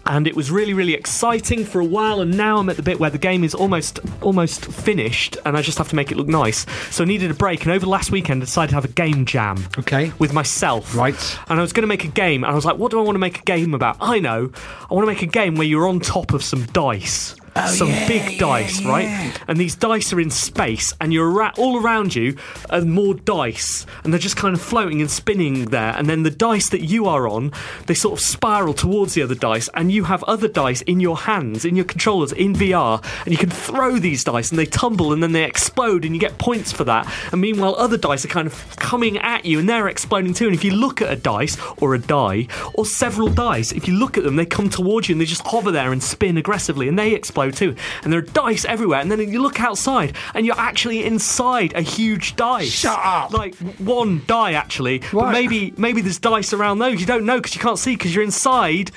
and 0.06 0.26
it 0.26 0.34
was 0.34 0.50
really, 0.50 0.72
really 0.72 0.94
exciting 0.94 1.66
for 1.66 1.80
a 1.80 1.84
while. 1.84 2.22
And 2.22 2.34
now 2.34 2.56
I'm 2.56 2.70
at 2.70 2.76
the 2.76 2.82
bit 2.82 2.98
where 2.98 3.10
the 3.10 3.18
game 3.18 3.44
is 3.44 3.54
almost, 3.54 4.00
almost 4.22 4.64
finished, 4.64 5.36
and 5.44 5.54
I 5.54 5.60
just 5.60 5.76
have 5.76 5.88
to 5.90 5.96
make 5.96 6.10
it 6.10 6.16
look 6.16 6.28
nice. 6.28 6.64
So 6.90 7.04
I 7.04 7.06
needed 7.06 7.30
a 7.30 7.34
break, 7.34 7.62
and 7.64 7.72
over 7.72 7.80
the 7.84 7.90
last 7.90 8.10
weekend, 8.10 8.40
I 8.42 8.46
decided 8.46 8.70
to 8.70 8.74
have 8.76 8.84
a 8.86 8.88
game 8.88 9.26
jam 9.26 9.62
Okay. 9.78 10.10
with 10.18 10.32
myself. 10.32 10.96
Right. 10.96 11.38
And 11.48 11.58
I 11.58 11.62
was 11.62 11.74
going 11.74 11.82
to 11.82 11.88
make 11.88 12.04
a 12.04 12.08
game, 12.08 12.42
and 12.42 12.50
I 12.50 12.54
was 12.54 12.64
like, 12.64 12.78
what 12.78 12.90
do 12.90 12.98
I 12.98 13.02
want 13.02 13.16
to 13.16 13.20
make 13.20 13.40
a 13.40 13.42
game 13.42 13.74
about? 13.74 13.98
I 14.00 14.18
know. 14.18 14.50
I 14.90 14.94
want 14.94 15.06
to 15.06 15.12
make 15.12 15.22
a 15.22 15.26
game 15.26 15.56
where 15.56 15.66
you're 15.66 15.86
on 15.86 16.00
top 16.00 16.32
of 16.32 16.42
some 16.42 16.64
dice. 16.66 17.34
Oh, 17.56 17.66
some 17.66 17.88
big 18.06 18.38
dice, 18.38 18.84
right? 18.84 19.36
And 19.48 19.58
these 19.58 19.74
dice 19.74 20.12
are 20.12 20.20
in 20.20 20.30
space, 20.30 20.92
and 21.00 21.12
you're 21.12 21.30
ra- 21.30 21.52
all 21.56 21.82
around 21.82 22.14
you 22.14 22.36
are 22.70 22.82
more 22.82 23.14
dice, 23.14 23.86
and 24.04 24.12
they're 24.12 24.20
just 24.20 24.36
kind 24.36 24.54
of 24.54 24.60
floating 24.60 25.00
and 25.00 25.10
spinning 25.10 25.66
there. 25.66 25.94
And 25.96 26.08
then 26.08 26.22
the 26.22 26.30
dice 26.30 26.68
that 26.70 26.82
you 26.82 27.06
are 27.06 27.26
on, 27.28 27.52
they 27.86 27.94
sort 27.94 28.18
of 28.18 28.24
spiral 28.24 28.74
towards 28.74 29.14
the 29.14 29.22
other 29.22 29.34
dice, 29.34 29.68
and 29.74 29.90
you 29.90 30.04
have 30.04 30.22
other 30.24 30.48
dice 30.48 30.82
in 30.82 31.00
your 31.00 31.16
hands, 31.16 31.64
in 31.64 31.74
your 31.74 31.84
controllers, 31.84 32.32
in 32.32 32.54
VR, 32.54 33.02
and 33.24 33.32
you 33.32 33.38
can 33.38 33.50
throw 33.50 33.98
these 33.98 34.22
dice, 34.24 34.50
and 34.50 34.58
they 34.58 34.66
tumble, 34.66 35.12
and 35.12 35.22
then 35.22 35.32
they 35.32 35.44
explode, 35.44 36.04
and 36.04 36.14
you 36.14 36.20
get 36.20 36.38
points 36.38 36.70
for 36.70 36.84
that. 36.84 37.12
And 37.32 37.40
meanwhile, 37.40 37.74
other 37.76 37.96
dice 37.96 38.24
are 38.24 38.28
kind 38.28 38.46
of 38.46 38.76
coming 38.76 39.18
at 39.18 39.44
you, 39.44 39.58
and 39.58 39.68
they're 39.68 39.88
exploding 39.88 40.34
too. 40.34 40.46
And 40.46 40.54
if 40.54 40.64
you 40.64 40.72
look 40.72 41.02
at 41.02 41.10
a 41.10 41.16
dice 41.16 41.56
or 41.78 41.94
a 41.94 41.98
die 41.98 42.46
or 42.74 42.86
several 42.86 43.28
dice, 43.28 43.72
if 43.72 43.88
you 43.88 43.94
look 43.94 44.16
at 44.16 44.24
them, 44.24 44.36
they 44.36 44.46
come 44.46 44.68
towards 44.70 45.08
you 45.08 45.14
and 45.14 45.20
they 45.20 45.24
just 45.24 45.46
hover 45.46 45.70
there 45.70 45.92
and 45.92 46.02
spin 46.02 46.36
aggressively, 46.36 46.88
and 46.88 46.98
they 46.98 47.14
explode 47.14 47.37
too. 47.50 47.74
And 48.04 48.12
there 48.12 48.18
are 48.20 48.22
dice 48.22 48.64
everywhere. 48.64 49.00
And 49.00 49.10
then 49.10 49.20
you 49.30 49.40
look 49.40 49.60
outside, 49.60 50.14
and 50.34 50.44
you're 50.46 50.58
actually 50.58 51.04
inside 51.04 51.72
a 51.74 51.80
huge 51.82 52.36
dice. 52.36 52.70
Shut 52.70 52.98
up. 53.02 53.32
Like 53.32 53.54
one 53.78 54.22
die 54.26 54.52
actually, 54.52 55.02
but 55.12 55.30
maybe 55.32 55.72
maybe 55.76 56.00
there's 56.00 56.18
dice 56.18 56.52
around 56.52 56.78
those. 56.80 57.00
You 57.00 57.06
don't 57.06 57.24
know 57.24 57.36
because 57.36 57.54
you 57.54 57.60
can't 57.60 57.78
see 57.78 57.94
because 57.96 58.14
you're 58.14 58.24
inside 58.24 58.90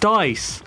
dice. 0.00 0.62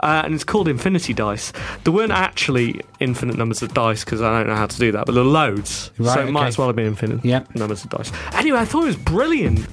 Uh, 0.00 0.20
and 0.26 0.34
it's 0.34 0.44
called 0.44 0.68
Infinity 0.68 1.14
Dice. 1.14 1.50
There 1.84 1.92
weren't 1.92 2.12
actually 2.12 2.82
infinite 3.00 3.38
numbers 3.38 3.62
of 3.62 3.72
dice 3.72 4.04
because 4.04 4.20
I 4.20 4.36
don't 4.38 4.48
know 4.48 4.54
how 4.56 4.66
to 4.66 4.78
do 4.78 4.92
that, 4.92 5.06
but 5.06 5.12
there 5.14 5.22
are 5.22 5.26
loads. 5.26 5.90
Right, 5.96 6.12
so 6.14 6.26
it 6.26 6.30
might 6.30 6.48
as 6.48 6.58
well 6.58 6.66
have 6.66 6.76
been 6.76 6.86
infinite 6.88 7.24
Yep. 7.24 7.54
numbers 7.54 7.84
of 7.84 7.90
dice. 7.90 8.12
Anyway, 8.34 8.58
I 8.58 8.66
thought 8.66 8.82
it 8.82 8.88
was 8.88 8.96
brilliant. 8.96 9.66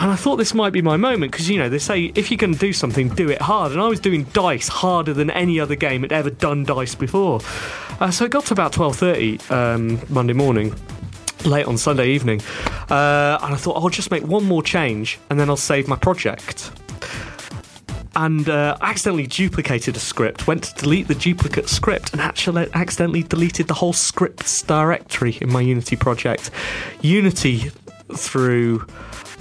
And 0.00 0.12
I 0.12 0.16
thought 0.16 0.36
this 0.36 0.54
might 0.54 0.72
be 0.72 0.80
my 0.80 0.96
moment 0.96 1.32
because, 1.32 1.50
you 1.50 1.58
know, 1.58 1.68
they 1.68 1.80
say 1.80 2.12
if 2.14 2.30
you're 2.30 2.38
going 2.38 2.52
to 2.52 2.58
do 2.58 2.72
something, 2.72 3.08
do 3.08 3.28
it 3.28 3.42
hard. 3.42 3.72
And 3.72 3.80
I 3.80 3.88
was 3.88 3.98
doing 3.98 4.24
dice 4.32 4.68
harder 4.68 5.12
than 5.12 5.28
any 5.28 5.58
other 5.58 5.74
game 5.74 6.02
had 6.02 6.12
ever 6.12 6.30
done 6.30 6.62
dice 6.62 6.94
before. 6.94 7.40
Uh, 7.98 8.08
so 8.12 8.24
it 8.24 8.30
got 8.30 8.46
to 8.46 8.54
about 8.54 8.72
12.30 8.72 9.50
um, 9.50 10.00
Monday 10.08 10.34
morning 10.34 10.72
late 11.44 11.66
on 11.66 11.78
Sunday 11.78 12.10
evening, 12.10 12.40
Uh, 12.90 13.38
and 13.42 13.54
I 13.54 13.56
thought 13.56 13.76
I'll 13.76 13.90
just 13.90 14.10
make 14.10 14.24
one 14.24 14.44
more 14.44 14.62
change 14.62 15.18
and 15.30 15.38
then 15.38 15.50
I'll 15.50 15.56
save 15.56 15.88
my 15.88 15.96
project. 15.96 16.70
And 18.16 18.48
uh, 18.48 18.76
accidentally 18.80 19.26
duplicated 19.26 19.94
a 19.96 20.00
script, 20.00 20.46
went 20.46 20.64
to 20.64 20.74
delete 20.74 21.06
the 21.06 21.14
duplicate 21.14 21.68
script, 21.68 22.12
and 22.12 22.20
actually 22.20 22.68
accidentally 22.72 23.22
deleted 23.22 23.68
the 23.68 23.74
whole 23.74 23.92
scripts 23.92 24.62
directory 24.62 25.38
in 25.40 25.52
my 25.52 25.60
Unity 25.60 25.96
project. 25.96 26.50
Unity, 27.02 27.70
through 28.16 28.86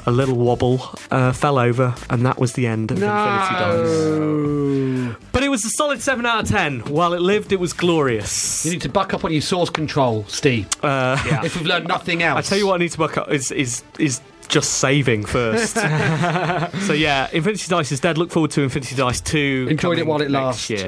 a 0.06 0.12
little 0.12 0.38
wobble, 0.38 0.82
uh, 1.12 1.32
fell 1.34 1.58
over, 1.58 1.96
and 2.10 2.26
that 2.26 2.40
was 2.40 2.54
the 2.54 2.68
end 2.68 2.92
of 2.92 2.98
Infinity 2.98 3.56
Dice. 3.56 5.16
But 5.32 5.44
it 5.44 5.50
was 5.50 5.64
a 5.66 5.70
solid 5.70 6.02
7 6.02 6.26
out 6.26 6.44
of 6.44 6.50
10. 6.50 6.80
While 6.82 7.14
it 7.14 7.22
lived, 7.22 7.52
it 7.52 7.60
was 7.60 7.74
glorious. 7.74 8.66
You 8.66 8.72
need 8.72 8.82
to 8.82 8.90
buck 8.90 9.14
up 9.14 9.24
on 9.26 9.32
your 9.32 9.42
source 9.42 9.70
control, 9.70 10.26
Steve. 10.28 10.68
Uh, 10.84 11.18
If 11.44 11.56
we've 11.56 11.66
learned 11.66 11.88
nothing 11.88 12.24
else. 12.24 12.38
I 12.38 12.42
tell 12.42 12.58
you 12.58 12.68
what, 12.68 12.76
I 12.76 12.78
need 12.84 12.92
to 12.92 12.98
buck 12.98 13.18
up 13.18 13.32
is 13.32 13.52
is 13.52 13.84
is 14.00 14.22
just 14.48 14.76
saving 14.76 15.26
first. 15.26 15.74
so 16.88 16.94
yeah, 16.94 17.28
Infinity 17.34 17.68
Dice 17.68 17.92
is 17.92 18.00
dead. 18.00 18.18
Look 18.18 18.32
forward 18.32 18.52
to 18.52 18.62
Infinity 18.62 18.96
Dice 18.96 19.22
two. 19.22 19.68
Enjoyed 19.70 20.00
it 20.00 20.08
while 20.08 20.22
it 20.22 20.32
next 20.32 20.70
lasts. 20.70 20.70
Year. 20.70 20.88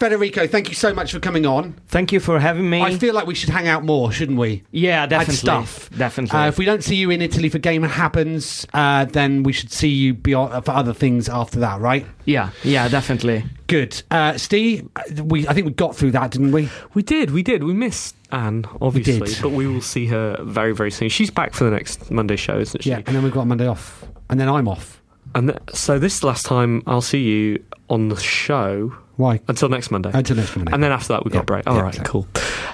Federico, 0.00 0.46
thank 0.46 0.70
you 0.70 0.74
so 0.74 0.94
much 0.94 1.12
for 1.12 1.20
coming 1.20 1.44
on. 1.44 1.74
Thank 1.88 2.10
you 2.10 2.20
for 2.20 2.40
having 2.40 2.70
me. 2.70 2.80
I 2.80 2.96
feel 2.96 3.14
like 3.14 3.26
we 3.26 3.34
should 3.34 3.50
hang 3.50 3.68
out 3.68 3.84
more, 3.84 4.10
shouldn't 4.10 4.38
we? 4.38 4.64
yeah, 4.70 5.04
definitely. 5.06 5.34
Add 5.34 5.38
stuff. 5.38 5.90
Definitely. 5.90 6.38
Uh, 6.38 6.48
if 6.48 6.56
we 6.56 6.64
don't 6.64 6.82
see 6.82 6.96
you 6.96 7.10
in 7.10 7.20
Italy 7.20 7.50
for 7.50 7.58
Game 7.58 7.82
Happens, 7.82 8.66
uh, 8.72 9.04
then 9.04 9.42
we 9.42 9.52
should 9.52 9.70
see 9.70 9.90
you 9.90 10.14
beyond, 10.14 10.64
for 10.64 10.70
other 10.70 10.94
things 10.94 11.28
after 11.28 11.60
that, 11.60 11.80
right? 11.80 12.06
yeah, 12.24 12.48
yeah, 12.64 12.88
definitely. 12.88 13.44
Good. 13.66 14.02
Uh, 14.10 14.38
Steve, 14.38 14.88
uh, 14.96 15.22
we 15.22 15.46
I 15.46 15.52
think 15.52 15.66
we 15.66 15.72
got 15.74 15.94
through 15.94 16.12
that, 16.12 16.30
didn't 16.30 16.52
we? 16.52 16.70
We 16.94 17.02
did, 17.02 17.30
we 17.30 17.42
did. 17.42 17.62
We 17.62 17.74
missed 17.74 18.16
Ann, 18.32 18.64
obviously, 18.80 19.20
did. 19.20 19.42
but 19.42 19.50
we 19.50 19.66
will 19.66 19.82
see 19.82 20.06
her 20.06 20.38
very, 20.42 20.72
very 20.74 20.90
soon. 20.90 21.10
She's 21.10 21.30
back 21.30 21.52
for 21.52 21.64
the 21.64 21.72
next 21.72 22.10
Monday 22.10 22.36
show, 22.36 22.58
isn't 22.58 22.84
she? 22.84 22.88
Yeah. 22.88 23.02
And 23.06 23.14
then 23.14 23.22
we've 23.22 23.34
got 23.34 23.46
Monday 23.46 23.66
off. 23.66 24.02
And 24.30 24.40
then 24.40 24.48
I'm 24.48 24.66
off. 24.66 25.02
And 25.34 25.48
th- 25.48 25.60
so 25.74 25.98
this 25.98 26.14
is 26.14 26.20
the 26.20 26.26
last 26.28 26.46
time 26.46 26.82
I'll 26.86 27.02
see 27.02 27.22
you 27.22 27.62
on 27.90 28.08
the 28.08 28.16
show 28.16 28.94
Why? 29.20 29.40
until 29.48 29.68
next 29.68 29.90
Monday. 29.90 30.10
Until 30.12 30.36
next 30.36 30.56
Monday. 30.56 30.72
and 30.72 30.82
then 30.82 30.92
after 30.92 31.08
that, 31.14 31.24
we've 31.24 31.32
got 31.32 31.38
Yeah, 31.40 31.42
a 31.42 31.44
break. 31.44 31.66
All 31.66 31.76
yeah, 31.76 31.82
right, 31.82 31.94
exactly. 31.94 32.10
cool. 32.10 32.28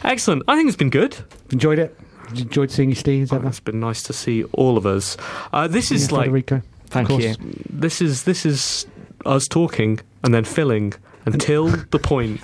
Excellent. 0.04 0.42
I 0.48 0.56
think 0.56 0.68
it's 0.68 0.76
been 0.76 0.90
good. 0.90 1.16
Enjoyed 1.50 1.78
it? 1.78 1.98
Enjoyed 2.30 2.70
seeing 2.70 2.88
you, 2.88 2.94
Steve? 2.94 3.22
Is 3.24 3.30
that 3.30 3.44
It's 3.44 3.60
been 3.60 3.78
nice 3.80 4.02
to 4.04 4.12
see 4.12 4.44
all 4.52 4.76
of 4.76 4.86
us. 4.86 5.16
Uh, 5.52 5.68
this 5.68 5.90
is 5.92 6.10
Yeah, 6.10 6.16
like 6.18 6.26
Federico. 6.26 6.62
Thank 6.88 7.10
Of 7.10 7.20
you. 7.20 7.34
this 7.68 8.00
is 8.00 8.22
this 8.24 8.46
is 8.46 8.86
us 9.24 9.46
talking 9.48 10.00
and 10.24 10.32
then 10.32 10.44
filling 10.44 10.94
until 11.24 11.66
the 11.90 11.98
point 11.98 12.40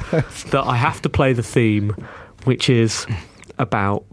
that 0.51 0.65
I 0.67 0.77
have 0.77 1.01
to 1.03 1.09
play 1.09 1.33
the 1.33 1.43
theme, 1.45 1.95
which 2.45 2.69
is 2.69 3.07
about 3.59 4.05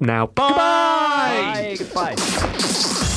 now. 0.00 0.26
Bye. 0.28 0.50
Bye. 0.50 1.76
Goodbye. 1.78 3.10